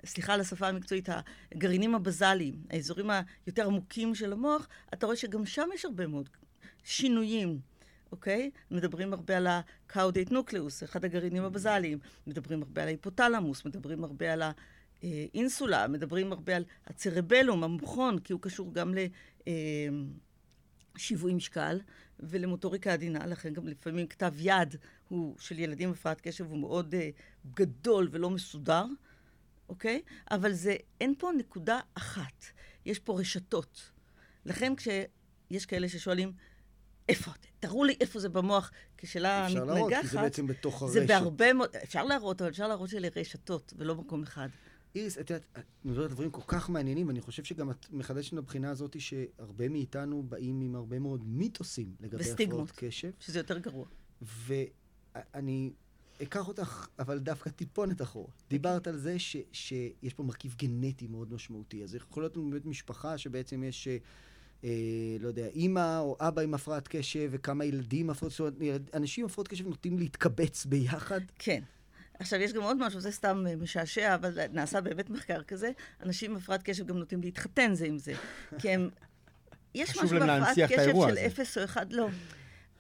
סליחה 0.06 0.34
על 0.34 0.42
השפה 0.42 0.68
המקצועית, 0.68 1.10
הגרעינים 1.52 1.96
הבזליים, 1.96 2.56
האזורים 2.70 3.10
היותר 3.46 3.66
עמוקים 3.66 4.16
של 4.16 4.34
המוח, 4.34 4.68
אתה 4.94 5.06
רואה 5.06 5.18
שגם 5.18 5.46
שם 5.46 5.70
יש 5.74 5.86
הרבה 5.86 6.08
מאוד 6.08 6.30
שינויים, 6.84 7.60
אוקיי? 8.12 8.52
מדברים 8.72 9.14
הרבה 9.14 9.38
על 9.38 9.48
ה-caudate 9.48 10.32
nucleus, 10.32 10.84
אחד 10.84 11.06
הגרעינים 11.06 11.44
הבזליים, 11.44 12.00
מדברים 12.28 12.64
הרבה 12.64 12.82
על 12.82 12.88
ההיפותלמוס, 12.88 13.66
מדברים 13.66 14.04
הרבה 14.04 14.34
על 14.34 14.42
האינסולה, 15.04 15.88
מדברים 15.88 16.32
הרבה 16.32 16.56
על 16.56 16.66
הצרבלום, 16.88 17.64
המוחון, 17.64 18.20
כי 18.20 18.34
הוא 18.34 18.42
קשור 18.42 18.74
גם 18.74 18.94
ל... 18.94 18.98
אה, 19.48 19.54
שיווי 20.98 21.34
משקל 21.34 21.80
ולמוטוריקה 22.20 22.94
עדינה, 22.94 23.26
לכן 23.26 23.54
גם 23.54 23.68
לפעמים 23.68 24.08
כתב 24.08 24.34
יד 24.38 24.76
הוא 25.08 25.36
של 25.40 25.60
ילדים 25.60 25.90
עם 25.90 25.94
הפרעת 25.94 26.22
קשב 26.22 26.46
הוא 26.46 26.58
מאוד 26.58 26.94
uh, 26.94 26.98
גדול 27.54 28.10
ולא 28.12 28.30
מסודר, 28.30 28.86
אוקיי? 29.70 30.02
אבל 30.32 30.54
זה, 30.54 30.76
אין 31.02 31.14
פה 31.18 31.32
נקודה 31.38 31.80
אחת, 31.94 32.46
יש 32.86 33.00
פה 33.00 33.20
רשתות. 33.20 33.92
לכן 34.46 34.74
כשיש 34.76 35.66
כאלה 35.66 35.90
ששואלים, 35.90 36.34
איפה, 37.10 37.32
תראו 37.60 37.84
לי 37.84 37.96
איפה 38.02 38.20
זה 38.20 38.30
במוח, 38.30 38.72
כשאלה 38.98 39.48
אפשר 39.48 39.66
מתנגחת, 39.66 39.76
להראות, 39.76 39.94
כי 40.02 40.08
זה 40.08 40.18
בעצם 40.22 40.48
בתוך 40.48 40.82
הרשת. 40.82 40.94
זה 40.94 41.06
בהרבה 41.06 41.54
מאוד, 41.54 41.76
אפשר 41.84 42.04
להראות, 42.04 42.42
אבל 42.42 42.50
אפשר 42.50 42.68
להראות 42.68 42.90
שאלה 42.90 43.08
רשתות 43.16 43.74
ולא 43.78 43.96
מקום 43.96 44.24
אחד. 44.24 44.48
איריס, 44.96 45.18
את 45.18 45.30
יודעת, 45.30 45.46
את 45.58 45.64
מדברת 45.86 46.10
דברים 46.12 46.32
כל 46.32 46.42
כך 46.48 46.70
מעניינים, 46.70 47.08
ואני 47.08 47.22
חושב 47.22 47.44
שגם 47.44 47.72
את 47.72 47.86
מחדשת 47.92 48.34
מבחינה 48.34 48.70
הזאת 48.70 49.02
שהרבה 49.02 49.70
מאיתנו 49.70 50.24
באים 50.24 50.62
עם 50.62 50.76
הרבה 50.76 51.00
מאוד 51.00 51.24
מיתוסים 51.28 51.96
לגבי. 52.00 52.24
הפרעות 52.48 52.72
קשב, 52.76 53.12
שזה 53.20 53.40
יותר 53.40 53.58
גרוע. 53.58 53.86
ואני 54.22 55.72
אקח 56.24 56.48
אותך, 56.48 56.88
אבל 57.00 57.20
דווקא 57.20 57.50
טיפונת 57.50 58.02
אחורה. 58.02 58.32
דיברת 58.50 58.88
על 58.88 58.98
זה 58.98 59.20
ש, 59.20 59.38
שיש 59.52 60.14
פה 60.14 60.24
מרכיב 60.24 60.56
גנטי 60.58 61.08
מאוד 61.08 61.34
משמעותי, 61.34 61.84
אז 61.84 61.96
יכול 61.96 62.24
להיות 62.24 62.38
לנו 62.38 62.50
באמת 62.50 62.66
משפחה 62.66 63.18
שבעצם 63.18 63.64
יש... 63.64 63.88
אה, 64.64 64.70
לא 65.20 65.28
יודע, 65.28 65.48
אימא 65.48 66.00
או 66.00 66.18
אבא 66.20 66.42
עם 66.42 66.54
הפרעת 66.54 66.88
קשב 66.88 67.30
וכמה 67.32 67.66
ילדים 67.66 68.10
ילד- 68.62 68.90
אנשים 68.94 69.24
עם 69.24 69.30
הפרעות 69.30 69.48
קשב 69.48 69.68
נוטים 69.68 70.00
להתקבץ 70.00 70.66
ביחד. 70.66 71.22
כן. 71.40 71.64
עכשיו, 72.24 72.42
יש 72.42 72.54
גם 72.54 72.62
עוד 72.62 72.78
משהו, 72.78 73.00
זה 73.00 73.12
סתם 73.12 73.46
אה, 73.48 73.56
משעשע, 73.56 74.16
אבל 74.16 74.40
נעשה 74.52 74.82
באמת 74.82 75.10
מחקר 75.10 75.44
כזה. 75.44 75.72
אנשים 76.04 76.32
עם 76.32 76.38
הפרעת 76.38 76.64
קשב 76.64 76.86
גם 76.86 76.98
נוטים 76.98 77.22
להתחתן 77.22 77.74
זה 77.74 77.86
עם 77.86 77.98
זה. 77.98 78.14
כי 78.60 78.70
הם... 78.70 78.90
יש 79.76 79.98
משהו 79.98 80.20
בהפרעת 80.20 80.58
קשב 80.72 80.94
של. 81.08 81.18
אפס 81.18 81.58
או 81.58 81.64
אחד, 81.64 81.94
לא. 81.94 82.08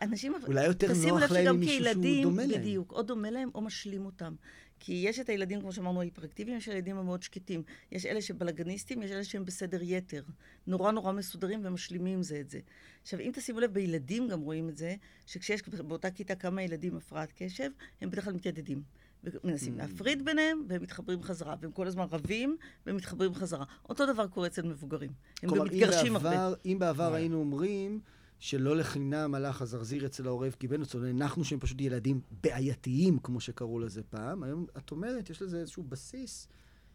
אנשים... 0.01 0.33
אולי 0.47 0.65
יותר 0.65 0.87
נוח 1.07 1.31
להם 1.31 1.47
עם 1.47 1.59
מישהו 1.59 1.83
שהוא 1.83 2.23
דומה 2.23 2.45
להם. 2.45 2.61
בדיוק, 2.61 2.91
או 2.91 3.01
דומה 3.01 3.31
להם 3.31 3.49
או 3.55 3.61
משלים 3.61 4.05
אותם. 4.05 4.35
כי 4.79 4.93
יש 5.05 5.19
את 5.19 5.29
הילדים, 5.29 5.61
כמו 5.61 5.73
שאמרנו, 5.73 6.01
ההיפראקטיביים, 6.01 6.57
יש 6.57 6.67
הילדים 6.67 6.97
המאוד 6.97 7.23
שקטים. 7.23 7.63
יש 7.91 8.05
אלה 8.05 8.21
שבלאגניסטים, 8.21 9.03
יש 9.03 9.11
אלה 9.11 9.23
שהם 9.23 9.45
בסדר 9.45 9.79
יתר. 9.81 10.23
נורא 10.67 10.91
נורא 10.91 11.11
מסודרים 11.11 11.61
ומשלימים 11.63 12.23
זה 12.23 12.39
את 12.39 12.49
זה. 12.49 12.59
עכשיו, 13.01 13.19
אם 13.19 13.31
תשימו 13.33 13.59
לב, 13.59 13.73
בילדים 13.73 14.27
גם 14.27 14.41
רואים 14.41 14.69
את 14.69 14.77
זה, 14.77 14.95
שכשיש 15.25 15.61
באותה 15.69 16.11
כיתה 16.11 16.35
כמה 16.35 16.63
ילדים 16.63 16.97
הפרעת 16.97 17.33
קשב, 17.35 17.69
הם 18.01 18.09
בדרך 18.09 18.23
כלל 18.23 18.33
מתיידדים. 18.33 19.02
ומנסים 19.23 19.73
Mm. 19.75 19.77
להפריד 19.77 20.25
ביניהם, 20.25 20.65
והם 20.67 20.81
מתחברים 20.81 21.23
חזרה. 21.23 21.55
והם 21.61 21.71
כל 21.71 21.87
הזמן 21.87 22.05
רבים, 22.11 22.57
והם 22.85 22.95
מתחברים 22.95 23.33
חזרה. 23.35 23.65
אותו 23.89 24.13
דבר 24.13 24.27
קורה 24.27 24.47
אצל 24.47 24.61
מבוגרים. 24.61 25.11
הם 25.43 25.49
גם 25.49 25.55
כלומר, 25.55 25.71
מתגרשים 25.71 26.15
הרבה. 26.15 26.29
בעבר, 26.29 26.53
אם 26.65 26.77
בעבר 26.79 27.03
וואי. 27.03 27.21
היינו 27.21 27.39
אומרים 27.39 27.99
שלא 28.39 28.75
לחינם 28.75 29.35
הלך 29.35 29.61
הזרזיר 29.61 30.05
אצל 30.05 30.27
העורב 30.27 30.51
קיבלנו, 30.51 30.85
זאת 30.85 30.93
אומרת, 30.93 31.09
הנחנו 31.09 31.43
שהם 31.43 31.59
פשוט 31.59 31.81
ילדים 31.81 32.21
בעייתיים, 32.43 33.19
כמו 33.19 33.39
שקראו 33.39 33.79
לזה 33.79 34.03
פעם, 34.03 34.43
היום 34.43 34.65
את 34.77 34.91
אומרת, 34.91 35.29
יש 35.29 35.41
לזה 35.41 35.59
איזשהו 35.59 35.83
בסיס 35.83 36.47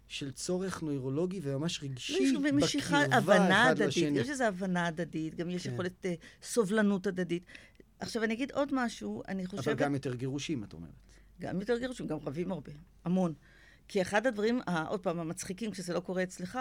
של 0.08 0.30
צורך 0.30 0.82
נוירולוגי 0.82 1.40
וממש 1.42 1.82
לא, 1.82 1.88
רגשי 1.88 2.30
בקרבה 2.56 3.16
הבנה 3.16 3.62
אחד 3.62 3.70
הדדית, 3.70 3.86
לשני. 3.88 4.18
יש 4.18 4.30
איזו 4.30 4.44
הבנה 4.44 4.86
הדדית, 4.86 5.34
גם 5.34 5.50
יש 5.50 5.66
כן. 5.66 5.72
יכולת 5.72 6.06
אה, 6.06 6.14
סובלנות 6.42 7.06
הדדית. 7.06 7.42
עכשיו, 7.98 8.24
אני 8.24 8.34
אגיד 8.34 8.52
עוד 8.52 8.68
משהו, 8.72 9.22
אני 9.28 9.46
אבל 9.46 9.58
חושבת... 9.58 9.76
גם 9.76 9.94
יותר 9.94 10.14
גירושים, 10.14 10.64
את 10.64 10.72
אומרת. 10.72 10.90
גם 11.40 11.60
יותר 11.60 11.78
גירושים, 11.78 12.06
גם 12.06 12.18
רבים 12.26 12.52
הרבה, 12.52 12.72
המון. 13.04 13.34
כי 13.88 14.02
אחד 14.02 14.26
הדברים, 14.26 14.60
עוד 14.88 15.00
פעם, 15.00 15.20
המצחיקים, 15.20 15.70
כשזה 15.70 15.94
לא 15.94 16.00
קורה 16.00 16.22
אצלך, 16.22 16.58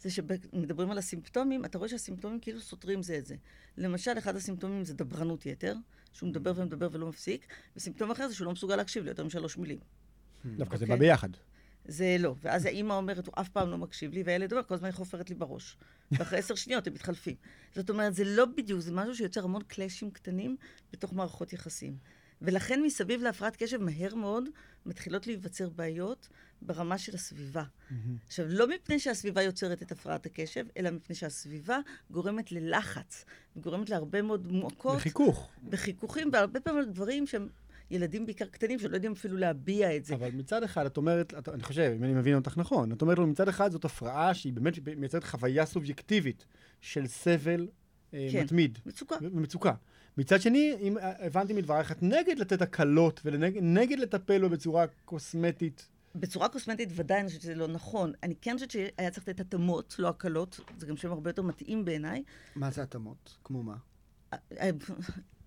זה 0.00 0.10
שמדברים 0.10 0.90
על 0.90 0.98
הסימפטומים, 0.98 1.64
אתה 1.64 1.78
רואה 1.78 1.88
שהסימפטומים 1.88 2.40
כאילו 2.40 2.60
סותרים 2.60 3.02
זה 3.02 3.18
את 3.18 3.26
זה. 3.26 3.36
למשל, 3.76 4.18
אחד 4.18 4.36
הסימפטומים 4.36 4.84
זה 4.84 4.94
דברנות 4.94 5.46
יתר, 5.46 5.74
שהוא 6.12 6.28
מדבר 6.28 6.52
ומדבר 6.56 6.88
ולא 6.92 7.08
מפסיק, 7.08 7.46
וסימפטום 7.76 8.10
אחר 8.10 8.28
זה 8.28 8.34
שהוא 8.34 8.46
לא 8.46 8.52
מסוגל 8.52 8.76
להקשיב 8.76 9.04
ליותר 9.04 9.24
משלוש 9.24 9.56
מילים. 9.56 9.78
דווקא 10.44 10.76
זה 10.76 10.84
אוקיי. 10.84 10.96
בא 10.96 11.00
ביחד. 11.00 11.28
זה 11.84 12.16
לא. 12.18 12.34
ואז 12.42 12.64
האימא 12.64 12.92
אומרת, 12.92 13.26
הוא 13.26 13.34
אף 13.40 13.48
פעם 13.48 13.70
לא 13.70 13.78
מקשיב 13.78 14.12
לי, 14.12 14.22
והילד 14.22 14.52
אומר, 14.52 14.64
כל 14.64 14.74
הזמן 14.74 14.86
היא 14.86 14.94
חופרת 14.94 15.30
לי 15.30 15.36
בראש. 15.36 15.76
ואחרי 16.12 16.38
עשר 16.38 16.54
שניות 16.54 16.86
הם 16.86 16.94
מתחלפים. 16.94 17.36
זאת 17.74 17.90
אומרת, 17.90 18.14
זה 18.14 18.24
לא 18.24 18.44
בדיוק, 18.56 18.80
זה 18.80 18.92
משהו 18.92 19.14
שיוצר 19.14 19.44
המון 19.44 19.62
קלאשים 19.62 20.10
קטנים 20.10 20.56
בתוך 20.92 21.12
מערכות 21.12 21.52
יחסים. 21.52 21.96
ולכן 22.42 22.82
מסביב 22.82 23.22
להפרעת 23.22 23.56
קשב 23.56 23.82
מהר 23.82 24.14
מאוד 24.14 24.44
מתחילות 24.86 25.26
להיווצר 25.26 25.68
בעיות 25.68 26.28
ברמה 26.62 26.98
של 26.98 27.14
הסביבה. 27.14 27.64
עכשיו, 28.26 28.46
לא 28.48 28.68
מפני 28.68 28.98
שהסביבה 28.98 29.42
יוצרת 29.42 29.82
את 29.82 29.92
הפרעת 29.92 30.26
הקשב, 30.26 30.66
אלא 30.76 30.90
מפני 30.90 31.16
שהסביבה 31.16 31.78
גורמת 32.10 32.52
ללחץ, 32.52 33.24
וגורמת 33.56 33.90
להרבה 33.90 34.22
מאוד 34.22 34.52
מועקות. 34.52 34.96
בחיכוך. 34.96 35.50
בחיכוכים, 35.68 36.30
והרבה 36.32 36.60
פעמים 36.60 36.84
דברים 36.84 37.26
שהם 37.26 37.48
ילדים 37.90 38.26
בעיקר 38.26 38.44
קטנים 38.44 38.78
שלא 38.78 38.94
יודעים 38.94 39.12
אפילו 39.12 39.36
להביע 39.36 39.96
את 39.96 40.04
זה. 40.04 40.14
אבל 40.14 40.30
מצד 40.30 40.62
אחד, 40.62 40.86
את 40.86 40.96
אומרת, 40.96 41.34
את, 41.38 41.48
אני 41.48 41.62
חושב, 41.62 41.92
אם 41.96 42.04
אני 42.04 42.14
מבין 42.14 42.34
אותך 42.34 42.58
נכון, 42.58 42.92
את 42.92 43.02
אומרת 43.02 43.18
לו, 43.18 43.26
מצד 43.26 43.48
אחד 43.48 43.70
זאת 43.70 43.84
הפרעה 43.84 44.34
שהיא 44.34 44.52
באמת 44.52 44.78
מייצרת 44.96 45.24
חוויה 45.24 45.66
סובייקטיבית 45.66 46.46
של 46.80 47.06
סבל 47.06 47.68
אה, 48.14 48.28
כן. 48.32 48.42
מתמיד. 48.42 48.78
מצוקה. 48.86 49.16
ומצוקה. 49.22 49.72
מצד 50.16 50.40
שני, 50.40 50.76
אם 50.80 50.98
אה, 50.98 51.26
הבנתי 51.26 51.52
מדברייך, 51.52 51.92
את 51.92 52.02
נגד 52.02 52.38
לתת 52.38 52.62
הקלות 52.62 53.20
ונגד 53.24 53.98
לטפל 53.98 54.40
בו 54.40 54.48
בצורה 54.48 54.84
קוסמטית. 55.04 55.88
בצורה 56.14 56.48
קוסמטית 56.48 56.88
ודאי 56.94 57.20
אני 57.20 57.26
חושבת 57.28 57.42
שזה 57.42 57.54
לא 57.54 57.66
נכון. 57.66 58.12
אני 58.22 58.34
כן 58.40 58.54
חושבת 58.54 58.70
שהיה 58.70 59.10
צריך 59.10 59.28
לתת 59.28 59.40
התאמות, 59.40 59.96
לא 59.98 60.08
הקלות. 60.08 60.60
זה 60.78 60.86
גם 60.86 60.96
שם 60.96 61.12
הרבה 61.12 61.30
יותר 61.30 61.42
מתאים 61.42 61.84
בעיניי. 61.84 62.22
מה 62.56 62.70
זה 62.70 62.82
התאמות? 62.82 63.38
כמו 63.44 63.62
מה? 63.62 63.76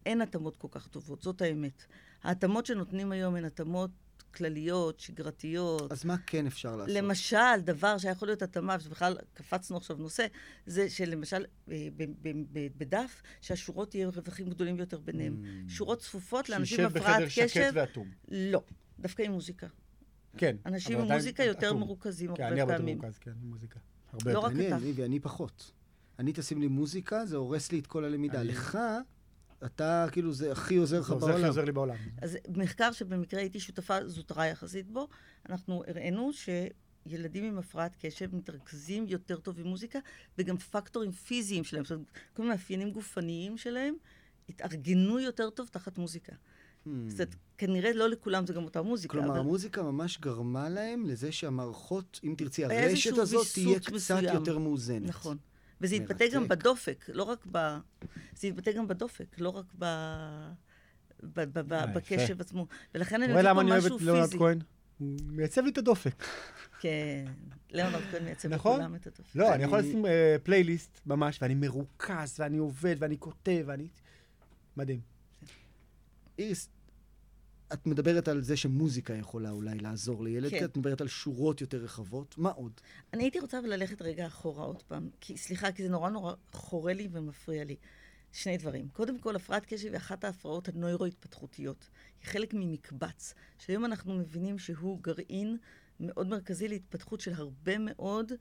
אין 0.06 0.22
התאמות 0.22 0.56
כל 0.56 0.68
כך 0.72 0.88
טובות, 0.88 1.22
זאת 1.22 1.42
האמת. 1.42 1.86
ההתאמות 2.24 2.66
שנותנים 2.66 3.12
היום 3.12 3.36
הן 3.36 3.46
התאמות 3.46 3.92
כלליות, 4.36 5.00
שגרתיות. 5.00 5.92
אז 5.92 6.06
מה 6.06 6.16
כן 6.26 6.46
אפשר 6.48 6.76
לעשות? 6.76 6.96
למשל, 6.96 7.38
דבר 7.64 7.98
שהיה 7.98 8.12
יכול 8.12 8.28
להיות 8.28 8.42
התאמה, 8.42 8.80
שבכלל 8.80 9.18
קפצנו 9.34 9.78
עכשיו 9.78 9.98
נושא, 9.98 10.26
זה 10.66 10.90
שלמשל 10.90 11.46
אה, 11.72 11.88
בדף, 12.78 13.22
שהשורות 13.42 13.96
יהיו 13.96 14.10
רווחים 14.16 14.50
גדולים 14.50 14.78
ביותר 14.78 15.00
ביניהם. 15.00 15.44
Mm. 15.68 15.72
שורות 15.72 16.00
צפופות 16.00 16.50
לאנשים 16.50 16.80
עם 16.80 16.90
שישב 16.90 16.98
הפרעת 16.98 17.16
בחדר 17.16 17.30
שקט 17.30 17.46
קשב, 17.46 17.72
ואטום. 17.74 18.12
לא, 18.32 18.64
דווקא 19.00 19.22
עם 19.22 19.32
מוזיקה. 19.32 19.68
כן. 20.38 20.56
אנשים 20.66 21.00
עם 21.00 21.12
מוזיקה 21.12 21.44
יותר 21.44 21.68
אטום. 21.68 21.80
מרוכזים 21.80 22.36
כן, 22.36 22.44
הרבה 22.44 22.54
אני 22.54 22.62
הרבה 22.62 22.74
יותר 22.74 22.82
פעמים. 22.84 22.98
מרוכז, 22.98 23.18
כן, 23.18 23.32
עם 23.42 23.50
מוזיקה. 23.50 23.80
הרבה 24.14 24.34
לא 24.34 24.38
יותר. 24.40 24.48
רק 24.48 24.54
אתה. 24.68 24.76
אני 24.76 24.92
ואני 24.96 25.20
פחות. 25.20 25.72
אני 26.20 26.32
תשים 26.36 26.62
לי 26.62 26.68
מוזיקה, 26.68 27.26
זה 27.26 27.38
הורס 27.38 27.72
לי 27.72 27.80
את 27.80 27.88
כל 27.88 28.04
הלמידה. 28.06 28.42
אני- 28.42 28.48
לך, 28.48 28.78
אתה 29.66 30.06
כאילו, 30.12 30.34
זה 30.34 30.52
הכי 30.52 30.76
עוזר 30.76 31.00
לך 31.00 31.10
עוזר- 31.10 31.26
זה 31.26 31.32
בעולם. 31.32 31.48
עוזר 31.48 31.64
לי 31.66 31.72
בעולם. 31.72 31.96
אז 32.22 32.38
מחקר 32.58 32.92
שבמקרה 32.92 33.40
הייתי 33.40 33.60
שותפה 33.60 34.08
זוטרה 34.08 34.46
יחסית 34.48 34.92
בו, 34.92 35.08
אנחנו 35.50 35.84
הראינו 35.88 36.32
שילדים 36.34 37.44
עם 37.44 37.58
הפרעת 37.58 37.96
קשב 38.00 38.36
מתרכזים 38.36 39.06
יותר 39.08 39.38
טוב 39.40 39.60
עם 39.60 39.68
מוזיקה, 39.68 40.00
וגם 40.38 40.58
פקטורים 40.58 41.12
פיזיים 41.12 41.64
שלהם, 41.64 41.84
זאת 41.86 41.92
אומרת, 41.92 42.08
כל 42.34 42.44
מיני 42.44 42.54
מאפיינים 42.56 42.92
גופניים 42.92 43.58
שלהם, 43.58 43.96
התארגנו 44.50 45.20
יותר 45.20 45.50
טוב 45.50 45.68
תחת 45.72 45.98
מוזיקה. 45.98 46.32
Hmm. 46.32 46.90
זאת 47.08 47.20
אומרת, 47.20 47.36
כנראה 47.58 47.94
לא 47.94 48.10
לכולם 48.10 48.48
זה 48.48 48.54
גם 48.54 48.64
אותה 48.64 48.82
מוזיקה. 48.82 49.12
כלומר, 49.12 49.30
אבל 49.30 49.40
המוזיקה 49.40 49.84
ממש 49.84 50.20
גרמה 50.20 50.70
להם 50.70 51.06
לזה 51.06 51.32
שהמערכות, 51.32 52.20
אם 52.24 52.36
תרצי, 52.38 52.66
הרשת 52.66 53.18
הזאת 53.18 53.48
תהיה 53.54 53.80
קצת 53.80 53.92
מסוים. 53.92 54.36
יותר 54.36 54.58
מאוזנת. 54.58 55.10
נכון. 55.10 55.38
וזה 55.84 55.96
התבטא 55.96 56.26
גם 56.34 56.42
מרתק. 56.42 56.52
בדופק, 56.58 57.06
לא 57.14 57.24
רק 57.24 57.46
ב... 57.52 57.58
זה 58.36 58.48
התבטא 58.48 58.72
גם 58.72 58.88
בדופק, 58.88 59.40
לא 59.40 59.50
רק 59.50 59.66
ב... 59.80 59.86
ב- 61.24 61.42
ב- 61.42 61.60
ב- 61.60 61.74
אה, 61.74 61.86
בקשב. 61.88 62.42
עצמו. 62.42 62.68
ולכן 62.96 63.22
אני 63.24 63.34
רואה 63.34 63.42
מביא 63.42 63.50
למה 63.50 63.56
פה 63.56 63.62
אני 63.62 63.72
אוהב 63.72 63.84
משהו 63.86 63.98
את 63.98 64.02
ליאונרד 64.02 64.24
פיזי. 64.26 64.38
כהן? 64.38 64.60
הוא 65.00 65.18
מייצב 65.28 65.64
לי 65.64 65.70
את 65.72 65.78
הדופק. 65.78 66.24
כן, 66.80 67.26
ליאונרד 67.72 68.02
כהן 68.12 68.24
מייצב 68.24 68.50
נכון? 68.54 68.74
לכולם 68.80 68.96
את 68.96 69.08
הדופק. 69.08 69.36
לא, 69.36 69.54
אני 69.54 69.64
יכול 69.64 69.80
אני- 69.80 69.88
לשים 69.88 70.06
אה, 70.06 70.36
פלייליסט 70.44 71.02
ממש, 71.06 71.40
ואני 71.42 71.56
מרוכז, 71.56 72.36
ואני 72.40 72.58
עובד, 72.58 72.96
ואני 73.00 73.16
כותב, 73.20 73.64
ואני... 73.66 73.88
מדהים. 74.78 75.00
איריס, 76.40 76.70
את 77.74 77.88
מדברת 77.88 78.28
על 78.28 78.44
זה 78.44 78.58
שמוזיקה 78.58 79.14
יכולה 79.14 79.52
אולי 79.52 79.78
לעזור 79.78 80.24
לילד, 80.24 80.50
כן. 80.50 80.66
את 80.66 80.78
מדברת 80.78 81.02
על 81.02 81.08
שורות 81.08 81.62
יותר 81.62 81.78
רחבות. 81.78 82.38
מה 82.38 82.50
עוד? 82.50 82.72
אני 83.14 83.24
הייתי 83.24 83.40
רוצה 83.40 83.62
ללכת 83.62 84.02
רגע 84.02 84.28
אחורה 84.28 84.66
עוד 84.66 84.84
פעם, 84.84 85.10
כי 85.20 85.38
סליחה, 85.38 85.72
כי 85.72 85.84
זה 85.84 85.90
נורא 85.90 86.10
נורא 86.10 86.34
חורה 86.52 86.94
לי 86.94 87.08
ומפריע 87.12 87.64
לי. 87.64 87.76
שני 88.32 88.58
דברים. 88.58 88.88
קודם 88.88 89.20
כל, 89.20 89.36
הפרעת 89.36 89.66
קשב 89.66 89.88
היא 89.88 89.98
אחת 89.98 90.24
ההפרעות 90.24 90.68
הנוירו-התפתחותיות. 90.68 91.90
היא 92.22 92.30
חלק 92.30 92.54
ממקבץ, 92.54 93.34
שהיום 93.60 93.86
אנחנו 93.86 94.14
מבינים 94.14 94.60
שהוא 94.60 95.00
גרעין 95.02 95.58
מאוד 96.00 96.28
מרכזי 96.28 96.68
להתפתחות 96.68 97.22
של 97.22 97.34
הרבה 97.34 97.78
מאוד 97.78 98.32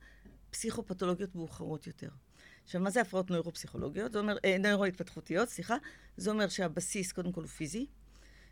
פסיכופתולוגיות 0.49 1.35
מאוחרות 1.35 1.87
יותר. 1.87 2.09
עכשיו, 2.63 2.81
מה 2.81 2.89
זה 2.89 3.01
הפרעות 3.01 3.31
נוירו-פסיכולוגיות? 3.31 4.13
זה 4.13 4.19
אומר, 4.19 4.37
אה, 4.45 4.57
נוירו-התפתחותיות, 4.57 5.49
סליחה. 5.49 5.75
זה 6.17 6.31
אומר 6.31 6.49
שהבסיס, 6.49 7.11
קודם 7.11 7.31
כל, 7.31 7.41
הוא 7.41 7.49
פיזי. 7.49 7.85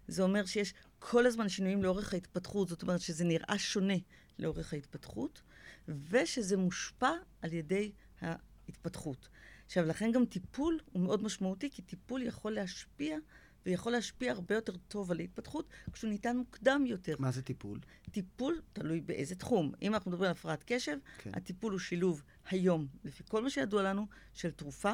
זה 0.08 0.24
אומר 0.24 0.46
שיש 0.46 0.74
כל 1.00 1.26
הזמן 1.26 1.50
שינויים 1.50 1.84
לאורך 1.84 2.14
ההתפתחות, 2.14 2.70
זאת 2.70 2.82
אומרת 2.82 3.02
שזה 3.02 3.24
נראה 3.24 3.58
שונה 3.58 3.94
לאורך 4.40 4.74
ההתפתחות, 4.74 5.42
ושזה 5.88 6.58
מושפע 6.58 7.12
על 7.42 7.54
ידי 7.54 7.92
ההתפתחות. 8.22 9.30
עכשיו, 9.66 9.86
לכן 9.86 10.12
גם 10.12 10.26
טיפול 10.26 10.80
הוא 10.92 11.02
מאוד 11.04 11.24
משמעותי, 11.24 11.70
כי 11.70 11.82
טיפול 11.82 12.22
יכול 12.22 12.52
להשפיע, 12.52 13.18
ויכול 13.66 13.92
להשפיע 13.92 14.32
הרבה 14.32 14.56
יותר 14.56 14.74
טוב 14.88 15.12
על 15.12 15.20
ההתפתחות, 15.20 15.70
כשהוא 15.92 16.10
ניתן 16.10 16.38
מוקדם 16.38 16.84
יותר. 16.88 17.16
מה 17.20 17.32
זה 17.32 17.42
טיפול? 17.42 17.80
טיפול 18.12 18.62
תלוי 18.74 19.02
באיזה 19.02 19.36
תחום. 19.36 19.72
אם 19.82 19.94
אנחנו 19.94 20.12
מדברים 20.12 20.28
על 20.28 20.32
הפרעת 20.32 20.64
קשב, 20.66 20.98
כן. 21.18 21.32
הטיפול 21.34 21.72
הוא 21.72 21.80
שילוב 21.80 22.24
היום, 22.50 22.88
לפי 23.04 23.24
כל 23.28 23.44
מה 23.44 23.50
שידוע 23.50 23.84
לנו, 23.84 24.08
של 24.34 24.52
תרופה, 24.52 24.94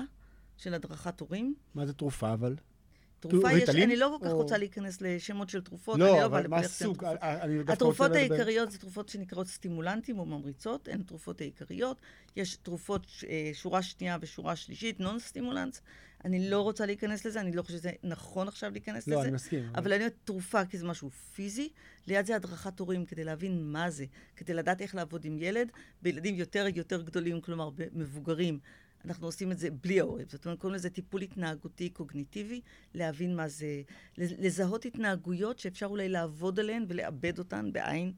של 0.57 0.73
הדרכת 0.73 1.19
הורים. 1.19 1.55
מה 1.75 1.85
זה 1.85 1.93
תרופה, 1.93 2.33
אבל? 2.33 2.55
תרופה 3.19 3.51
יש? 3.53 3.69
אני 3.69 3.95
לא 3.95 4.17
כל 4.19 4.25
כך 4.25 4.31
רוצה 4.31 4.57
להיכנס 4.57 5.01
לשמות 5.01 5.49
של 5.49 5.61
תרופות, 5.61 5.95
אני 5.95 6.03
לא, 6.03 6.19
לא 6.19 6.25
אבל 6.25 6.47
מה 6.47 6.57
הסוג? 6.57 7.03
רוצה 7.03 7.73
התרופות 7.73 8.11
העיקריות 8.11 8.71
זה 8.71 8.77
תרופות 8.77 9.09
שנקראות 9.09 9.47
סטימולנטים 9.47 10.19
או 10.19 10.25
ממריצות, 10.25 10.87
הן 10.87 11.01
התרופות 11.01 11.41
העיקריות. 11.41 12.01
יש 12.35 12.55
תרופות 12.55 13.07
אה, 13.29 13.51
שורה 13.53 13.81
שנייה 13.81 14.17
ושורה 14.21 14.55
שלישית, 14.55 14.99
נון 14.99 15.19
סטימולנטס. 15.19 15.81
אני 16.25 16.49
לא 16.49 16.61
רוצה 16.61 16.85
להיכנס 16.85 17.25
לזה, 17.25 17.41
אני 17.41 17.51
לא 17.51 17.61
חושבת 17.61 17.79
שזה 17.79 17.91
נכון 18.03 18.47
עכשיו 18.47 18.71
להיכנס 18.71 19.07
לא, 19.07 19.15
לזה. 19.15 19.23
אני 19.23 19.31
מסכים. 19.31 19.69
אבל 19.75 19.93
אני 19.93 20.01
אומרת 20.03 20.15
תרופה 20.23 20.65
כי 20.65 20.77
זה 20.77 20.85
משהו 20.85 21.09
פיזי, 21.09 21.69
ליד 22.07 22.25
זה 22.25 22.35
הדרכת 22.35 22.79
הורים 22.79 23.05
כדי 23.05 23.23
להבין 23.23 23.71
מה 23.71 23.89
זה, 23.89 24.05
כדי 24.35 24.53
לדעת 24.53 24.81
איך 24.81 24.95
לעבוד 24.95 25.25
עם 25.25 25.37
ילד, 25.39 25.71
בילדים 26.01 26.35
יותר 26.35 26.65
יותר 26.75 27.01
גדולים, 27.01 27.41
כלומר 27.41 27.69
במבוגרים. 27.69 28.59
אנחנו 29.07 29.27
עושים 29.27 29.51
את 29.51 29.59
זה 29.59 29.69
בלי 29.69 29.99
ההורים. 29.99 30.25
זאת 30.29 30.45
אומרת, 30.45 30.59
קוראים 30.59 30.75
לזה 30.75 30.89
טיפול 30.89 31.21
התנהגותי 31.21 31.89
קוגניטיבי, 31.89 32.61
להבין 32.93 33.35
מה 33.35 33.47
זה, 33.47 33.81
לזהות 34.17 34.85
התנהגויות 34.85 35.59
שאפשר 35.59 35.85
אולי 35.85 36.09
לעבוד 36.09 36.59
עליהן 36.59 36.85
ולעבד 36.87 37.39
אותן 37.39 37.73
בעין. 37.73 38.13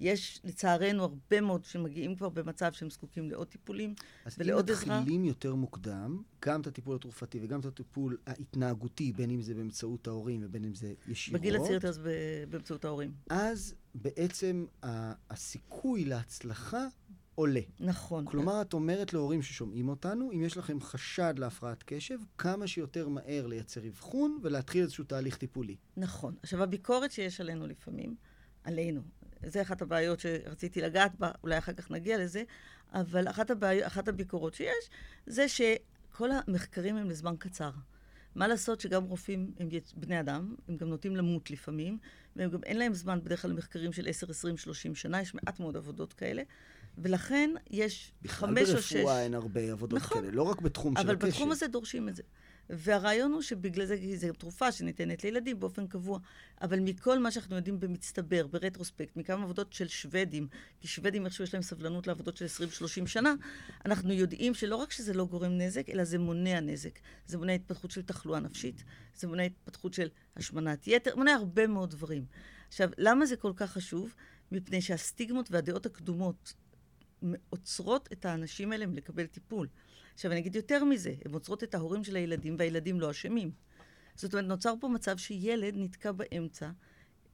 יש, 0.00 0.40
לצערנו, 0.44 1.02
הרבה 1.02 1.40
מאוד 1.40 1.64
שמגיעים 1.64 2.16
כבר 2.16 2.28
במצב 2.28 2.72
שהם 2.72 2.90
זקוקים 2.90 3.30
לעוד 3.30 3.46
טיפולים 3.46 3.94
אז 4.24 4.36
אם 4.38 4.44
ולעוד 4.44 4.70
עזרה. 4.70 5.00
מתחילים 5.00 5.24
יותר 5.24 5.54
מוקדם, 5.54 6.22
גם 6.44 6.60
את 6.60 6.66
הטיפול 6.66 6.96
התרופתי 6.96 7.38
וגם 7.42 7.60
את 7.60 7.64
הטיפול 7.64 8.18
ההתנהגותי, 8.26 9.12
בין 9.12 9.30
אם 9.30 9.42
זה 9.42 9.54
באמצעות 9.54 10.06
ההורים 10.06 10.40
ובין 10.44 10.64
אם 10.64 10.74
זה 10.74 10.94
ישירות, 11.08 11.40
בגיל 11.40 11.56
הצעיר 11.56 11.74
יותר 11.74 11.92
זה 11.92 12.44
באמצעות 12.50 12.84
ההורים. 12.84 13.12
אז 13.30 13.74
בעצם 13.94 14.66
הסיכוי 15.30 16.04
להצלחה 16.04 16.86
עולה. 17.34 17.60
נכון. 17.80 18.24
כלומר, 18.24 18.62
את 18.62 18.72
אומרת 18.72 19.12
להורים 19.12 19.42
ששומעים 19.42 19.88
אותנו, 19.88 20.30
אם 20.32 20.42
יש 20.44 20.56
לכם 20.56 20.80
חשד 20.80 21.34
להפרעת 21.38 21.82
קשב, 21.86 22.18
כמה 22.38 22.66
שיותר 22.66 23.08
מהר 23.08 23.46
לייצר 23.46 23.88
אבחון 23.88 24.38
ולהתחיל 24.42 24.82
איזשהו 24.82 25.04
תהליך 25.04 25.36
טיפולי. 25.36 25.76
נכון. 25.96 26.34
עכשיו, 26.42 26.62
הביקורת 26.62 27.12
שיש 27.12 27.40
עלינו 27.40 27.66
לפעמים, 27.66 28.14
עלינו, 28.64 29.02
זה 29.46 29.62
אחת 29.62 29.82
הבעיות 29.82 30.20
שרציתי 30.20 30.80
לגעת 30.80 31.14
בה, 31.18 31.30
אולי 31.42 31.58
אחר 31.58 31.72
כך 31.72 31.90
נגיע 31.90 32.18
לזה, 32.18 32.42
אבל 32.92 33.28
אחת, 33.28 33.50
הבעי... 33.50 33.86
אחת 33.86 34.08
הביקורות 34.08 34.54
שיש, 34.54 34.90
זה 35.26 35.48
שכל 35.48 36.30
המחקרים 36.30 36.96
הם 36.96 37.10
לזמן 37.10 37.34
קצר. 37.38 37.70
מה 38.34 38.48
לעשות 38.48 38.80
שגם 38.80 39.04
רופאים 39.04 39.54
הם 39.58 39.68
בני 39.96 40.20
אדם, 40.20 40.54
הם 40.68 40.76
גם 40.76 40.88
נוטים 40.88 41.16
למות 41.16 41.50
לפעמים, 41.50 41.98
והם 42.36 42.50
גם 42.50 42.64
אין 42.64 42.78
להם 42.78 42.94
זמן 42.94 43.20
בדרך 43.24 43.42
כלל 43.42 43.50
למחקרים 43.50 43.92
של 43.92 44.08
10, 44.08 44.30
20, 44.30 44.56
30 44.56 44.94
שנה, 44.94 45.20
יש 45.20 45.34
מעט 45.34 45.60
מאוד 45.60 45.76
עבודות 45.76 46.12
כאלה, 46.12 46.42
ולכן 46.98 47.50
יש 47.70 48.12
בכלל 48.22 48.48
חמש 48.48 48.68
או 48.70 48.82
שש... 48.82 48.92
ברפואה 48.92 49.22
אין 49.22 49.34
הרבה 49.34 49.72
עבודות 49.72 50.00
נכון. 50.00 50.20
כאלה, 50.20 50.32
לא 50.32 50.42
רק 50.42 50.60
בתחום 50.60 50.96
של 50.96 51.02
אבל 51.02 51.14
הקשב. 51.14 51.28
בתחום 51.28 51.52
הזה 51.52 51.66
דורשים 51.66 52.08
את 52.08 52.16
זה. 52.16 52.22
והרעיון 52.70 53.32
הוא 53.32 53.42
שבגלל 53.42 53.86
זה, 53.86 53.96
כי 53.96 54.16
זו 54.16 54.32
תרופה 54.32 54.72
שניתנת 54.72 55.24
לילדים 55.24 55.60
באופן 55.60 55.86
קבוע. 55.86 56.18
אבל 56.62 56.80
מכל 56.80 57.18
מה 57.18 57.30
שאנחנו 57.30 57.56
יודעים 57.56 57.80
במצטבר, 57.80 58.46
ברטרוספקט, 58.46 59.16
מכמה 59.16 59.42
עבודות 59.42 59.72
של 59.72 59.88
שוודים, 59.88 60.48
כי 60.80 60.88
שוודים 60.88 61.24
איכשהו 61.24 61.44
יש 61.44 61.54
להם 61.54 61.62
סבלנות 61.62 62.06
לעבודות 62.06 62.36
של 62.36 62.44
20-30 62.44 63.06
שנה, 63.06 63.34
אנחנו 63.84 64.12
יודעים 64.12 64.54
שלא 64.54 64.76
רק 64.76 64.92
שזה 64.92 65.14
לא 65.14 65.24
גורם 65.24 65.58
נזק, 65.58 65.90
אלא 65.90 66.04
זה 66.04 66.18
מונע 66.18 66.60
נזק. 66.60 66.98
זה 67.26 67.38
מונע 67.38 67.52
התפתחות 67.52 67.90
של 67.90 68.02
תחלואה 68.02 68.40
נפשית, 68.40 68.84
זה 69.14 69.28
מונע 69.28 69.42
התפתחות 69.42 69.94
של 69.94 70.08
השמנת 70.36 70.86
יתר, 70.86 71.16
מונע 71.16 71.32
הרבה 71.32 71.66
מאוד 71.66 71.90
דברים. 71.90 72.24
עכשיו, 72.68 72.90
למה 72.98 73.26
זה 73.26 73.36
כל 73.36 73.52
כך 73.56 73.72
חשוב? 73.72 74.14
מפני 74.52 74.82
שהסטיגמות 74.82 75.50
והדעות 75.50 75.86
הקדומות 75.86 76.54
עוצרות 77.50 78.08
את 78.12 78.24
האנשים 78.24 78.72
האלה 78.72 78.86
מלקבל 78.86 79.26
טיפול. 79.26 79.68
עכשיו, 80.14 80.32
אני 80.32 80.40
אגיד 80.40 80.56
יותר 80.56 80.84
מזה, 80.84 81.14
הן 81.24 81.32
עוצרות 81.32 81.64
את 81.64 81.74
ההורים 81.74 82.04
של 82.04 82.16
הילדים, 82.16 82.56
והילדים 82.58 83.00
לא 83.00 83.10
אשמים. 83.10 83.50
זאת 84.14 84.32
אומרת, 84.34 84.46
נוצר 84.48 84.74
פה 84.80 84.88
מצב 84.88 85.16
שילד 85.16 85.74
נתקע 85.76 86.12
באמצע, 86.12 86.70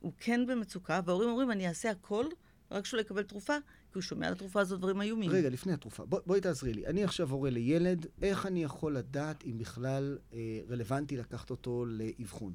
הוא 0.00 0.12
כן 0.16 0.46
במצוקה, 0.46 1.00
וההורים 1.04 1.28
אומרים, 1.28 1.50
אני 1.50 1.68
אעשה 1.68 1.90
הכל, 1.90 2.26
רק 2.70 2.84
שהוא 2.84 3.00
יקבל 3.00 3.22
תרופה, 3.22 3.56
כי 3.92 3.92
הוא 3.94 4.02
שומע 4.02 4.26
על 4.26 4.32
התרופה 4.32 4.60
הזאת 4.60 4.78
דברים 4.78 5.00
איומים. 5.02 5.30
רגע, 5.30 5.48
לפני 5.48 5.72
התרופה, 5.72 6.06
בוא, 6.06 6.20
בואי 6.26 6.40
תעזרי 6.40 6.72
לי. 6.72 6.86
אני 6.86 7.04
עכשיו 7.04 7.30
הורה 7.30 7.50
לילד, 7.50 8.06
איך 8.22 8.46
אני 8.46 8.64
יכול 8.64 8.96
לדעת 8.96 9.44
אם 9.44 9.58
בכלל 9.58 10.18
אה, 10.32 10.60
רלוונטי 10.68 11.16
לקחת 11.16 11.50
אותו 11.50 11.84
לאבחון? 11.86 12.52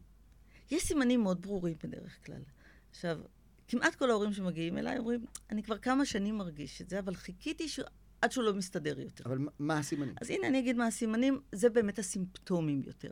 יש 0.72 0.84
סימנים 0.84 1.24
מאוד 1.24 1.41
ברורים 1.41 1.76
בדרך 1.84 2.26
כלל. 2.26 2.41
עכשיו, 2.91 3.19
כמעט 3.67 3.95
כל 3.95 4.10
ההורים 4.10 4.34
שמגיעים 4.34 4.78
אליי 4.78 4.97
אומרים, 4.97 5.26
אני 5.49 5.63
כבר 5.63 5.78
כמה 5.78 6.06
שנים 6.06 6.38
מרגיש 6.38 6.82
את 6.82 6.89
זה, 6.89 6.99
אבל 6.99 7.15
חיכיתי 7.15 7.69
ש... 7.69 7.80
עד 8.21 8.32
שהוא 8.32 8.43
לא 8.43 8.54
מסתדר 8.54 8.99
יותר. 8.99 9.23
אבל 9.26 9.38
מה 9.60 9.78
הסימנים? 9.78 10.15
אז 10.21 10.30
הנה, 10.30 10.47
אני 10.47 10.60
אגיד 10.60 10.78
מה 10.78 10.88
הסימנים, 10.88 11.41
זה 11.52 11.69
באמת 11.69 11.99
הסימפטומים 11.99 12.82
יותר. 12.86 13.12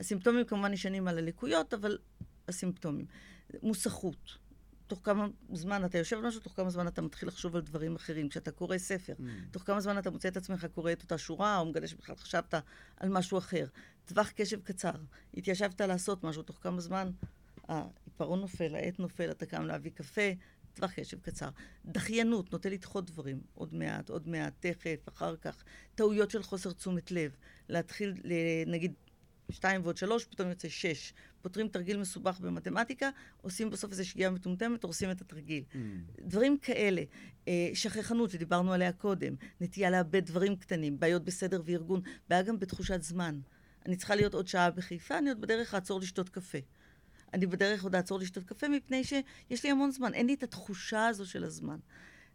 הסימפטומים 0.00 0.44
כמובן 0.44 0.72
נשענים 0.72 1.08
על 1.08 1.18
הלקויות, 1.18 1.74
אבל 1.74 1.98
הסימפטומים. 2.48 3.06
מוסכות. 3.62 4.38
תוך 4.86 5.00
כמה 5.02 5.28
זמן 5.52 5.84
אתה 5.84 5.98
יושב 5.98 6.16
על 6.16 6.26
משהו, 6.26 6.40
תוך 6.40 6.52
כמה 6.56 6.70
זמן 6.70 6.86
אתה 6.86 7.02
מתחיל 7.02 7.28
לחשוב 7.28 7.56
על 7.56 7.62
דברים 7.62 7.96
אחרים. 7.96 8.28
כשאתה 8.28 8.50
קורא 8.50 8.78
ספר, 8.78 9.12
mm. 9.18 9.22
תוך 9.50 9.62
כמה 9.62 9.80
זמן 9.80 9.98
אתה 9.98 10.10
מוצא 10.10 10.28
את 10.28 10.36
עצמך 10.36 10.66
קורא 10.74 10.92
את 10.92 11.02
אותה 11.02 11.18
שורה, 11.18 11.58
או 11.58 11.66
מגלה 11.66 11.86
שבכלל 11.86 12.16
חשבת 12.16 12.54
על 12.96 13.08
משהו 13.08 13.38
אחר. 13.38 13.66
טווח 14.04 14.30
קשב 14.30 14.60
קצר. 14.60 14.92
התיישבת 15.36 15.80
לעשות 15.80 16.24
משהו, 16.24 16.42
תוך 16.42 16.58
כמה 16.62 16.80
זמן 16.80 17.10
העיפרון 17.70 18.40
נופל, 18.40 18.74
העט 18.74 18.98
נופל, 18.98 19.30
אתה 19.30 19.46
קם 19.46 19.66
להביא 19.66 19.90
קפה, 19.90 20.30
טווח 20.74 20.92
קשב 20.92 21.20
קצר. 21.20 21.48
דחיינות, 21.86 22.52
נוטה 22.52 22.68
לדחות 22.68 23.10
דברים. 23.10 23.40
עוד 23.54 23.74
מעט, 23.74 24.08
עוד 24.08 24.28
מעט, 24.28 24.52
תכף, 24.60 25.08
אחר 25.08 25.36
כך. 25.36 25.64
טעויות 25.94 26.30
של 26.30 26.42
חוסר 26.42 26.72
תשומת 26.72 27.10
לב. 27.10 27.36
להתחיל, 27.68 28.14
נגיד, 28.66 28.92
שתיים 29.50 29.80
ועוד 29.82 29.96
שלוש, 29.96 30.24
פתאום 30.24 30.48
יוצא 30.48 30.68
שש. 30.68 31.12
פותרים 31.42 31.68
תרגיל 31.68 31.96
מסובך 31.96 32.40
במתמטיקה, 32.40 33.10
עושים 33.42 33.70
בסוף 33.70 33.90
איזו 33.90 34.08
שגיאה 34.08 34.30
מטומטמת, 34.30 34.82
הורסים 34.82 35.10
את 35.10 35.20
התרגיל. 35.20 35.64
Mm. 35.72 35.76
דברים 36.20 36.58
כאלה. 36.58 37.02
אה, 37.48 37.70
שכחנות, 37.74 38.30
שדיברנו 38.30 38.72
עליה 38.72 38.92
קודם. 38.92 39.34
נטייה 39.60 39.90
לאבד 39.90 40.26
דברים 40.26 40.56
קטנים, 40.56 41.00
בעיות 41.00 41.24
בסדר 41.24 41.62
וארגון, 41.64 42.00
בעיה 42.28 42.42
גם 42.42 42.58
בתחושת 42.58 43.02
זמן. 43.02 43.40
אני 43.86 43.96
צריכה 43.96 44.14
להיות 44.14 44.34
עוד 44.34 44.48
שעה 44.48 44.70
בחיפה, 44.70 45.18
אני 45.18 45.28
עוד 45.28 45.40
בדרך 45.40 45.74
לעצור 45.74 46.00
לשתות 46.00 46.28
קפה. 46.28 46.58
אני 47.34 47.46
בדרך 47.46 47.82
עוד 47.82 47.94
אעצור 47.94 48.18
לשתות 48.18 48.44
קפה, 48.44 48.68
מפני 48.68 49.04
שיש 49.04 49.64
לי 49.64 49.70
המון 49.70 49.90
זמן. 49.90 50.14
אין 50.14 50.26
לי 50.26 50.34
את 50.34 50.42
התחושה 50.42 51.06
הזו 51.06 51.26
של 51.26 51.44
הזמן. 51.44 51.76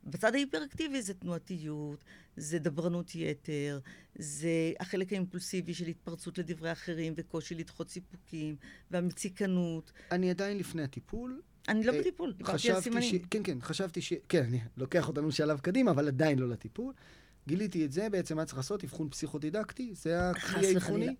בצד 0.03 0.35
ההיפראקטיבי 0.35 1.01
זה 1.01 1.13
תנועתיות, 1.13 2.03
זה 2.37 2.59
דברנות 2.59 3.15
יתר, 3.15 3.79
זה 4.15 4.73
החלק 4.79 5.13
האימפולסיבי 5.13 5.73
של 5.73 5.87
התפרצות 5.87 6.37
לדברי 6.37 6.71
אחרים 6.71 7.13
וקושי 7.17 7.55
לדחות 7.55 7.89
סיפוקים, 7.89 8.55
והמציקנות. 8.91 9.91
אני 10.11 10.29
עדיין 10.29 10.57
לפני 10.57 10.83
הטיפול. 10.83 11.41
אני 11.67 11.83
לא 11.83 11.93
אה, 11.93 11.99
בטיפול, 11.99 12.33
דיברתי 12.33 12.71
על 12.71 12.81
סימנים. 12.81 13.23
ש... 13.23 13.27
כן, 13.31 13.43
כן, 13.43 13.57
חשבתי 13.61 14.01
ש... 14.01 14.13
כן, 14.29 14.43
אני 14.43 14.59
לוקח 14.77 15.07
אותנו 15.07 15.31
שלב 15.31 15.59
קדימה, 15.59 15.91
אבל 15.91 16.07
עדיין 16.07 16.39
לא 16.39 16.49
לטיפול. 16.49 16.93
גיליתי 17.47 17.85
את 17.85 17.91
זה, 17.91 18.09
בעצם 18.09 18.35
מה 18.35 18.45
צריך 18.45 18.57
לעשות? 18.57 18.83
אבחון 18.83 19.09
פסיכודידקטי? 19.09 19.91
זה 19.95 20.29
הכלי 20.29 20.67
האבחוני? 20.67 21.15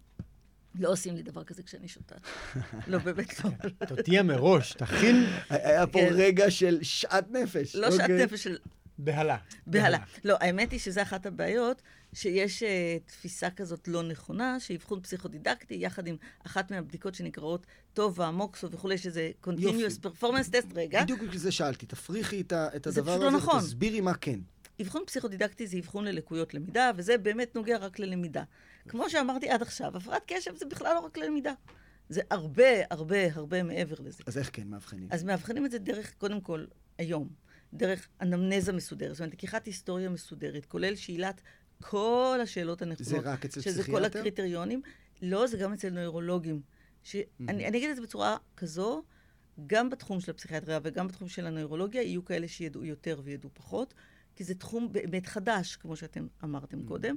לא 0.79 0.89
עושים 0.89 1.15
לי 1.15 1.23
דבר 1.23 1.43
כזה 1.43 1.63
כשאני 1.63 1.87
שותה. 1.87 2.15
לא, 2.87 2.97
באמת 2.97 3.45
לא. 3.45 3.51
תודיע 3.87 4.23
מראש, 4.23 4.73
תכין. 4.73 5.25
היה 5.49 5.87
פה 5.87 5.99
כן. 5.99 6.09
רגע 6.11 6.51
של 6.51 6.79
שאט 6.81 7.25
נפש. 7.31 7.75
לא 7.75 7.91
שאט 7.91 8.01
אוקיי. 8.01 8.25
נפש 8.25 8.43
של... 8.43 8.57
בהלה. 8.97 9.37
בהלה. 9.67 9.97
לא, 10.23 10.37
האמת 10.39 10.71
היא 10.71 10.79
שזו 10.79 11.01
אחת 11.01 11.25
הבעיות, 11.25 11.81
שיש 12.13 12.63
uh, 12.63 12.65
תפיסה 13.05 13.49
כזאת 13.49 13.87
לא 13.87 14.03
נכונה, 14.03 14.59
שאבחון 14.59 15.01
פסיכודידקטי, 15.01 15.75
יחד 15.75 16.07
עם 16.07 16.15
אחת 16.45 16.71
מהבדיקות 16.71 17.15
שנקראות 17.15 17.65
טובה, 17.93 18.31
מוקסו 18.31 18.71
וכולי, 18.71 18.97
שזה 18.97 19.31
Continuous 19.43 20.05
Performance 20.05 20.49
Test, 20.51 20.75
רגע. 20.75 21.03
בדיוק 21.03 21.21
בגלל 21.21 21.37
זה 21.37 21.51
שאלתי, 21.51 21.85
תפריכי 21.85 22.41
את 22.41 22.51
הדבר 22.51 22.77
הזה, 22.89 22.91
זה 22.91 23.03
פשוט 23.03 23.21
לא 23.21 23.31
נכון. 23.31 23.59
תסבירי 23.59 24.01
מה 24.01 24.13
כן. 24.13 24.39
אבחון 24.81 25.03
פסיכודידקטי 25.05 25.67
זה 25.67 25.77
אבחון 25.77 26.05
ללקויות 26.05 26.53
למידה, 26.53 26.91
וזה 26.95 27.17
באמת 27.17 27.55
נוגע 27.55 27.77
רק 27.77 27.99
ללמידה. 27.99 28.43
כמו 28.87 29.09
שאמרתי 29.09 29.49
עד 29.49 29.61
עכשיו, 29.61 29.97
הפרעת 29.97 30.23
קשב 30.27 30.55
זה 30.55 30.65
בכלל 30.65 30.93
לא 30.93 30.99
רק 30.99 31.17
ללמידה. 31.17 31.53
זה 32.09 32.21
הרבה, 32.29 32.69
הרבה, 32.89 33.33
הרבה 33.33 33.63
מעבר 33.63 33.95
לזה. 33.99 34.23
אז 34.25 34.37
איך 34.37 34.49
כן 34.53 34.67
מאבחנים? 34.67 35.07
אז 35.11 35.23
מאבחנים 35.23 35.65
את 35.65 35.71
זה 35.71 35.79
דרך, 35.79 36.13
קודם 36.13 36.41
כל, 36.41 36.65
היום, 36.97 37.29
דרך 37.73 38.07
אנמנזה 38.21 38.73
מסודרת, 38.73 39.11
זאת 39.11 39.19
אומרת, 39.19 39.33
לקיחת 39.33 39.65
היסטוריה 39.65 40.09
מסודרת, 40.09 40.65
כולל 40.65 40.95
שאלת 40.95 41.41
כל 41.81 42.39
השאלות 42.43 42.81
הנכונות. 42.81 43.09
זה 43.09 43.17
רק 43.17 43.45
אצל 43.45 43.61
פסיכיאטר? 43.61 43.81
שזה 43.83 43.91
כל 43.91 44.05
הקריטריונים. 44.05 44.81
לא, 45.21 45.47
זה 45.47 45.57
גם 45.57 45.73
אצל 45.73 45.89
נוירולוגים. 45.89 46.61
ש... 47.03 47.15
Mm-hmm. 47.15 47.43
אני, 47.49 47.67
אני 47.67 47.77
אגיד 47.77 47.89
את 47.89 47.95
זה 47.95 48.01
בצורה 48.01 48.37
כזו, 48.57 49.03
גם 49.67 49.89
בתחום 49.89 50.21
של 50.21 50.31
הפסיכיאטריה 50.31 50.79
וגם 50.83 51.07
בתחום 51.07 51.27
של 51.27 51.47
הנוירולוגיה, 51.47 52.01
יהיו 52.01 52.25
כאלה 52.25 52.47
שידעו 52.47 52.85
יותר 52.85 53.21
וידעו 53.23 53.49
פחות, 53.53 53.93
כי 54.35 54.43
זה 54.43 54.55
תחום 54.55 54.91
באמת 54.91 55.25
חדש, 55.25 55.75
כמו 55.75 55.95
שאתם 55.95 56.27
אמרתם 56.43 56.79
mm-hmm. 56.79 56.87
קודם. 56.87 57.15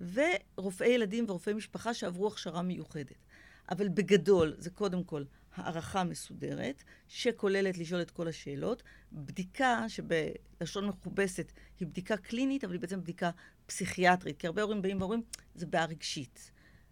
ורופאי 0.00 0.88
ילדים 0.88 1.24
ורופאי 1.28 1.52
משפחה 1.52 1.94
שעברו 1.94 2.28
הכשרה 2.28 2.62
מיוחדת. 2.62 3.24
אבל 3.70 3.88
בגדול, 3.88 4.54
זה 4.58 4.70
קודם 4.70 5.04
כל 5.04 5.24
הערכה 5.54 6.04
מסודרת, 6.04 6.82
שכוללת 7.08 7.78
לשאול 7.78 8.02
את 8.02 8.10
כל 8.10 8.28
השאלות, 8.28 8.82
בדיקה 9.12 9.84
שבלשון 9.88 10.86
מכובסת 10.86 11.52
היא 11.80 11.88
בדיקה 11.88 12.16
קלינית, 12.16 12.64
אבל 12.64 12.72
היא 12.72 12.80
בעצם 12.80 13.00
בדיקה 13.00 13.30
פסיכיאטרית, 13.66 14.36
כי 14.36 14.46
הרבה 14.46 14.62
הורים 14.62 14.82
באים 14.82 15.00
ואומרים, 15.00 15.22
זה 15.54 15.66
בעיה 15.66 15.84
רגשית. 15.84 16.50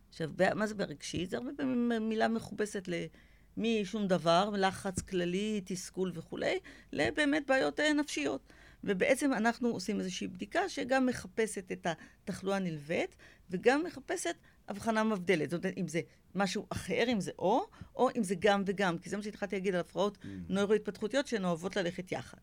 עכשיו, 0.08 0.30
מה 0.54 0.66
זה 0.66 0.74
בעיה 0.74 0.88
רגשית? 0.88 1.30
זה 1.30 1.36
הרבה 1.36 1.50
פעמים 1.56 2.08
מילה 2.08 2.28
מכובסת 2.28 2.88
ל... 2.88 2.94
משום 3.56 4.06
דבר, 4.06 4.50
לחץ 4.58 5.00
כללי, 5.00 5.60
תסכול 5.64 6.12
וכולי, 6.14 6.58
לבאמת 6.92 7.46
בעיות 7.46 7.80
אה, 7.80 7.92
נפשיות. 7.92 8.52
ובעצם 8.84 9.32
אנחנו 9.32 9.68
עושים 9.68 9.98
איזושהי 9.98 10.26
בדיקה 10.26 10.68
שגם 10.68 11.06
מחפשת 11.06 11.72
את 11.72 11.86
התחלואה 12.24 12.56
הנלווית, 12.56 13.16
וגם 13.50 13.84
מחפשת 13.84 14.34
הבחנה 14.68 15.04
מבדלת. 15.04 15.50
זאת 15.50 15.64
אומרת, 15.64 15.78
אם 15.78 15.88
זה 15.88 16.00
משהו 16.34 16.66
אחר, 16.68 17.04
אם 17.08 17.20
זה 17.20 17.30
או, 17.38 17.66
או 17.96 18.08
אם 18.16 18.22
זה 18.22 18.34
גם 18.38 18.62
וגם. 18.66 18.98
כי 18.98 19.10
זה 19.10 19.16
מה 19.16 19.22
שהתחלתי 19.22 19.56
להגיד 19.56 19.74
על 19.74 19.80
הפרעות 19.80 20.16
mm. 20.22 20.26
נוירו-התפתחותיות 20.48 21.26
שהן 21.26 21.44
אוהבות 21.44 21.76
ללכת 21.76 22.12
יחד. 22.12 22.38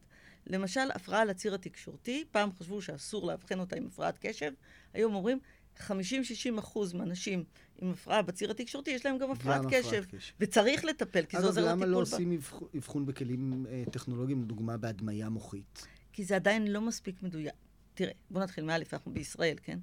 למשל, 0.48 0.92
הפרעה 0.94 1.22
על 1.22 1.30
הציר 1.30 1.56
התקשורתי, 1.56 2.24
פעם 2.32 2.50
חשבו 2.52 2.82
שאסור 2.82 3.28
לאבחן 3.28 3.60
אותה 3.60 3.76
עם 3.76 3.88
הפרעת 3.88 4.18
קשב, 4.22 4.52
היום 4.94 5.16
אומרים, 5.16 5.40
50-60 5.80 6.60
אחוז 6.60 6.94
מהאנשים 6.94 7.44
עם 7.82 7.90
הפרעה 7.90 8.22
בציר 8.22 8.52
התקשורתי, 8.52 8.92
יש 8.92 9.06
להם 9.06 9.18
גם 9.18 9.32
הפרעת 9.32 9.62
קשב. 9.70 10.04
קשב. 10.04 10.34
וצריך 10.40 10.86
לטפל, 10.86 11.26
כי 11.26 11.40
זה 11.40 11.46
עוזר 11.46 11.62
לטיפול. 11.62 11.70
אגב, 11.70 11.84
למה 11.84 11.86
לא 11.86 12.02
עושים 12.02 12.40
אבחון 12.78 13.06
בכלים 13.06 13.66
אה, 13.70 13.84
טכנולוגיים, 13.92 14.42
לדוגמה 14.42 14.78
בהדמיה 14.78 15.30
מוחית? 15.30 15.88
כי 16.14 16.24
זה 16.24 16.36
עדיין 16.36 16.68
לא 16.68 16.82
מספיק 16.82 17.24
מדויק. 17.24 17.54
תראה, 17.94 18.12
בוא 18.32 18.42
נתחיל 18.42 18.64
מאלף, 18.64 18.94
אנחנו 18.94 19.14
בישראל, 19.14 19.58
כן? 19.64 19.80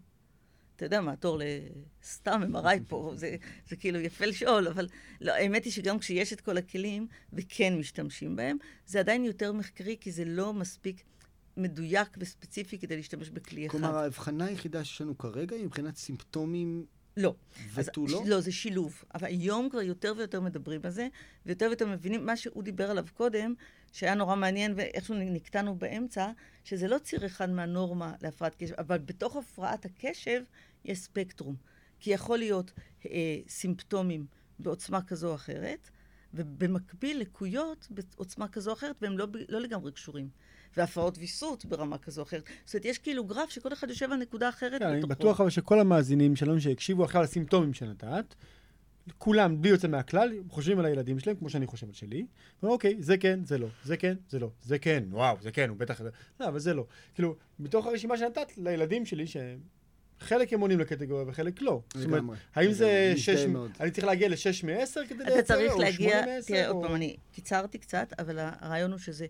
אתה 0.76 0.86
יודע 0.86 1.00
מה, 1.00 1.12
התור 1.12 1.40
לסתם 2.02 2.42
MRI 2.54 2.78
פה, 2.88 3.12
זה, 3.16 3.36
זה 3.68 3.76
כאילו 3.76 4.00
יפה 4.00 4.26
לשאול, 4.26 4.68
אבל 4.68 4.88
לא, 5.20 5.32
האמת 5.32 5.64
היא 5.64 5.72
שגם 5.72 5.98
כשיש 5.98 6.32
את 6.32 6.40
כל 6.40 6.56
הכלים 6.56 7.06
וכן 7.32 7.78
משתמשים 7.78 8.36
בהם, 8.36 8.56
זה 8.86 9.00
עדיין 9.00 9.24
יותר 9.24 9.52
מחקרי, 9.52 9.96
כי 10.00 10.12
זה 10.12 10.24
לא 10.24 10.54
מספיק 10.54 11.02
מדויק 11.62 12.08
וספציפי 12.18 12.78
כדי 12.78 12.96
להשתמש 12.96 13.30
בכלי 13.30 13.66
אחד. 13.66 13.78
כלומר, 13.78 13.96
ההבחנה 13.96 14.44
היחידה 14.44 14.84
שיש 14.84 15.00
לנו 15.00 15.18
כרגע 15.18 15.56
היא 15.56 15.64
מבחינת 15.64 15.96
סימפטומים 15.96 16.86
לא. 17.16 17.34
ותו 17.74 18.06
לא? 18.06 18.22
לא, 18.26 18.40
זה 18.40 18.52
שילוב. 18.52 19.04
אבל 19.14 19.26
היום 19.26 19.68
כבר 19.70 19.82
יותר 19.82 20.14
ויותר 20.16 20.40
מדברים 20.40 20.80
על 20.84 20.90
זה, 20.90 21.08
ויותר 21.46 21.66
ויותר 21.66 21.86
מבינים, 21.86 22.26
מה 22.26 22.36
שהוא 22.36 22.62
דיבר 22.62 22.90
עליו 22.90 23.06
קודם, 23.14 23.54
שהיה 23.92 24.14
נורא 24.14 24.36
מעניין 24.36 24.74
ואיכשהו 24.76 25.14
נקטענו 25.18 25.74
באמצע, 25.74 26.30
שזה 26.64 26.88
לא 26.88 26.98
ציר 26.98 27.26
אחד 27.26 27.50
מהנורמה 27.50 28.14
להפרעת 28.22 28.54
קשב, 28.54 28.74
אבל 28.78 28.98
בתוך 28.98 29.36
הפרעת 29.36 29.84
הקשב 29.84 30.42
יש 30.84 30.98
ספקטרום. 30.98 31.56
כי 32.00 32.10
יכול 32.10 32.38
להיות 32.38 32.72
אה, 33.06 33.38
סימפטומים 33.48 34.26
בעוצמה 34.58 35.02
כזו 35.02 35.28
או 35.28 35.34
אחרת, 35.34 35.90
ובמקביל 36.34 37.20
לקויות 37.20 37.88
בעוצמה 37.90 38.48
כזו 38.48 38.70
או 38.70 38.76
אחרת, 38.76 38.96
והם 39.02 39.18
לא, 39.18 39.26
לא 39.48 39.60
לגמרי 39.60 39.92
קשורים. 39.92 40.28
והפרעות 40.76 41.18
ויסות 41.18 41.64
ברמה 41.64 41.98
כזו 41.98 42.20
או 42.20 42.26
אחרת. 42.26 42.42
זאת 42.64 42.74
אומרת, 42.74 42.84
יש 42.84 42.98
כאילו 42.98 43.24
גרף 43.24 43.50
שכל 43.50 43.72
אחד 43.72 43.88
יושב 43.88 44.12
על 44.12 44.18
נקודה 44.18 44.48
אחרת 44.48 44.82
כן, 44.82 44.86
אני 44.86 45.00
בטוח 45.00 45.40
אבל 45.40 45.50
שכל 45.50 45.80
המאזינים 45.80 46.36
שלנו 46.36 46.60
שהקשיבו 46.60 47.04
עכשיו 47.04 47.22
לסימפטומים 47.22 47.74
שנתת, 47.74 48.34
כולם, 49.18 49.62
בלי 49.62 49.70
יוצא 49.70 49.88
מהכלל, 49.88 50.32
חושבים 50.48 50.78
על 50.78 50.84
הילדים 50.84 51.18
שלהם, 51.18 51.36
כמו 51.36 51.50
שאני 51.50 51.66
חושב 51.66 51.86
על 51.86 51.92
שלי. 51.92 52.26
אוקיי, 52.62 52.96
זה 52.98 53.16
כן, 53.16 53.40
זה 53.44 53.58
לא, 53.58 53.66
זה 53.84 53.96
כן, 53.96 54.14
זה 54.28 54.38
לא, 54.38 54.50
זה 54.62 54.78
כן, 54.78 55.04
וואו, 55.10 55.36
זה 55.40 55.52
כן, 55.52 55.68
הוא 55.68 55.76
בטח... 55.76 56.00
לא, 56.40 56.48
אבל 56.48 56.58
זה 56.58 56.74
לא. 56.74 56.86
כאילו, 57.14 57.36
מתוך 57.58 57.86
הרשימה 57.86 58.16
שנתת 58.16 58.52
לילדים 58.56 59.06
שלי, 59.06 59.26
שהם 59.26 59.58
חלק 60.20 60.52
הם 60.52 60.60
עונים 60.60 60.80
לקטגוריה 60.80 61.24
וחלק 61.28 61.62
לא. 61.62 61.82
זאת 61.94 62.04
אומרת, 62.04 62.22
האם 62.54 62.72
זה 62.72 63.12
שש... 63.16 63.46
אני 63.80 63.90
צריך 63.90 64.06
להגיע 64.06 64.28
לשש 64.28 64.64
מעשר 64.64 65.00
כדי 65.06 65.18
לייצר, 65.18 65.38
אתה 65.38 65.42
צריך 65.42 65.76
להגיע, 65.76 66.40
תראה, 66.46 66.68
עוד 66.68 66.84
פעם, 66.84 66.94
אני 66.94 67.16
קיצרתי 67.32 67.78
קצת, 67.78 68.12
אבל 68.18 68.38
הרעיון 68.38 68.90
הוא 68.90 68.98
שזה, 68.98 69.26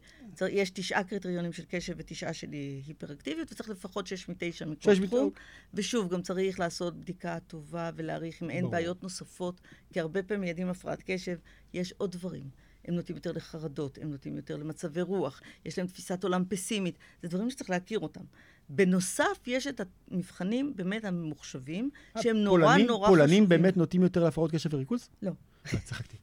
יש 0.49 0.71
תשעה 0.71 1.05
קריטריונים 1.05 1.53
של 1.53 1.65
קשב 1.69 1.95
ותשעה 1.97 2.33
של 2.33 2.49
היפראקטיביות, 2.87 3.53
וצריך 3.53 3.69
לפחות 3.69 4.07
שש 4.07 4.29
מתשע 4.29 4.67
מכל 4.67 5.07
תחום. 5.07 5.31
ושוב, 5.75 6.13
גם 6.13 6.23
צריך 6.23 6.61
לעשות 6.61 6.97
בדיקה 6.97 7.39
טובה 7.47 7.91
ולהעריך 7.97 8.43
אם 8.43 8.51
אין 8.51 8.71
בעיות 8.71 9.03
נוספות, 9.03 9.61
כי 9.93 10.01
הרבה 10.01 10.23
פעמים 10.23 10.45
ילדים 10.45 10.65
עם 10.67 10.71
הפרעת 10.71 11.03
קשב, 11.07 11.37
יש 11.75 11.95
עוד 11.99 12.13
דברים. 12.13 12.45
הם 12.85 12.95
נוטים 12.95 13.17
יותר 13.17 13.33
לחרדות, 13.33 13.99
הם 14.03 14.11
נוטים 14.11 14.37
יותר 14.37 14.57
למצבי 14.57 15.03
רוח, 15.03 15.43
יש 15.65 15.79
להם 15.79 15.87
תפיסת 15.87 16.25
עולם 16.25 16.45
פסימית. 16.49 16.99
זה 17.23 17.29
דברים 17.29 17.51
שצריך 17.51 17.71
להכיר 17.71 17.99
אותם. 17.99 18.25
בנוסף, 18.71 19.39
יש 19.47 19.67
את 19.67 19.81
המבחנים 20.11 20.73
באמת 20.77 21.05
הממוחשבים, 21.05 21.91
שהם 22.23 22.37
נורא 22.37 22.61
פולנים, 22.61 22.87
נורא 22.87 23.09
פולנים 23.09 23.27
חשובים. 23.27 23.47
פולנים 23.47 23.49
באמת 23.49 23.77
נוטים 23.77 24.03
יותר 24.03 24.25
להפרעות 24.25 24.51
קשב 24.51 24.75
וריכוז? 24.75 25.09
לא. 25.23 25.33
לא, 25.73 25.79
צחקתי. 25.85 26.17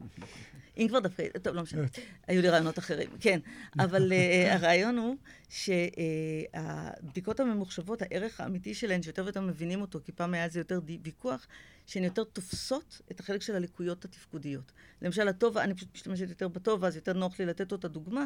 אם 0.78 0.88
כבר 0.90 1.00
דווקא, 1.00 1.24
טוב, 1.42 1.56
לא 1.56 1.64
משנה, 1.64 1.82
היו 2.28 2.42
לי 2.42 2.50
רעיונות 2.50 2.80
אחרים, 2.80 3.10
כן. 3.20 3.40
אבל 3.80 4.12
uh, 4.12 4.54
הרעיון 4.54 4.98
הוא 4.98 5.16
שהבדיקות 5.50 7.40
הממוחשבות, 7.40 8.02
הערך 8.02 8.42
האמיתי 8.42 8.74
שלהן, 8.74 9.02
שיותר 9.02 9.24
ויותר 9.24 9.42
מבינים 9.42 9.82
אותו, 9.82 10.00
כי 10.06 10.12
פעם 10.12 10.34
היה 10.34 10.50
זה 10.50 10.60
יותר 10.60 10.80
ויכוח, 11.04 11.48
שהן 11.86 12.04
יותר 12.04 12.24
תופסות 12.24 13.02
את 13.12 13.20
החלק 13.20 13.42
של 13.42 13.56
הלקויות 13.56 14.06
התפקודיות. 14.06 14.72
למשל, 15.02 15.28
הטובה, 15.28 15.64
אני 15.64 15.74
פשוט 15.74 15.90
משתמשת 15.96 16.30
יותר 16.30 16.48
בטובה, 16.48 16.88
אז 16.88 16.96
יותר 16.96 17.14
נוח 17.14 17.40
לי 17.40 17.46
לתת 17.46 17.72
אותה 17.72 17.88
דוגמה. 17.88 18.26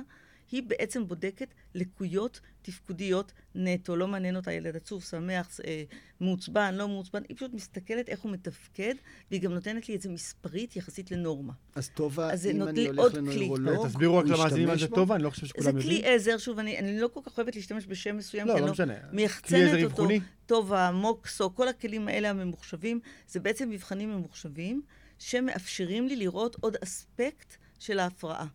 היא 0.52 0.64
בעצם 0.68 1.08
בודקת 1.08 1.54
לקויות 1.76 2.40
תפקודיות 2.62 3.32
נטו. 3.56 3.96
לא 3.96 4.08
מעניין 4.08 4.36
אותה 4.36 4.52
ילד 4.52 4.76
עצוב, 4.76 5.04
שמח, 5.04 5.60
אה, 5.68 5.84
מעוצבן, 6.20 6.76
לא 6.76 6.88
מעוצבן. 6.88 7.22
היא 7.30 7.38
פשוט 7.38 7.54
מסתכלת 7.54 8.10
איך 8.10 8.20
הוא 8.20 8.32
מתפקד, 8.32 8.96
והיא 9.32 9.42
גם 9.42 9.54
נותנת 9.54 9.90
לי 9.90 9.96
איזה 9.96 10.10
מספרית 10.10 10.76
יחסית 10.76 11.12
לנורמה. 11.12 11.54
אז 11.76 11.90
טובה, 11.90 12.34
אז 12.34 12.42
זה 12.42 12.52
אם 12.52 12.64
אני 12.64 12.86
הולך 12.86 13.00
עוד 13.00 13.18
לנוירולוג, 13.18 13.88
תסבירו 13.88 14.18
רק 14.18 14.26
למאזינים 14.26 14.68
מה 14.68 14.78
זה? 14.78 14.88
טובה, 14.88 15.16
אני 15.16 15.24
לא 15.24 15.30
חושב 15.30 15.48
שכולם 15.48 15.64
זה 15.64 15.72
מבינים. 15.74 16.02
כלי 16.02 16.14
עזר, 16.14 16.38
שוב, 16.38 16.60
אני, 16.60 16.80
אני 16.80 17.00
לא 17.00 17.10
כל 17.14 17.20
כך 17.26 17.38
אוהבת 17.38 17.56
להשתמש 17.56 17.86
בשם 17.88 18.18
מסוים, 18.18 18.48
לא, 18.48 18.54
כי 18.54 18.60
לא 18.60 18.66
אני 18.66 18.72
משנה. 18.72 18.94
לא 18.94 19.00
כלי 19.00 19.06
עזר 19.06 19.16
מייחצנת 19.16 19.84
אותו. 19.84 20.08
טובה, 20.46 20.92
מוקסו, 20.92 21.56
כל 21.56 21.68
הכלים 21.68 22.08
האלה 22.08 22.30
הממוחשבים, 22.30 23.00
זה 23.28 23.40
בעצם 23.40 23.70
מבחנים 23.70 24.10
ממוחשבים, 24.10 24.82
שמאפשרים 25.20 26.08
לי 26.08 26.16
לראות 26.16 26.56
עוד 26.60 26.76
אספקט 26.84 27.56
של 27.80 28.00
ההפרעה. 28.00 28.48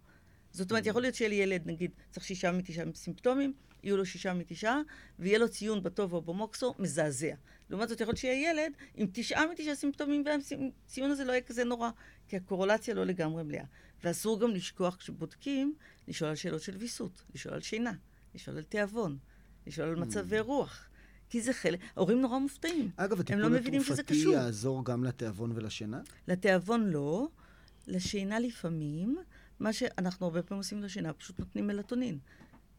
זאת 0.56 0.70
אומרת, 0.70 0.86
יכול 0.86 1.02
להיות 1.02 1.14
שיהיה 1.14 1.28
לי 1.28 1.34
ילד, 1.34 1.62
נגיד, 1.66 1.90
צריך 2.10 2.26
שישה 2.26 2.52
מתשעה 2.52 2.84
סימפטומים, 2.94 3.52
יהיו 3.82 3.96
לו 3.96 4.06
שישה 4.06 4.34
מתשעה, 4.34 4.80
ויהיה 5.18 5.38
לו 5.38 5.48
ציון 5.48 5.82
בטובה 5.82 6.16
או 6.16 6.22
במוקסו 6.22 6.74
מזעזע. 6.78 7.34
לעומת 7.70 7.88
זאת, 7.88 8.00
יכול 8.00 8.10
להיות 8.10 8.18
שיהיה 8.18 8.50
ילד 8.50 8.72
עם 8.94 9.06
תשעה 9.12 9.46
מתשעה 9.52 9.74
סימפטומים, 9.74 10.24
והציון 10.26 11.10
הזה 11.10 11.24
לא 11.24 11.32
יהיה 11.32 11.40
כזה 11.40 11.64
נורא, 11.64 11.90
כי 12.28 12.36
הקורולציה 12.36 12.94
לא 12.94 13.04
לגמרי 13.04 13.42
מלאה. 13.42 13.64
ואסור 14.04 14.40
גם 14.40 14.50
לשכוח, 14.50 14.96
כשבודקים, 14.96 15.74
לשאול 16.08 16.30
על 16.30 16.36
שאלות 16.36 16.62
של 16.62 16.76
ויסות, 16.76 17.22
לשאול 17.34 17.54
על 17.54 17.60
שינה, 17.60 17.92
לשאול 18.34 18.56
על 18.56 18.62
תיאבון, 18.62 19.18
לשאול 19.66 19.88
על 19.88 19.96
מצבי 19.96 20.40
רוח. 20.40 20.88
כי 21.28 21.40
זה 21.40 21.52
חלק, 21.52 21.80
ההורים 21.96 22.20
נורא 22.20 22.38
מופתעים. 22.38 22.90
אגב, 22.96 23.18
לא 23.36 23.56
הטיפול 23.56 23.82
שזה 23.82 24.02
התרופתי. 24.02 24.28
יעזור 24.32 24.84
גם 24.84 25.04
לתיאבון 25.04 25.52
ולשינה? 25.54 26.00
לתיאבון 26.28 26.90
לא, 26.90 27.28
לשינה 27.86 28.38
לפעמים, 28.40 29.18
מה 29.60 29.72
שאנחנו 29.72 30.26
הרבה 30.26 30.42
פעמים 30.42 30.58
עושים 30.58 30.82
לשינה, 30.82 31.12
פשוט 31.12 31.38
נותנים 31.38 31.66
מלטונין. 31.66 32.18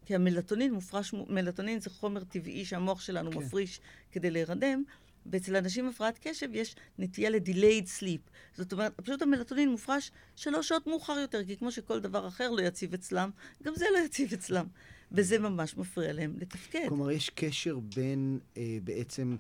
כי 0.05 0.15
המלטונין 0.15 0.73
מופרש, 0.73 1.13
מלטונין 1.29 1.79
זה 1.79 1.89
חומר 1.89 2.23
טבעי 2.23 2.65
שהמוח 2.65 3.01
שלנו 3.01 3.31
כן. 3.31 3.37
מפריש 3.37 3.79
כדי 4.11 4.31
להירדם, 4.31 4.83
ואצל 5.25 5.55
אנשים 5.55 5.85
עם 5.85 5.91
הפרעת 5.91 6.19
קשב 6.21 6.47
יש 6.53 6.75
נטייה 6.99 7.29
ל-delayed 7.29 7.87
sleep. 7.99 8.29
זאת 8.53 8.73
אומרת, 8.73 8.93
פשוט 8.95 9.21
המלטונין 9.21 9.69
מופרש 9.69 10.11
שלוש 10.35 10.67
שעות 10.67 10.87
מאוחר 10.87 11.13
יותר, 11.13 11.45
כי 11.45 11.57
כמו 11.57 11.71
שכל 11.71 11.99
דבר 11.99 12.27
אחר 12.27 12.51
לא 12.51 12.61
יציב 12.61 12.93
אצלם, 12.93 13.29
גם 13.63 13.73
זה 13.75 13.85
לא 13.93 14.05
יציב 14.05 14.33
אצלם. 14.33 14.65
וזה 15.11 15.39
ממש 15.39 15.77
מפריע 15.77 16.13
להם 16.13 16.33
לתפקד. 16.37 16.85
כלומר, 16.87 17.11
יש 17.11 17.29
קשר 17.29 17.79
בין 17.95 18.39
אה, 18.57 18.77
בעצם 18.83 19.35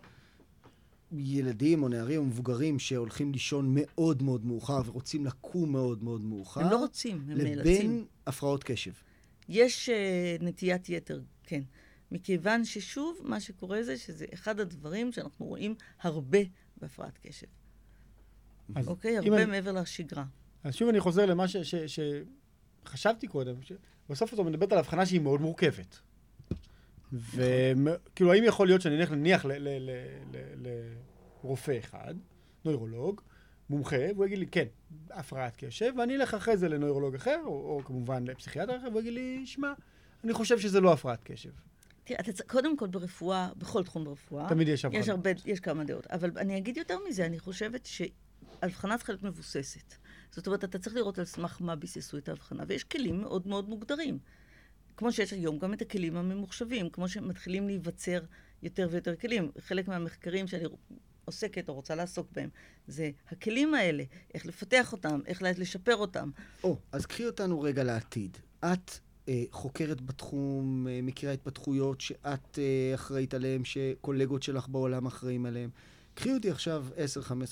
ילדים 1.11 1.83
או 1.83 1.87
נערים 1.87 2.19
או 2.19 2.25
מבוגרים 2.25 2.79
שהולכים 2.79 3.31
לישון 3.31 3.71
מאוד 3.75 4.23
מאוד 4.23 4.45
מאוחר 4.45 4.81
ורוצים 4.85 5.25
לקום 5.25 5.71
מאוד 5.71 6.03
מאוד 6.03 6.21
מאוחר, 6.21 6.61
הם 6.61 6.71
לא 6.71 6.77
רוצים, 6.77 7.15
הם 7.15 7.37
נאלצים. 7.37 7.59
לבין 7.59 8.05
הפרעות 8.27 8.63
קשב. 8.63 8.91
יש 9.49 9.89
uh, 9.89 10.43
נטיית 10.43 10.89
יתר, 10.89 11.21
כן. 11.43 11.61
מכיוון 12.11 12.65
ששוב, 12.65 13.17
מה 13.23 13.39
שקורה 13.39 13.83
זה 13.83 13.97
שזה 13.97 14.25
אחד 14.33 14.59
הדברים 14.59 15.11
שאנחנו 15.11 15.45
רואים 15.45 15.75
הרבה 16.01 16.39
בהפרעת 16.81 17.17
קשב. 17.17 17.47
אז 18.75 18.87
אוקיי? 18.87 19.17
הרבה 19.17 19.35
אני- 19.43 19.45
מעבר 19.51 19.71
לשגרה. 19.71 20.25
אז 20.63 20.75
שוב 20.75 20.89
אני 20.89 20.99
חוזר 20.99 21.25
למה 21.25 21.47
ש- 21.47 21.57
ש- 21.57 22.01
שחשבתי 22.85 23.27
קודם, 23.27 23.55
בסוף 24.09 24.33
את 24.33 24.39
מדברת 24.39 24.71
על 24.71 24.77
הבחנה 24.77 25.05
שהיא 25.05 25.19
מאוד 25.21 25.41
מורכבת. 25.41 25.99
וכאילו, 27.13 28.33
האם 28.33 28.43
יכול 28.43 28.67
להיות 28.67 28.81
שאני 28.81 28.95
אלך 28.97 29.11
נניח 29.11 29.45
לרופא 31.43 31.79
אחד, 31.79 32.15
נוירולוג, 32.65 33.21
מומחה, 33.69 33.95
והוא 34.15 34.25
יגיד 34.25 34.39
לי, 34.39 34.47
כן, 34.47 34.65
הפרעת 35.11 35.55
קשב, 35.57 35.93
ואני 35.97 36.15
אלך 36.15 36.33
אחרי 36.33 36.57
זה 36.57 36.69
לנוירולוג 36.69 37.15
אחר, 37.15 37.39
או, 37.45 37.49
או 37.51 37.81
כמובן 37.85 38.23
לפסיכיאטר 38.23 38.77
אחר, 38.77 38.87
והוא 38.87 38.99
יגיד 38.99 39.13
לי, 39.13 39.41
שמע, 39.45 39.73
אני 40.23 40.33
חושב 40.33 40.59
שזה 40.59 40.81
לא 40.81 40.93
הפרעת 40.93 41.23
קשב. 41.23 41.49
תראה, 42.03 42.19
אתה, 42.19 42.33
צ- 42.33 42.41
קודם 42.41 42.77
כל 42.77 42.87
ברפואה, 42.87 43.49
בכל 43.57 43.83
תחום 43.83 44.03
ברפואה, 44.03 44.49
תמיד 44.49 44.67
יש 44.67 44.85
הבחנה. 44.85 44.99
יש 44.99 45.09
הרבה, 45.09 45.29
יש 45.45 45.59
כמה 45.59 45.83
דעות. 45.83 46.07
אבל 46.07 46.31
אני 46.37 46.57
אגיד 46.57 46.77
יותר 46.77 46.97
מזה, 47.09 47.25
אני 47.25 47.39
חושבת 47.39 47.85
שהבחנה 47.85 48.97
צריכה 48.97 49.11
להיות 49.13 49.23
מבוססת. 49.23 49.93
זאת 50.31 50.47
אומרת, 50.47 50.63
אתה 50.63 50.79
צריך 50.79 50.95
לראות 50.95 51.19
על 51.19 51.25
סמך 51.25 51.57
מה 51.61 51.75
ביססו 51.75 52.17
את 52.17 52.29
ההבחנה, 52.29 52.63
ויש 52.67 52.83
כלים 52.83 53.21
מאוד 53.21 53.47
מאוד 53.47 53.69
מוגדרים. 53.69 54.19
כמו 54.97 55.11
שיש 55.11 55.33
היום 55.33 55.59
גם 55.59 55.73
את 55.73 55.81
הכלים 55.81 56.17
הממוחשבים, 56.17 56.89
כמו 56.89 57.09
שמתחילים 57.09 57.67
להיווצר 57.67 58.19
יותר 58.63 58.87
ויותר 58.91 59.15
כלים. 59.15 59.51
חלק 59.59 59.87
מהמחקרים 59.87 60.47
שאני 60.47 60.63
עוסקת 61.25 61.69
או 61.69 61.73
רוצה 61.73 61.95
לעסוק 61.95 62.27
בהם, 62.31 62.49
זה 62.87 63.11
הכלים 63.31 63.73
האלה, 63.73 64.03
איך 64.33 64.45
לפתח 64.45 64.91
אותם, 64.91 65.19
איך 65.25 65.41
לשפר 65.41 65.95
אותם. 65.95 66.29
או, 66.63 66.77
אז 66.91 67.05
קחי 67.05 67.25
אותנו 67.25 67.61
רגע 67.61 67.83
לעתיד. 67.83 68.37
את 68.59 68.91
אה, 69.29 69.43
חוקרת 69.51 70.01
בתחום, 70.01 70.87
אה, 70.87 70.99
מכירה 71.03 71.33
התפתחויות 71.33 72.01
שאת 72.01 72.59
אה, 72.59 72.95
אחראית 72.95 73.33
עליהן, 73.33 73.63
שקולגות 73.65 74.43
שלך 74.43 74.69
בעולם 74.69 75.05
אחראים 75.05 75.45
עליהן. 75.45 75.69
קחי 76.13 76.33
אותי 76.33 76.49
עכשיו 76.49 76.85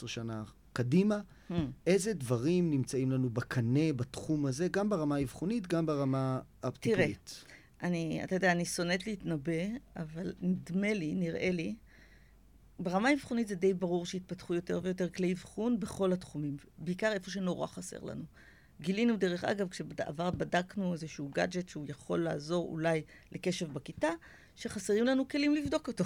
10-15 0.04 0.08
שנה 0.08 0.44
קדימה, 0.74 1.20
Hmm. 1.52 1.54
איזה 1.88 2.14
דברים 2.14 2.72
נמצאים 2.72 3.12
לנו 3.12 3.30
בקנה 3.30 3.94
בתחום 3.96 4.46
הזה, 4.46 4.68
גם 4.68 4.90
ברמה 4.90 5.16
האבחונית, 5.16 5.68
גם 5.68 5.86
ברמה 5.86 6.40
הטיפולית? 6.64 7.44
אני, 7.84 8.24
אתה 8.24 8.36
יודע, 8.36 8.52
אני 8.52 8.66
שונאת 8.66 9.08
להתנבא, 9.08 9.64
אבל 9.96 10.34
נדמה 10.42 10.94
לי, 10.94 11.16
נראה 11.16 11.52
לי, 11.52 11.76
ברמה 12.80 13.10
האבחונית 13.10 13.48
זה 13.48 13.56
די 13.56 13.74
ברור 13.74 14.06
שהתפתחו 14.06 14.54
יותר 14.54 14.80
ויותר 14.84 15.10
כלי 15.10 15.34
אבחון 15.34 15.80
בכל 15.80 16.14
התחומים, 16.14 16.58
בעיקר 16.78 17.14
איפה 17.14 17.32
שנורא 17.32 17.68
חסר 17.68 18.04
לנו. 18.04 18.24
גילינו, 18.82 19.18
דרך 19.18 19.44
אגב, 19.44 19.70
כשבעבר 19.70 20.32
בדקנו 20.32 20.94
איזשהו 20.94 21.30
גאדג'ט 21.30 21.70
שהוא 21.70 21.86
יכול 21.90 22.20
לעזור 22.20 22.70
אולי 22.72 23.02
לקשב 23.32 23.74
בכיתה, 23.74 24.10
שחסרים 24.56 25.06
לנו 25.06 25.28
כלים 25.28 25.56
לבדוק 25.56 25.88
אותו. 25.88 26.04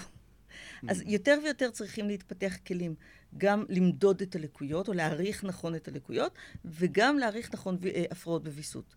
אז 0.88 1.04
יותר 1.06 1.40
ויותר 1.44 1.72
צריכים 1.72 2.08
להתפתח 2.08 2.58
כלים, 2.68 2.96
גם 3.38 3.66
למדוד 3.70 4.22
את 4.22 4.36
הלקויות, 4.36 4.88
או 4.88 4.94
להעריך 4.94 5.44
נכון 5.44 5.76
את 5.76 5.88
הלקויות, 5.88 6.34
וגם 6.66 7.18
להעריך 7.18 7.54
נכון 7.54 7.78
אה, 7.86 8.04
הפרעות 8.12 8.44
בוויסות. 8.44 8.96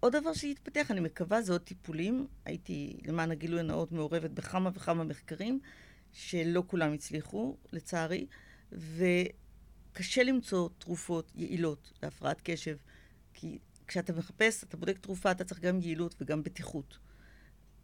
עוד 0.00 0.16
דבר 0.16 0.32
שהתפתח, 0.32 0.90
אני 0.90 1.00
מקווה, 1.00 1.42
זה 1.42 1.52
עוד 1.52 1.60
טיפולים. 1.60 2.26
הייתי, 2.44 3.00
למען 3.06 3.30
הגילוי 3.30 3.60
הנאות, 3.60 3.92
מעורבת 3.92 4.30
בכמה 4.30 4.70
וכמה 4.74 5.04
מחקרים, 5.04 5.60
שלא 6.12 6.62
כולם 6.66 6.92
הצליחו, 6.92 7.56
לצערי, 7.72 8.26
וקשה 8.72 10.22
למצוא 10.22 10.68
תרופות 10.78 11.32
יעילות 11.34 11.92
להפרעת 12.02 12.40
קשב, 12.44 12.76
כי 13.34 13.58
כשאתה 13.86 14.12
מחפש, 14.12 14.64
אתה 14.64 14.76
בודק 14.76 14.98
תרופה, 14.98 15.30
אתה 15.30 15.44
צריך 15.44 15.60
גם 15.60 15.80
יעילות 15.80 16.14
וגם 16.20 16.42
בטיחות. 16.42 16.98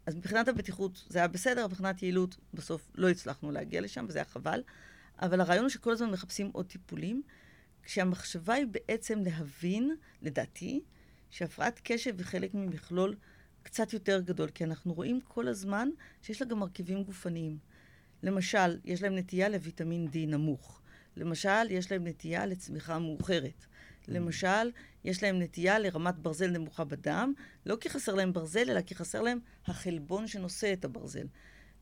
אז 0.05 0.15
מבחינת 0.15 0.47
הבטיחות 0.47 1.05
זה 1.09 1.19
היה 1.19 1.27
בסדר, 1.27 1.67
מבחינת 1.67 2.03
יעילות 2.03 2.37
בסוף 2.53 2.91
לא 2.95 3.09
הצלחנו 3.09 3.51
להגיע 3.51 3.81
לשם, 3.81 4.05
וזה 4.09 4.19
היה 4.19 4.25
חבל. 4.25 4.63
אבל 5.21 5.41
הרעיון 5.41 5.63
הוא 5.63 5.69
שכל 5.69 5.91
הזמן 5.91 6.11
מחפשים 6.11 6.49
עוד 6.53 6.65
טיפולים, 6.65 7.23
כשהמחשבה 7.83 8.53
היא 8.53 8.65
בעצם 8.71 9.19
להבין, 9.19 9.95
לדעתי, 10.21 10.81
שהפרעת 11.29 11.81
קשב 11.83 12.17
היא 12.17 12.25
חלק 12.25 12.53
ממכלול 12.53 13.15
קצת 13.63 13.93
יותר 13.93 14.21
גדול, 14.21 14.49
כי 14.49 14.63
אנחנו 14.63 14.93
רואים 14.93 15.19
כל 15.27 15.47
הזמן 15.47 15.89
שיש 16.21 16.41
לה 16.41 16.47
גם 16.47 16.59
מרכיבים 16.59 17.03
גופניים. 17.03 17.57
למשל, 18.23 18.79
יש 18.85 19.01
להם 19.03 19.15
נטייה 19.15 19.49
לוויטמין 19.49 20.07
D 20.13 20.17
נמוך. 20.27 20.81
למשל, 21.17 21.71
יש 21.71 21.91
להם 21.91 22.07
נטייה 22.07 22.45
לצמיחה 22.45 22.99
מאוחרת. 22.99 23.65
למשל, 24.07 24.71
יש 25.03 25.23
להם 25.23 25.39
נטייה 25.41 25.79
לרמת 25.79 26.15
ברזל 26.15 26.47
נמוכה 26.51 26.83
בדם, 26.83 27.33
לא 27.65 27.77
כי 27.81 27.89
חסר 27.89 28.13
להם 28.13 28.33
ברזל, 28.33 28.69
אלא 28.69 28.81
כי 28.81 28.95
חסר 28.95 29.21
להם 29.21 29.39
החלבון 29.65 30.27
שנושא 30.27 30.73
את 30.73 30.85
הברזל. 30.85 31.27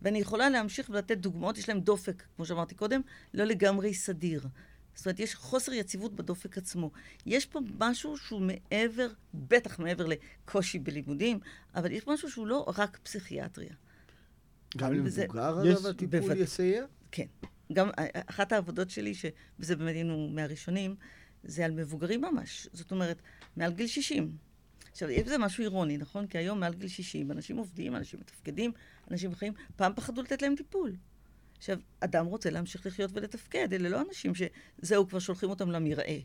ואני 0.01 0.19
יכולה 0.19 0.49
להמשיך 0.49 0.89
ולתת 0.89 1.17
דוגמאות, 1.17 1.57
יש 1.57 1.69
להם 1.69 1.79
דופק, 1.79 2.23
כמו 2.35 2.45
שאמרתי 2.45 2.75
קודם, 2.75 3.01
לא 3.33 3.43
לגמרי 3.43 3.93
סדיר. 3.93 4.47
זאת 4.95 5.05
אומרת, 5.05 5.19
יש 5.19 5.35
חוסר 5.35 5.73
יציבות 5.73 6.15
בדופק 6.15 6.57
עצמו. 6.57 6.91
יש 7.25 7.45
פה 7.45 7.59
משהו 7.79 8.17
שהוא 8.17 8.41
מעבר, 8.41 9.07
בטח 9.33 9.79
מעבר 9.79 10.05
לקושי 10.07 10.79
בלימודים, 10.79 11.39
אבל 11.75 11.91
יש 11.91 12.07
משהו 12.07 12.31
שהוא 12.31 12.47
לא 12.47 12.65
רק 12.77 12.97
פסיכיאטריה. 13.03 13.73
גם 14.77 14.93
למבוגר, 14.93 15.61
יש- 15.65 15.77
אגב, 15.77 15.85
הטיפול. 15.87 16.37
יסייע? 16.37 16.85
כן. 17.11 17.25
גם 17.73 17.89
אה, 17.99 18.05
אחת 18.29 18.51
העבודות 18.51 18.89
שלי, 18.89 19.13
שבזה 19.13 19.75
באמת 19.75 19.93
היינו 19.95 20.29
מהראשונים, 20.29 20.95
זה 21.43 21.65
על 21.65 21.71
מבוגרים 21.71 22.21
ממש. 22.21 22.67
זאת 22.73 22.91
אומרת, 22.91 23.21
מעל 23.57 23.73
גיל 23.73 23.87
60. 23.87 24.37
עכשיו, 24.91 25.09
יש 25.09 25.23
בזה 25.23 25.37
משהו 25.37 25.63
אירוני, 25.63 25.97
נכון? 25.97 26.27
כי 26.27 26.37
היום 26.37 26.59
מעל 26.59 26.73
גיל 26.73 26.89
60, 26.89 27.31
אנשים 27.31 27.57
עובדים, 27.57 27.95
אנשים 27.95 28.19
מתפקדים, 28.19 28.71
אנשים 29.11 29.31
בחיים, 29.31 29.53
פעם 29.75 29.91
פחדו 29.95 30.21
לתת 30.21 30.41
להם 30.41 30.55
טיפול. 30.55 30.95
עכשיו, 31.57 31.77
אדם 31.99 32.25
רוצה 32.25 32.49
להמשיך 32.49 32.85
לחיות 32.85 33.11
ולתפקד, 33.13 33.73
אלה 33.73 33.89
לא 33.89 34.01
אנשים 34.09 34.31
שזהו, 34.35 35.07
כבר 35.07 35.19
שולחים 35.19 35.49
אותם 35.49 35.71
למרעה. 35.71 36.17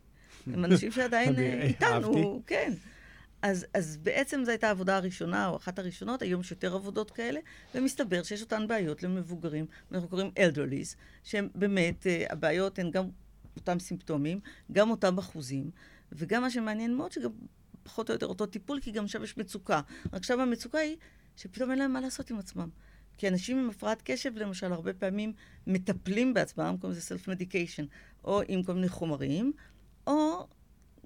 הם 0.47 0.65
אנשים 0.65 0.93
שעדיין 0.93 1.39
אה, 1.39 1.63
איתנו. 1.69 2.43
כן. 2.47 2.73
אז, 3.43 3.67
אז 3.75 3.97
בעצם 3.97 4.45
זו 4.45 4.51
הייתה 4.51 4.69
העבודה 4.69 4.97
הראשונה, 4.97 5.49
או 5.49 5.57
אחת 5.57 5.79
הראשונות, 5.79 6.23
היום 6.23 6.41
יש 6.41 6.51
יותר 6.51 6.75
עבודות 6.75 7.11
כאלה, 7.11 7.41
ומסתבר 7.75 8.23
שיש 8.23 8.43
אותן 8.43 8.69
בעיות 8.69 9.03
למבוגרים, 9.03 9.67
אנחנו 9.93 10.09
קוראים 10.09 10.31
elderlies, 10.39 10.97
שהם 11.25 11.49
באמת, 11.55 12.07
אה, 12.07 12.25
הבעיות 12.31 12.79
הן 12.79 12.91
גם 12.91 13.09
אותם 13.59 13.79
סימפטומים, 13.79 14.41
גם 14.73 14.91
אותם 14.91 15.19
אחוזים, 15.19 15.71
וגם 16.13 16.43
מה 16.43 16.51
שמעניין 16.51 16.97
מאוד, 16.97 17.13
שגם 17.13 17.31
פחות 17.83 18.11
או 18.11 18.15
יותר 18.15 18.27
אותו 18.27 18.47
טיפול, 18.47 18.81
כי 18.81 18.91
גם 18.91 19.09
שם 19.09 19.25
יש 19.25 19.37
מצוקה. 19.37 19.81
רק 20.13 20.25
שם 20.25 20.41
המצוקה 20.41 20.79
היא 20.79 20.97
שפתאום 21.37 21.71
אין 21.71 21.79
להם 21.79 21.93
מה 21.93 22.01
לעשות 22.01 22.31
עם 22.31 22.39
עצמם. 22.39 22.69
כי 23.19 23.29
אנשים 23.29 23.59
עם 23.59 23.71
הפרעת 23.71 24.03
קשב, 24.05 24.33
למשל, 24.37 24.73
הרבה 24.73 24.93
פעמים 24.93 25.33
מטפלים 25.67 26.35
בעצמם, 26.35 26.77
קוראים 26.81 26.99
לזה 26.99 27.15
self-medication, 27.15 27.85
או 28.25 28.41
עם 28.49 28.63
כל 28.63 28.75
מיני 28.75 28.89
חומרים, 28.89 29.53
או 30.07 30.47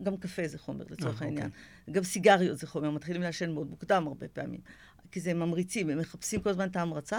גם 0.03 0.17
קפה 0.17 0.49
זה 0.49 0.59
חומר, 0.59 0.85
לצורך 0.91 1.23
אה, 1.23 1.27
העניין. 1.27 1.47
אוקיי. 1.47 1.95
גם 1.95 2.05
סיגריות 2.05 2.59
זה 2.59 2.67
חומר, 2.67 2.91
מתחילים 2.91 3.23
לעשן 3.23 3.51
מאוד 3.51 3.71
מוקדם 3.71 4.07
הרבה 4.07 4.29
פעמים. 4.29 4.61
כי 5.11 5.21
זה 5.21 5.35
ממריצים, 5.35 5.91
הם 5.91 5.99
מחפשים 5.99 6.41
כל 6.41 6.51
הזמן 6.51 6.69
את 6.69 6.77
ההמרצה, 6.77 7.19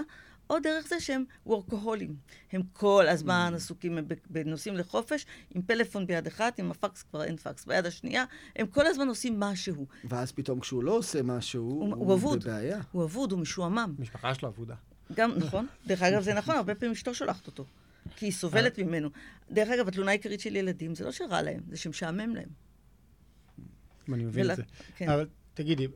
או 0.49 0.59
דרך 0.59 0.87
זה 0.87 0.99
שהם 0.99 1.23
וורקוהולים. 1.45 2.15
הם 2.51 2.61
כל 2.73 3.05
הזמן 3.09 3.51
Mm. 3.53 3.55
עסוקים 3.55 3.97
הם 3.97 4.07
ב- 4.07 4.13
בנוסעים 4.29 4.75
לחופש, 4.77 5.25
עם 5.55 5.61
פלאפון 5.61 6.07
ביד 6.07 6.27
אחת, 6.27 6.59
עם 6.59 6.71
הפקס 6.71 7.03
כבר 7.03 7.23
אין 7.23 7.37
פקס 7.37 7.65
ביד 7.65 7.85
השנייה, 7.85 8.25
הם 8.55 8.67
כל 8.67 8.85
הזמן 8.87 9.07
עושים 9.07 9.39
משהו. 9.39 9.85
ואז 10.05 10.31
פתאום 10.31 10.59
כשהוא 10.59 10.83
לא 10.83 10.91
עושה 10.97 11.23
משהו, 11.23 11.63
הוא- 11.63 11.95
הוא, 11.95 12.13
הוא. 12.13 12.35
בבעיה. 12.37 12.81
הוא 12.91 13.03
אבוד, 13.03 13.31
הוא 13.31 13.39
משועמם. 13.39 13.95
המשפחה 13.99 14.33
שלו 14.35 14.49
אבודה. 14.49 14.75
גם, 15.13 15.31
נכון. 15.37 15.67
דרך 15.87 16.01
אגב, 16.01 16.21
זה 16.21 16.33
נכון, 16.33 16.55
הרבה 16.55 16.75
פעמים 16.75 16.91
אשתו 16.91 17.13
שולחת 17.13 17.47
אותו. 17.47 17.65
כי 18.15 18.25
היא 18.25 18.31
סובלת 18.33 18.79
ממנו. 18.79 19.09
דרך 19.51 19.69
אגב, 19.69 19.87
התלונה 19.87 20.11
העיקרית 20.11 20.39
של 20.39 20.55
ילדים 20.55 20.95
זה 20.95 21.05
לא 21.05 21.11
שרע 21.11 21.41
להם, 21.41 21.59
זה 21.69 21.77
שמשעמם 21.77 22.35
להם. 22.35 22.49
אני 24.13 24.23
מבין 24.25 24.51
את 24.51 24.55
זה. 24.55 24.63
כן. 24.95 25.07
תגידי, 25.53 25.87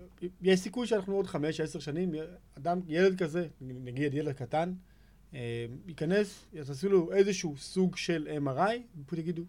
יש 0.42 0.60
סיכוי 0.60 0.88
שאנחנו 0.88 1.16
עוד 1.16 1.28
חמש, 1.28 1.60
עשר 1.60 1.80
שנים, 1.80 2.12
אדם, 2.58 2.80
ילד 2.88 3.18
כזה, 3.18 3.48
נגיד 3.62 4.14
ילד 4.14 4.34
קטן, 4.34 4.74
אה, 5.34 5.66
ייכנס, 5.88 6.46
יעשו 6.54 6.90
לו 6.90 7.14
איזשהו 7.14 7.58
סוג 7.58 7.98
של 7.98 8.28
MRI, 8.46 9.02
ופשוט 9.02 9.20
יגידו, 9.20 9.44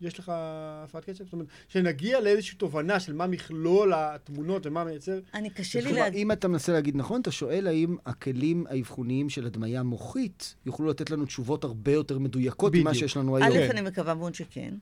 יש 0.00 0.18
לך 0.18 0.32
הפרעת 0.34 1.04
קשב? 1.04 1.24
זאת 1.24 1.32
אומרת, 1.32 1.46
שנגיע 1.68 2.20
לאיזושהי 2.20 2.58
תובנה 2.58 3.00
של 3.00 3.12
מה 3.12 3.26
מכלול 3.26 3.92
התמונות 3.94 4.66
ומה 4.66 4.84
מייצר. 4.84 5.20
אני, 5.34 5.50
קשה 5.50 5.80
לי 5.80 5.92
להגיד... 5.92 6.18
אם 6.18 6.32
אתה 6.32 6.48
מנסה 6.48 6.72
להגיד 6.72 6.96
נכון, 6.96 7.20
אתה 7.20 7.30
שואל 7.30 7.66
האם 7.66 7.96
הכלים 8.06 8.66
האבחוניים 8.68 9.28
של 9.28 9.46
הדמיה 9.46 9.82
מוחית 9.82 10.54
יוכלו 10.66 10.88
לתת 10.88 11.10
לנו 11.10 11.26
תשובות 11.26 11.64
הרבה 11.64 11.92
יותר 11.92 12.18
מדויקות 12.18 12.72
ממה. 12.74 12.94
שיש 12.94 13.16
לנו 13.16 13.36
היום. 13.36 13.48
א'. 13.48 13.70
אני 13.70 13.80
מקווה 13.80 14.14
מאוד 14.14 14.34
שכן. 14.34 14.74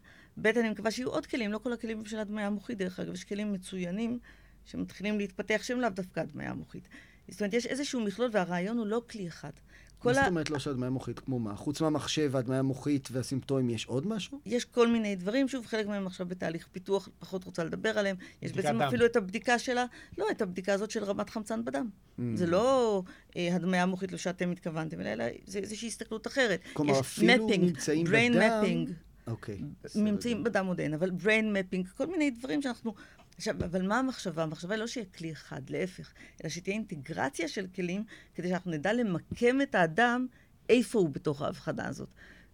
ב', 0.42 0.46
אני 0.46 0.70
מקווה 0.70 0.90
שיהיו 0.90 1.08
עוד 1.08 1.26
כלים, 1.26 1.52
לא 1.52 1.58
כל 1.58 1.72
הכלים 1.72 2.04
של 2.04 2.18
הדמיה 2.18 2.46
המוחית, 2.46 2.78
דרך 2.78 3.00
אגב, 3.00 3.14
יש 3.14 3.24
כלים 3.24 3.52
מצוינים 3.52 4.18
שמתחילים 4.64 5.18
להתפתח, 5.18 5.60
שהם 5.62 5.80
לאו 5.80 5.88
דווקא 5.90 6.20
הדמיה 6.20 6.50
המוחית. 6.50 6.88
זאת 7.28 7.40
אומרת, 7.40 7.54
יש 7.54 7.66
איזשהו 7.66 8.00
מכלול, 8.00 8.30
והרעיון 8.32 8.78
הוא 8.78 8.86
לא 8.86 9.02
כלי 9.10 9.28
אחד. 9.28 9.50
כל 9.98 10.08
מה 10.08 10.14
זאת. 10.14 10.24
אומרת 10.28 10.50
לא 10.50 10.58
שהדמיה 10.58 10.90
מוחית 10.90 11.18
כמו 11.18 11.38
מה? 11.38 11.56
חוץ 11.56 11.80
מהמחשב 11.80 12.28
והדמיה 12.32 12.62
מוחית 12.62 13.08
והסימפטומים, 13.12 13.70
יש 13.70 13.86
עוד 13.86 14.06
משהו? 14.06 14.40
יש 14.46 14.64
כל 14.64 14.88
מיני 14.88 15.16
דברים, 15.16 15.48
שוב, 15.48 15.66
חלק 15.66 15.86
מהם 15.86 16.06
עכשיו 16.06 16.26
בתהליך 16.26 16.68
פיתוח, 16.72 17.08
פחות 17.18 17.44
רוצה 17.44 17.64
לדבר 17.64 17.98
עליהם. 17.98 18.16
יש 18.42 18.52
בעצם 18.52 18.68
דם. 18.68 18.82
אפילו 18.82 19.06
את 19.06 19.16
הבדיקה 19.16 19.58
שלה, 19.58 19.84
לא, 20.18 20.26
את 20.30 20.42
הבדיקה 20.42 20.72
הזאת 20.72 20.90
של 20.90 21.04
רמת 21.04 21.30
חמצן 21.30 21.64
בדם. 21.64 21.88
Mm. 22.18 22.22
זה 22.34 22.46
לא 22.46 23.02
אה, 23.36 23.54
הדמיה 23.54 23.82
המוחית 23.82 24.12
לו 24.12 24.18
שאתם 24.18 24.50
התכוונתם 24.50 25.00
אליה, 25.00 25.12
אלא 25.12 25.24
זה 25.46 25.58
איזושהי 25.58 25.88
הסתכלות 25.88 26.26
אחרת. 26.26 26.60
כלומר, 26.72 26.92
יש 26.92 26.98
אפילו 26.98 27.48
mapping, 27.48 27.58
ממצאים 27.58 28.06
brain 28.06 28.10
בדם- 28.10 28.62
mapping, 28.64 28.92
אוקיי. 29.30 29.58
בסדר 29.82 30.02
ממצאים. 30.02 30.44
בדם 30.44 30.66
עוד 30.66 30.80
אין, 30.80 30.94
אבל 30.94 31.10
brain 31.10 31.44
mapping, 31.44 31.96
כל 31.96 32.06
מיני 32.06 32.30
דברים 32.30 32.62
שאנחנו... 32.62 32.94
עכשיו, 33.36 33.54
אבל 33.54 33.86
מה 33.86 33.98
המחשבה? 33.98 34.42
המחשבה 34.42 34.74
היא 34.74 34.80
לא 34.80 34.86
שיהיה 34.86 35.06
כלי 35.06 35.32
אחד, 35.32 35.70
להפך, 35.70 36.12
אלא 36.42 36.50
שתהיה 36.50 36.74
אינטגרציה 36.74 37.48
של 37.48 37.66
כלים, 37.74 38.04
כדי 38.34 38.48
שאנחנו 38.48 38.70
נדע 38.70 38.92
למקם 38.92 39.60
את 39.62 39.74
האדם 39.74 40.26
איפה 40.68 40.98
הוא 40.98 41.08
בתוך 41.08 41.42
ההבחנה 41.42 41.88
הזאת. 41.88 42.08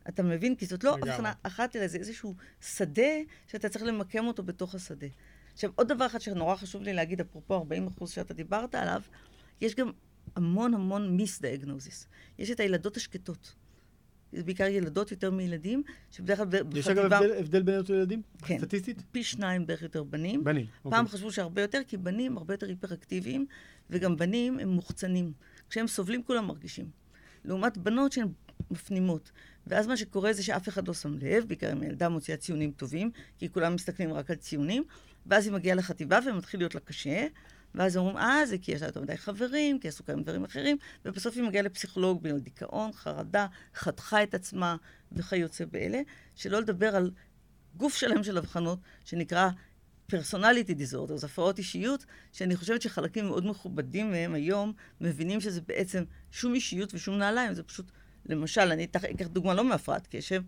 אתה 0.09 0.22
מבין? 0.22 0.55
כי 0.55 0.66
זאת 0.66 0.85
לא. 0.85 0.95
הבחנה 0.95 1.33
אחת, 1.43 1.77
אלא 1.77 1.87
זה 1.87 1.99
איזשהו 1.99 2.35
שדה 2.61 3.12
שאתה 3.47 3.68
צריך 3.68 3.85
למקם 3.85 4.27
אותו 4.27 4.43
בתוך 4.43 4.75
השדה. 4.75 5.07
עכשיו, 5.53 5.70
עוד 5.75 5.89
דבר 5.89 6.07
אחד 6.07 6.20
שנורא 6.20 6.57
חשוב 6.57 6.83
לי 6.83 6.93
להגיד, 6.93 7.20
אפרופו 7.20 7.55
40 7.55 7.87
אחוז 7.87 8.11
שאתה 8.11 8.35
דיברת 8.35 8.75
עליו, 8.75 9.03
יש 9.61 9.75
גם 9.75 9.91
המון 10.37 10.75
המון 10.75 11.16
מיסדיאגנוזיס. 11.16 12.07
יש 12.39 12.51
את 12.51 12.61
הילדות 12.61 12.97
השקטות. 12.97 13.55
זה 14.37 14.43
בעיקר 14.45 14.64
ילדות 14.66 15.11
יותר 15.11 15.30
מילדים, 15.30 15.82
שבדרך 16.11 16.39
כלל 16.39 16.47
בחטיבה... 16.47 16.78
יש 16.78 16.89
אגב 16.89 17.12
הבדל- 17.12 17.32
הבדל 17.39 17.62
בין 17.62 17.74
ילדים 17.74 17.95
לילדים? 17.95 18.22
כן. 18.43 18.59
סטטיסטית? 18.59 19.03
פי 19.12 19.24
שניים 19.24 19.66
בערך 19.66 19.82
יותר 19.82 20.03
בנים. 20.03 20.45
בנים. 20.45 20.66
פעם 20.82 21.05
אוקיי. 21.05 21.18
חשבו 21.18 21.32
שהרבה 21.32 21.62
יותר, 21.62 21.80
כי 21.89 21.97
בנים 21.97 22.37
הרבה 22.37 22.55
יותר 22.55 22.66
היפראקטיביים, 22.66 23.47
וגם 23.91 24.16
בנים 24.16 24.59
הם 24.59 24.68
מוחצנים. 24.68 25.32
כשהם 25.70 25.87
סובלים 25.87 26.22
כולם 26.22 26.47
מרגישים. 26.47 26.87
לעומת 27.45 27.78
בנות 27.78 28.12
שהן 28.12 28.28
מפנימות. 28.70 29.30
ואז 29.66 29.87
מה 29.87 29.97
שקורה 29.97 30.32
זה 30.32 30.43
שאף 30.43 30.68
אחד 30.68 30.89
לא 30.89 30.95
שם 30.95 31.14
לב, 31.18 31.45
בעיקר 31.49 31.72
אם 31.72 31.80
הילדה 31.82 32.09
מוציאה 32.09 32.37
ציונים 32.37 32.70
טובים, 32.70 33.11
כי 33.39 33.49
כולם 33.53 33.74
מסתכלים 33.74 34.12
רק 34.12 34.30
על 34.30 34.37
ציונים, 34.37 34.85
ואז 35.26 35.47
היא 35.47 35.53
מגיעה 35.53 35.76
לחטיבה 35.76 36.18
ומתחיל 36.26 36.61
להיות 36.61 36.74
לה 36.74 36.80
קשה, 36.80 37.26
ואז 37.75 37.97
אומרים, 37.97 38.16
אה, 38.16 38.47
זה 38.47 38.59
כי 38.59 38.72
יש 38.72 38.83
לה 38.83 38.89
יותר 38.89 39.01
מדי 39.01 39.16
חברים, 39.16 39.79
כי 39.79 39.89
עסוקה 39.89 40.12
עם 40.12 40.22
דברים 40.22 40.45
אחרים, 40.45 40.77
ובסוף 41.05 41.37
היא 41.37 41.45
מגיעה 41.45 41.62
לפסיכולוג 41.62 42.22
בגלל 42.22 42.39
דיכאון, 42.39 42.93
חרדה, 42.93 43.47
חתכה 43.75 44.22
את 44.22 44.35
עצמה 44.35 44.77
וכיוצא 45.12 45.64
באלה, 45.64 46.01
שלא 46.35 46.61
לדבר 46.61 46.97
על 46.97 47.11
גוף 47.77 47.97
שלם 47.97 48.25
של 48.25 48.39
אבחנות, 48.39 48.79
שנקרא 49.05 49.51
פרסונליטי 50.07 50.75
דיזורדר, 50.75 51.16
זה 51.16 51.27
הפרעות 51.27 51.59
אישיות, 51.59 52.05
שאני 52.33 52.57
חושבת 52.57 52.83
שחלקים 52.83 53.27
מאוד 53.27 53.47
מכובדים 53.47 54.11
מהם 54.11 54.35
היום 54.35 54.72
מבינים 55.01 55.41
שזה 55.41 55.61
בעצם 55.61 56.05
שום 56.31 56.55
אישיות 56.55 56.95
ושום 56.95 57.18
נעליים, 57.18 57.55
זה 57.55 57.62
פשוט, 57.62 57.91
למשל, 58.27 58.61
אני 58.61 58.85
אקח 58.85 59.27
דוגמה 59.27 59.55
לא 59.55 59.64
מהפרעת 59.64 60.09
קשב, 60.11 60.43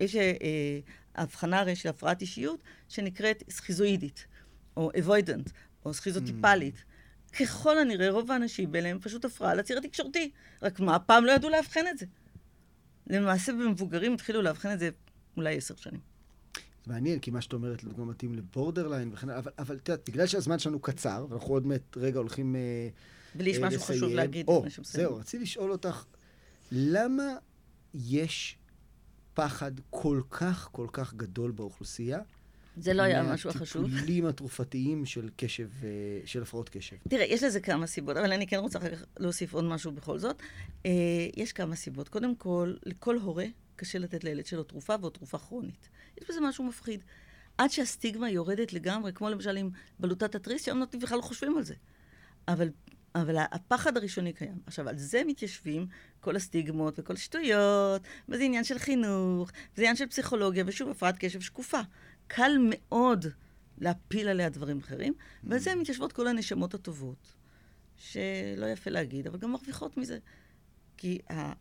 יש 0.00 0.16
אה, 0.16 0.20
אה, 0.42 0.78
הבחנה 1.14 1.60
הרי 1.60 1.76
של 1.76 1.88
הפרעת 1.88 2.20
אישיות 2.20 2.62
שנקראת 2.88 3.42
סכיזואידית, 3.50 4.26
או 4.76 4.90
אבוידנט, 4.98 5.50
או 5.84 5.94
סכיזוטיפלית. 5.94 6.74
ככל 7.40 7.78
הנראה, 7.78 8.10
רוב 8.10 8.30
האנשים 8.30 8.74
האלה 8.74 8.88
הם 8.88 8.98
פשוט 8.98 9.24
הפרעה 9.24 9.50
על 9.50 9.60
הציר 9.60 9.78
התקשורתי. 9.78 10.30
רק 10.62 10.80
מה, 10.80 10.98
פעם 10.98 11.24
לא 11.24 11.32
ידעו 11.32 11.50
לאבחן 11.50 11.84
את 11.90 11.98
זה. 11.98 12.06
למעשה 13.06 13.52
במבוגרים 13.52 14.14
התחילו 14.14 14.42
לאבחן 14.42 14.72
את 14.72 14.78
זה 14.78 14.90
אולי 15.36 15.56
עשר 15.56 15.76
שנים. 15.76 16.00
זה 16.86 16.92
מעניין, 16.92 17.18
כי 17.18 17.30
מה 17.30 17.40
שאת 17.40 17.52
אומרת 17.52 17.84
לדוגמה 17.84 18.04
מתאים 18.04 18.34
לבורדרליין 18.34 19.10
וכן 19.12 19.28
הלאה, 19.28 19.38
אבל, 19.38 19.52
אבל 19.58 19.76
את 19.76 19.88
יודעת, 19.88 20.08
בגלל 20.08 20.26
שהזמן 20.26 20.58
שלנו 20.58 20.80
קצר, 20.80 21.26
ואנחנו 21.30 21.54
עוד 21.54 21.66
מעט 21.66 21.96
רגע 21.96 22.18
הולכים 22.18 22.56
אה, 22.56 22.88
ולי 23.36 23.50
יש 23.50 23.58
אה, 23.58 23.66
משהו 23.66 23.80
חשוב 23.80 23.94
לסיים. 23.94 24.16
להגיד 24.16 24.48
או. 24.48 24.64
זהו, 24.82 25.16
רציתי 25.16 25.42
לשאול 25.42 25.72
אותך, 25.72 26.04
למה 26.72 27.24
יש 27.94 28.56
פחד 29.34 29.72
כל 29.90 30.20
כך 30.30 30.68
כל 30.72 30.86
כך 30.92 31.14
גדול 31.14 31.50
באוכלוסייה? 31.50 32.20
זה 32.76 32.94
לא 32.94 33.02
היה 33.02 33.20
המשהו 33.20 33.50
החשוב. 33.50 33.82
מהטיפולים 33.82 34.26
התרופתיים 34.26 35.06
של 35.06 35.28
קשב, 35.36 35.68
אה, 35.84 35.88
של 36.24 36.42
הפרעות 36.42 36.68
קשב. 36.68 36.96
תראה, 37.08 37.24
יש 37.24 37.42
לזה 37.42 37.60
כמה 37.60 37.86
סיבות, 37.86 38.16
אבל 38.16 38.32
אני 38.32 38.46
כן 38.46 38.56
רוצה 38.56 38.78
אחר 38.78 38.96
כך 38.96 39.04
להוסיף 39.18 39.54
עוד 39.54 39.64
משהו 39.64 39.92
בכל 39.92 40.18
זאת. 40.18 40.42
אה, 40.86 40.90
יש 41.36 41.52
כמה 41.52 41.76
סיבות. 41.76 42.08
קודם 42.08 42.36
כל, 42.36 42.74
לכל 42.86 43.16
הורה 43.16 43.46
קשה 43.76 43.98
לתת 43.98 44.24
לילד 44.24 44.46
שלו 44.46 44.62
תרופה, 44.62 44.94
ועוד 45.00 45.12
תרופה 45.12 45.38
כרונית. 45.38 45.88
יש 46.20 46.28
בזה 46.28 46.40
משהו 46.40 46.64
מפחיד. 46.64 47.04
עד 47.58 47.70
שהסטיגמה 47.70 48.30
יורדת 48.30 48.72
לגמרי, 48.72 49.12
כמו 49.12 49.30
למשל 49.30 49.56
עם 49.56 49.70
בלוטת 49.98 50.34
התריס, 50.34 50.64
שהיום 50.64 50.78
נותנים 50.78 51.02
בכלל 51.02 51.16
לא 51.16 51.22
חושבים 51.22 51.56
על 51.56 51.62
זה. 51.62 51.74
אבל, 52.48 52.68
אבל 53.14 53.36
הפחד 53.38 53.96
הראשוני 53.96 54.32
קיים. 54.32 54.58
עכשיו, 54.66 54.88
על 54.88 54.98
זה 54.98 55.22
מתיישבים 55.26 55.86
כל 56.20 56.36
הסטיגמות 56.36 56.98
וכל 56.98 57.14
השטויות, 57.14 58.02
וזה 58.28 58.42
עניין 58.44 58.64
של 58.64 58.78
חינוך, 58.78 59.50
וזה 59.74 59.82
עניין 59.82 59.96
של 59.96 60.06
פסיכולוגיה, 60.06 60.64
ושוב, 60.66 60.88
הפרעת 60.88 61.18
קשב 61.18 61.40
שקופה. 61.40 61.80
קל 62.34 62.52
מאוד 62.70 63.26
להפיל 63.78 64.28
עליה 64.28 64.48
דברים 64.48 64.78
אחרים, 64.78 65.14
ועל 65.44 65.58
זה 65.58 65.74
מתיישבות 65.74 66.12
כל 66.12 66.26
הנשמות 66.26 66.74
הטובות, 66.74 67.34
שלא 67.96 68.66
יפה 68.72 68.90
להגיד, 68.90 69.26
אבל 69.26 69.38
גם 69.38 69.52
מרוויחות 69.52 69.96
מזה. 69.96 70.18
כי 70.96 71.18
ה... 71.30 71.52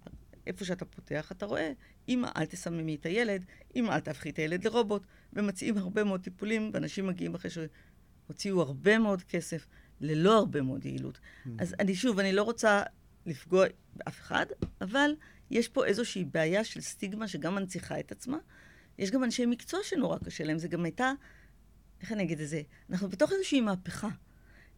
איפה 0.48 0.66
שאתה 0.66 0.86
פותח, 0.86 1.32
אתה 1.32 1.46
רואה, 1.46 1.72
אמא, 2.10 2.30
אל 2.38 2.46
תסממי 2.46 2.96
את 2.96 3.06
הילד, 3.06 3.46
אמא, 3.76 3.92
אל 3.92 4.00
תהפכי 4.00 4.30
את 4.30 4.38
הילד 4.38 4.64
לרובוט, 4.64 5.04
ומציעים 5.34 5.78
הרבה 5.78 6.04
מאוד 6.04 6.22
טיפולים, 6.22 6.72
ואנשים 6.74 7.08
מגיעים 7.08 7.36
אחרי 7.36 7.52
שהוציאו 7.52 8.62
הרבה 8.62 8.98
מאוד 8.98 9.24
כסף, 9.24 9.68
ללא 10.02 10.38
הרבה 10.38 10.62
מאוד 10.62 10.86
יעילות. 10.86 11.20
אז 11.60 11.76
אני 11.80 11.96
שוב, 11.96 12.20
אני 12.20 12.32
לא 12.34 12.44
רוצה 12.44 12.84
לפגוע 13.26 13.66
באף 13.96 14.20
אחד, 14.20 14.46
אבל 14.82 15.12
יש 15.52 15.68
פה 15.68 15.86
איזושהי 15.86 16.26
בעיה 16.26 16.64
של 16.64 16.82
סטיגמה 16.82 17.28
שגם 17.28 17.56
מנציחה 17.56 18.00
את 18.00 18.12
עצמה. 18.12 18.38
יש 19.02 19.12
גם 19.12 19.24
אנשי 19.24 19.45
מקצוע 19.45 19.80
שנורא 19.84 20.18
קשה 20.26 20.43
להם, 20.43 20.58
זה 20.58 20.68
גם 20.68 20.86
הייתה, 20.86 21.12
איך 22.02 22.12
אני 22.12 22.24
אגיד 22.24 22.39
את 22.39 22.47
זה? 22.47 22.62
אנחנו 22.89 23.10
בתוך 23.10 23.32
איזושהי 23.32 23.62
מהפכה. 23.62 24.10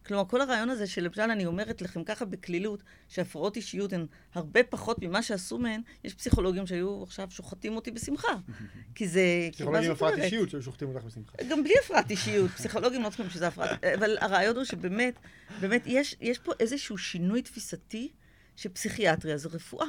כלומר, 0.06 0.24
כל 0.28 0.40
הרעיון 0.40 0.70
הזה 0.70 0.86
שלמשל 0.86 1.22
אני 1.22 1.46
אומרת 1.46 1.82
לכם 1.82 2.04
ככה 2.04 2.24
בקלילות, 2.24 2.82
שהפרעות 3.08 3.56
אישיות 3.56 3.92
הן 3.92 4.06
הרבה 4.34 4.62
פחות 4.62 5.02
ממה 5.02 5.22
שעשו 5.22 5.58
מהן, 5.58 5.80
יש 6.04 6.14
פסיכולוגים 6.14 6.66
שהיו 6.66 7.02
עכשיו 7.02 7.30
שוחטים 7.30 7.76
אותי 7.76 7.90
בשמחה. 7.90 8.28
כי 8.94 9.08
זה... 9.08 9.48
פסיכולוגים 9.52 9.88
זאת 9.88 9.96
הפרעת? 9.96 10.18
אישיות 10.18 10.50
שהיו 10.50 10.62
שוחטים 10.62 10.88
אותך 10.88 11.04
בשמחה. 11.04 11.32
גם 11.50 11.64
בלי 11.64 11.74
הפרעת 11.84 12.10
אישיות, 12.10 12.50
פסיכולוגים 12.56 13.02
לא 13.02 13.08
צריכים 13.08 13.30
שזה 13.30 13.46
הפרעת... 13.46 13.84
אבל 13.84 14.16
הרעיון 14.20 14.56
הוא 14.56 14.64
שבאמת, 14.64 15.14
באמת, 15.60 15.82
יש, 15.86 16.16
יש 16.20 16.38
פה 16.38 16.52
איזשהו 16.60 16.98
שינוי 16.98 17.42
תפיסתי 17.42 18.12
שפסיכיאטריה 18.56 19.36
זה 19.36 19.48
רפואה. 19.48 19.86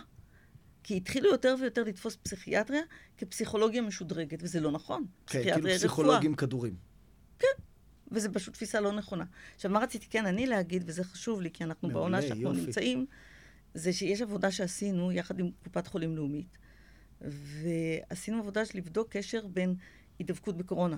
כי 0.86 0.98
התחילו 0.98 1.30
יותר 1.30 1.56
ויותר 1.62 1.84
לתפוס 1.84 2.18
פסיכיאטריה 2.24 2.82
כפסיכולוגיה 3.18 3.82
משודרגת, 3.82 4.40
וזה 4.42 4.60
לא 4.60 4.72
נכון. 4.72 5.06
כן, 5.28 5.44
כאילו 5.44 5.56
היא 5.56 5.62
רפואה. 5.64 5.78
פסיכולוגים 5.78 6.36
כדורים. 6.36 6.76
וזו 8.12 8.30
פשוט 8.34 8.54
תפיסה 8.54 8.80
לא 8.80 8.92
נכונה. 8.92 9.26
עכשיו, 9.56 9.72
מה 9.72 9.80
רציתי 9.80 10.08
כן 10.10 10.26
אני 10.26 10.48
להגיד, 10.48 10.84
וזה 10.86 11.04
חשוב 11.04 11.42
לי, 11.42 11.52
כי 11.52 11.64
אנחנו 11.64 11.88
מעולה, 11.88 12.02
בעונה 12.02 12.22
שאנחנו 12.22 12.44
יופי. 12.44 12.62
נמצאים, 12.62 13.06
זה 13.74 13.94
שיש 13.94 14.22
עבודה 14.22 14.52
שעשינו 14.52 15.12
יחד 15.12 15.40
עם 15.40 15.52
קופת 15.64 15.88
חולים 15.88 16.16
לאומית, 16.16 16.58
ועשינו 17.22 18.40
עבודה 18.40 18.66
של 18.66 18.78
לבדוק 18.78 19.10
קשר 19.10 19.48
בין 19.48 19.76
הידבקות 20.20 20.58
בקורונה 20.58 20.98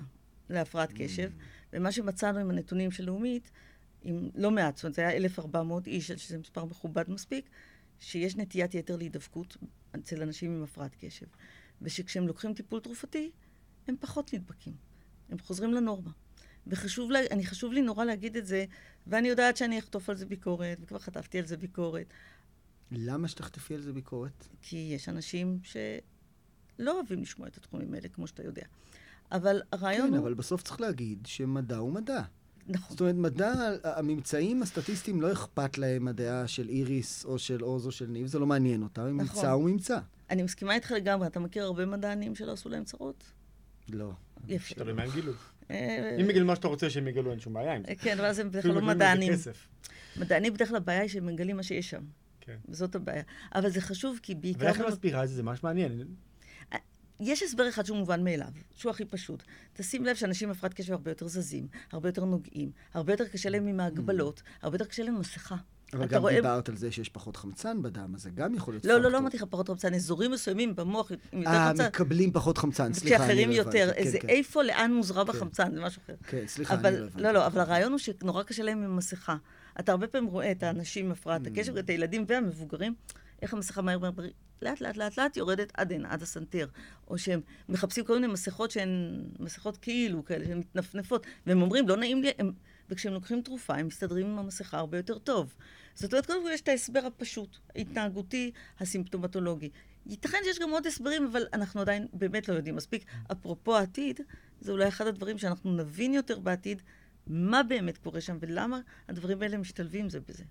להפרעת 0.50 0.92
קשב, 0.96 1.30
ומה 1.72 1.92
שמצאנו 1.92 2.38
עם 2.38 2.50
הנתונים 2.50 2.90
של 2.90 3.04
לאומית, 3.04 3.50
עם 4.02 4.30
לא 4.34 4.50
מעט, 4.50 4.76
זאת 4.76 4.84
אומרת, 4.84 4.94
זה 4.94 5.02
היה 5.02 5.16
1,400 5.16 5.86
איש, 5.86 6.12
שזה 6.12 6.38
מספר 6.38 6.64
מכובד 6.64 7.10
מספיק, 7.10 7.50
שיש 8.00 8.36
נטיית 8.36 8.74
יתר 8.74 8.96
להידבקות 8.96 9.56
אצל 9.96 10.22
אנשים 10.22 10.56
עם 10.56 10.62
הפרעת 10.62 10.96
קשב, 11.00 11.26
ושכשהם 11.82 12.26
לוקחים 12.26 12.54
טיפול 12.54 12.80
תרופתי, 12.80 13.30
הם 13.88 13.96
פחות 14.00 14.34
נדבקים. 14.34 14.74
הם 15.28 15.38
חוזרים 15.38 15.74
לנורמה. 15.74 16.10
וחשוב 16.66 17.10
לי, 17.10 17.18
אני 17.30 17.46
חשוב 17.46 17.72
לי 17.72 17.82
נורא 17.82 18.04
להגיד 18.04 18.36
את 18.36 18.46
זה, 18.46 18.64
ואני 19.06 19.28
יודעת 19.28 19.56
שאני 19.56 19.78
אחטוף 19.78 20.10
על 20.10 20.16
זה 20.16 20.26
ביקורת, 20.26 20.78
וכבר 20.80 20.98
חטפתי 20.98 21.38
על 21.38 21.46
זה 21.46 21.56
ביקורת, 21.56 22.12
למה 22.90 23.28
שתחטפי 23.28 23.74
על 23.74 23.80
זה 23.80 23.92
ביקורת? 23.92 24.48
כי 24.62 24.76
יש 24.94 25.08
אנשים 25.08 25.60
שלא 25.62 26.94
אוהבים 26.94 27.22
לשמוע 27.22 27.48
את 27.48 27.56
התחומים 27.56 27.94
האלה, 27.94 28.08
כמו 28.08 28.26
שאתה 28.26 28.42
יודע. 28.42 28.62
אבל 29.32 29.62
הרעיון 29.72 30.08
כן, 30.08 30.14
הוא... 30.14 30.22
אבל 30.22 30.34
בסוף 30.34 30.62
צריך 30.62 30.80
להגיד 30.80 31.26
שמדע 31.26 31.76
הוא 31.76 31.92
מדע. 31.92 32.22
נכון. 32.68 32.90
זאת 32.90 33.00
אומרת, 33.00 33.14
מדע, 33.14 33.52
הממצאים 33.84 34.62
הסטטיסטיים 34.62 35.20
לא 35.20 35.32
אכפת 35.32 35.78
להם 35.78 36.08
הדעה 36.08 36.48
של 36.48 36.68
איריס 36.68 37.24
או 37.24 37.38
של 37.38 37.60
עוז 37.60 37.86
או 37.86 37.92
של 37.92 38.06
ניב, 38.06 38.26
זה 38.26 38.38
לא 38.38 38.46
מעניין 38.46 38.82
אותם, 38.82 39.02
נכון. 39.02 39.14
ממצא 39.14 39.50
הוא 39.50 39.70
ממצא. 39.70 39.98
אני 40.30 40.42
מסכימה 40.42 40.74
איתך 40.74 40.90
לגמרי, 40.90 41.26
אתה 41.26 41.40
מכיר 41.40 41.64
הרבה 41.64 41.86
מדענים 41.86 42.34
שלא 42.34 42.52
עשו 42.52 42.68
להם 42.68 42.84
צרות? 42.84 43.24
לא. 43.88 44.10
יפה. 44.48 44.74
תלוי 44.74 44.92
מה 44.92 45.02
הם 45.02 45.10
גילו. 45.10 45.32
אה, 45.70 46.16
אם 46.20 46.30
יגלו 46.30 46.46
מה 46.46 46.56
שאתה 46.56 46.68
רוצה 46.68 46.90
שהם 46.90 47.08
יגלו, 47.08 47.30
אין 47.30 47.40
שום 47.40 47.52
בעיה 47.52 47.74
עם 47.74 47.82
זה. 47.86 47.94
כן, 47.94 48.18
אבל 48.18 48.28
אז 48.28 48.38
הם 48.38 48.48
בדרך 48.48 48.62
כלל 48.62 48.74
לא 48.74 48.82
מדענים. 48.82 49.32
מדענים 50.16 50.54
בדרך 50.54 50.68
כלל 50.68 50.76
הבעיה 50.76 51.00
היא 51.00 51.08
שהם 51.08 51.26
מגלים 51.26 51.56
מה 51.56 51.62
שיש 51.62 51.90
שם. 51.90 52.02
כן. 52.40 52.56
וזאת 52.68 52.94
הבעיה. 52.94 53.22
אבל 53.54 53.70
זה 53.70 53.80
חשוב, 53.80 54.18
כי 54.22 54.34
בעיקר... 54.34 54.64
ואיך 54.64 54.80
היא 54.80 54.88
מסבירה 54.88 55.24
את 55.24 55.28
זה? 55.28 55.34
זה 55.34 55.42
ממש 55.42 55.62
מעניין. 55.62 56.04
יש 57.20 57.42
הסבר 57.42 57.68
אחד 57.68 57.86
שהוא 57.86 57.98
מובן 57.98 58.24
מאליו, 58.24 58.48
שהוא 58.76 58.90
הכי 58.90 59.04
פשוט. 59.04 59.42
תשים 59.72 60.04
לב 60.04 60.16
שאנשים 60.16 60.48
עם 60.48 60.54
הפרעת 60.56 60.74
קשב 60.74 60.92
הרבה 60.92 61.10
יותר 61.10 61.28
זזים, 61.28 61.66
הרבה 61.92 62.08
יותר 62.08 62.24
נוגעים, 62.24 62.70
הרבה 62.94 63.12
יותר 63.12 63.28
קשה 63.28 63.50
להם 63.50 63.66
עם 63.66 63.80
ההגבלות, 63.80 64.42
הרבה 64.62 64.74
יותר 64.74 64.84
קשה 64.84 65.02
להם 65.02 65.14
עם 65.14 65.20
מסכה. 65.20 65.56
אבל 65.92 66.06
גם 66.06 66.20
רואה- 66.20 66.34
דיברת 66.34 66.68
על 66.68 66.76
זה 66.76 66.92
שיש 66.92 67.08
פחות 67.08 67.36
חמצן 67.36 67.82
בדם, 67.82 68.12
אז 68.14 68.22
זה 68.22 68.30
גם 68.30 68.54
יכול 68.54 68.74
להיות 68.74 68.84
לא, 68.84 68.92
לא, 68.92 68.98
לא 69.00 69.04
פקטור. 69.06 69.20
אמרתי 69.20 69.36
לך 69.36 69.44
פחות 69.50 69.68
חמצן, 69.68 69.94
אזורים 69.94 70.30
מסוימים 70.30 70.76
במוח 70.76 71.12
עם 71.32 71.38
יותר 71.42 71.50
אה, 71.54 71.68
חמצן, 71.70 71.86
מקבלים 71.86 72.32
פחות 72.32 72.58
חמצן, 72.58 72.92
סליחה, 72.92 73.24
אני 73.26 73.34
לא 73.34 73.40
הבנתי. 73.40 73.78
יותר. 73.78 73.92
כן, 73.94 73.98
איזה 73.98 74.18
כן. 74.20 74.28
איפה, 74.28 74.62
לאן 74.62 74.92
מוזרם 74.94 75.30
החמצן, 75.30 75.74
זה 75.74 75.80
משהו 75.80 76.02
אחר. 76.04 76.14
כן, 76.26 76.42
סליחה, 76.46 76.74
אני 76.74 76.80
אבל, 76.80 76.92
לא 76.98 77.04
הבנתי. 77.06 77.22
לא, 77.22 77.30
לא, 77.32 77.46
אבל 77.46 77.60
הרעיון 77.60 77.92
הוא 77.92 77.98
שנורא 77.98 78.42
קשה 78.42 78.62
להם 78.62 78.82
עם 78.82 78.96
מסכה. 78.96 79.36
אתה 79.80 79.92
הרבה 79.92 80.06
פעמים 80.06 80.28
רואה 80.30 80.50
את 80.52 80.62
האנשים 80.62 81.06
עם 81.06 81.12
הפרעת 81.12 81.46
Mm. 81.46 81.50
הקשב, 81.50 81.76
את 81.76 81.90
הילדים 81.90 82.24
והמבוגרים, 82.28 82.94
איך 83.42 83.54
המסכה 83.54 83.82
מהר, 83.82 83.98
מהר, 83.98 84.10
לאט 84.62 84.80
לאט 84.80 84.96
לאט 84.96 85.18
לאט 85.18 85.36
יורדת 85.36 85.72
עד 85.74 85.92
הנה, 85.92 86.12
עד 86.12 86.22
הסנטר. 86.22 86.68
או 87.08 87.18
שהם 87.18 87.40
מחפשים 87.68 88.04
כל 88.04 88.14
מיני 88.14 88.32
מסכות 88.32 88.70
שהן 88.70 89.24
מסכות 89.38 89.76
כאילו 89.76 90.24
כאלה, 90.24 90.44
שהן 90.46 90.58
מתנפנפות, 90.58 91.26
והם 91.46 91.62
אומרים, 91.62 91.88
לא 91.88 91.96
נעים 91.96 92.22
לי, 92.22 92.30
הם... 92.38 92.52
וכשהם 92.90 93.12
לוקחים 93.12 93.42
תרופה, 93.42 93.74
הם 93.74 93.86
מסתדרים 93.86 94.26
עם 94.26 94.38
המסכה 94.38 94.78
הרבה 94.78 94.96
יותר 94.96 95.18
טוב. 95.18 95.54
זאת 95.94 96.12
אומרת, 96.12 96.26
קודם 96.26 96.42
כל 96.42 96.50
יש 96.52 96.60
את 96.60 96.68
ההסבר 96.68 97.06
הפשוט, 97.06 97.58
ההתנהגותי, 97.76 98.52
הסימפטומטולוגי. 98.80 99.70
ייתכן 100.06 100.38
שיש 100.44 100.58
גם 100.58 100.70
עוד 100.70 100.86
הסברים, 100.86 101.26
אבל 101.32 101.42
אנחנו 101.52 101.80
עדיין 101.80 102.06
באמת 102.12 102.48
לא 102.48 102.54
יודעים 102.54 102.76
מספיק. 102.76 103.04
אפרופו 103.32 103.76
העתיד, 103.76 104.20
זה 104.60 104.72
אולי 104.72 104.88
אחד 104.88 105.06
הדברים 105.06 105.38
שאנחנו 105.38 105.76
נבין 105.76 106.14
יותר 106.14 106.38
בעתיד, 106.38 106.82
מה 107.26 107.62
באמת 107.62 107.98
קורה 107.98 108.20
שם 108.20 108.38
ולמה 108.40 108.80
הדברים 109.08 109.42
האלה 109.42 109.58
משתלבים 109.58 110.10
זה 110.10 110.20
בזה. 110.20 110.44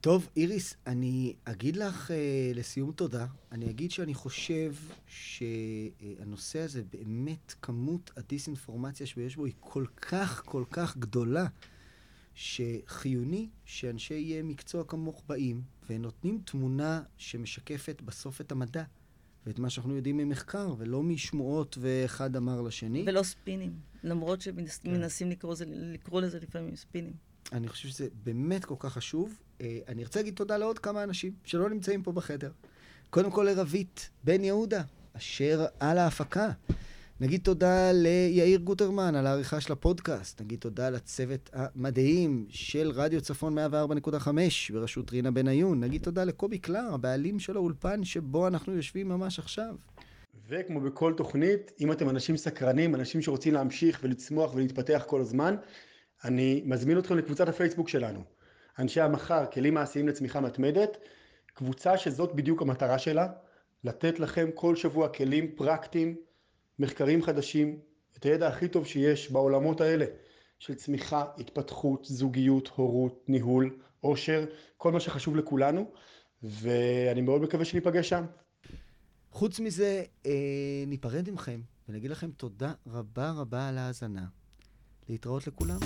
טוב, 0.00 0.28
איריס, 0.36 0.74
אני 0.86 1.34
אגיד 1.44 1.76
לך 1.76 2.10
אה, 2.10 2.52
לסיום 2.54 2.92
תודה. 2.92 3.26
אני 3.52 3.70
אגיד 3.70 3.90
שאני 3.90 4.14
חושב 4.14 4.74
שהנושא 5.06 6.58
הזה, 6.58 6.82
באמת, 6.92 7.54
כמות 7.62 8.10
הדיסאינפורמציה 8.16 9.06
שיש 9.06 9.36
בו 9.36 9.44
היא 9.44 9.54
כל 9.60 9.84
כך, 9.96 10.42
כל 10.44 10.64
כך 10.70 10.96
גדולה, 10.96 11.46
שחיוני 12.34 13.48
שאנשי 13.64 14.34
אה, 14.36 14.42
מקצוע 14.42 14.84
כמוך 14.84 15.22
באים 15.26 15.62
ונותנים 15.90 16.40
תמונה 16.44 17.02
שמשקפת 17.16 18.02
בסוף 18.02 18.40
את 18.40 18.52
המדע 18.52 18.84
ואת 19.46 19.58
מה 19.58 19.70
שאנחנו 19.70 19.96
יודעים 19.96 20.16
ממחקר, 20.16 20.74
ולא 20.78 21.02
משמועות 21.02 21.78
ואחד 21.80 22.36
אמר 22.36 22.60
לשני. 22.60 23.04
ולא 23.06 23.22
ספינים, 23.22 23.72
למרות 24.02 24.40
שמנסים 24.40 25.30
לקרוא, 25.30 25.54
זה, 25.54 25.64
לקרוא 25.68 26.20
לזה 26.20 26.38
לפעמים 26.40 26.76
ספינים. 26.76 27.12
אני 27.52 27.68
חושב 27.68 27.88
שזה 27.88 28.06
באמת 28.24 28.64
כל 28.64 28.74
כך 28.78 28.92
חשוב. 28.92 29.38
אה, 29.60 29.78
אני 29.88 30.04
רוצה 30.04 30.20
להגיד 30.20 30.34
תודה 30.34 30.56
לעוד 30.56 30.78
כמה 30.78 31.02
אנשים 31.02 31.32
שלא 31.44 31.70
נמצאים 31.70 32.02
פה 32.02 32.12
בחדר. 32.12 32.50
קודם 33.10 33.30
כל 33.30 33.42
לרבית 33.42 34.10
בן 34.24 34.44
יהודה, 34.44 34.82
אשר 35.12 35.66
על 35.80 35.98
ההפקה. 35.98 36.50
נגיד 37.20 37.40
תודה 37.40 37.92
ליאיר 37.92 38.60
גוטרמן 38.60 39.14
על 39.14 39.26
העריכה 39.26 39.60
של 39.60 39.72
הפודקאסט. 39.72 40.40
נגיד 40.40 40.58
תודה 40.58 40.90
לצוות 40.90 41.50
המדהים 41.52 42.46
של 42.48 42.90
רדיו 42.94 43.20
צפון 43.20 43.58
104.5 43.58 44.28
בראשות 44.72 45.10
רינה 45.10 45.30
בניון. 45.30 45.80
נגיד 45.80 46.02
תודה 46.02 46.24
לקובי 46.24 46.58
קלר, 46.58 46.94
הבעלים 46.94 47.38
של 47.38 47.56
האולפן 47.56 48.04
שבו 48.04 48.46
אנחנו 48.46 48.76
יושבים 48.76 49.08
ממש 49.08 49.38
עכשיו. 49.38 49.74
וכמו 50.48 50.80
בכל 50.80 51.14
תוכנית, 51.16 51.72
אם 51.80 51.92
אתם 51.92 52.08
אנשים 52.10 52.36
סקרנים, 52.36 52.94
אנשים 52.94 53.22
שרוצים 53.22 53.54
להמשיך 53.54 54.00
ולצמוח 54.02 54.54
ולהתפתח 54.54 55.04
כל 55.06 55.20
הזמן, 55.20 55.56
אני 56.24 56.62
מזמין 56.64 56.98
אתכם 56.98 57.16
לקבוצת 57.18 57.48
הפייסבוק 57.48 57.88
שלנו. 57.88 58.20
אנשי 58.78 59.00
המחר, 59.00 59.46
כלים 59.46 59.74
מעשיים 59.74 60.08
לצמיחה 60.08 60.40
מתמדת, 60.40 60.96
קבוצה 61.54 61.98
שזאת 61.98 62.34
בדיוק 62.34 62.62
המטרה 62.62 62.98
שלה, 62.98 63.28
לתת 63.84 64.20
לכם 64.20 64.48
כל 64.54 64.76
שבוע 64.76 65.08
כלים 65.08 65.52
פרקטיים, 65.56 66.16
מחקרים 66.78 67.22
חדשים, 67.22 67.78
את 68.16 68.24
הידע 68.24 68.48
הכי 68.48 68.68
טוב 68.68 68.86
שיש 68.86 69.30
בעולמות 69.30 69.80
האלה 69.80 70.04
של 70.58 70.74
צמיחה, 70.74 71.24
התפתחות, 71.38 72.04
זוגיות, 72.04 72.68
הורות, 72.68 73.24
ניהול, 73.28 73.78
עושר, 74.00 74.44
כל 74.76 74.92
מה 74.92 75.00
שחשוב 75.00 75.36
לכולנו, 75.36 75.90
ואני 76.42 77.20
מאוד 77.20 77.42
מקווה 77.42 77.64
שניפגש 77.64 78.08
שם. 78.08 78.24
חוץ 79.30 79.60
מזה, 79.60 80.04
אה, 80.26 80.84
ניפרד 80.86 81.30
מכם 81.30 81.60
ונגיד 81.88 82.10
לכם 82.10 82.30
תודה 82.30 82.72
רבה 82.86 83.30
רבה 83.30 83.68
על 83.68 83.78
ההאזנה. 83.78 84.26
להתראות 85.08 85.46
לכולם. 85.46 85.78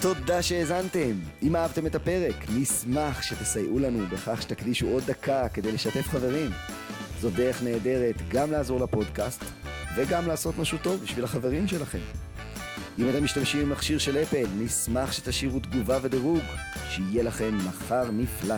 תודה 0.00 0.42
שהאזנתם. 0.42 1.12
אם 1.42 1.56
אהבתם 1.56 1.86
את 1.86 1.94
הפרק, 1.94 2.34
נשמח 2.48 3.22
שתסייעו 3.22 3.78
לנו 3.78 4.06
בכך 4.06 4.42
שתקדישו 4.42 4.86
עוד 4.86 5.02
דקה 5.06 5.48
כדי 5.48 5.72
לשתף 5.72 6.08
חברים. 6.08 6.50
זו 7.20 7.30
דרך 7.30 7.62
נהדרת 7.62 8.14
גם 8.28 8.50
לעזור 8.50 8.80
לפודקאסט 8.80 9.44
וגם 9.96 10.26
לעשות 10.26 10.58
משהו 10.58 10.78
טוב 10.82 11.02
בשביל 11.02 11.24
החברים 11.24 11.68
שלכם. 11.68 11.98
אם 12.98 13.10
אתם 13.10 13.24
משתמשים 13.24 13.68
במכשיר 13.68 13.98
של 13.98 14.16
אפל, 14.16 14.46
נשמח 14.58 15.12
שתשאירו 15.12 15.60
תגובה 15.60 15.98
ודירוג. 16.02 16.42
שיהיה 16.90 17.22
לכם 17.22 17.58
מחר 17.68 18.10
נפלא. 18.10 18.56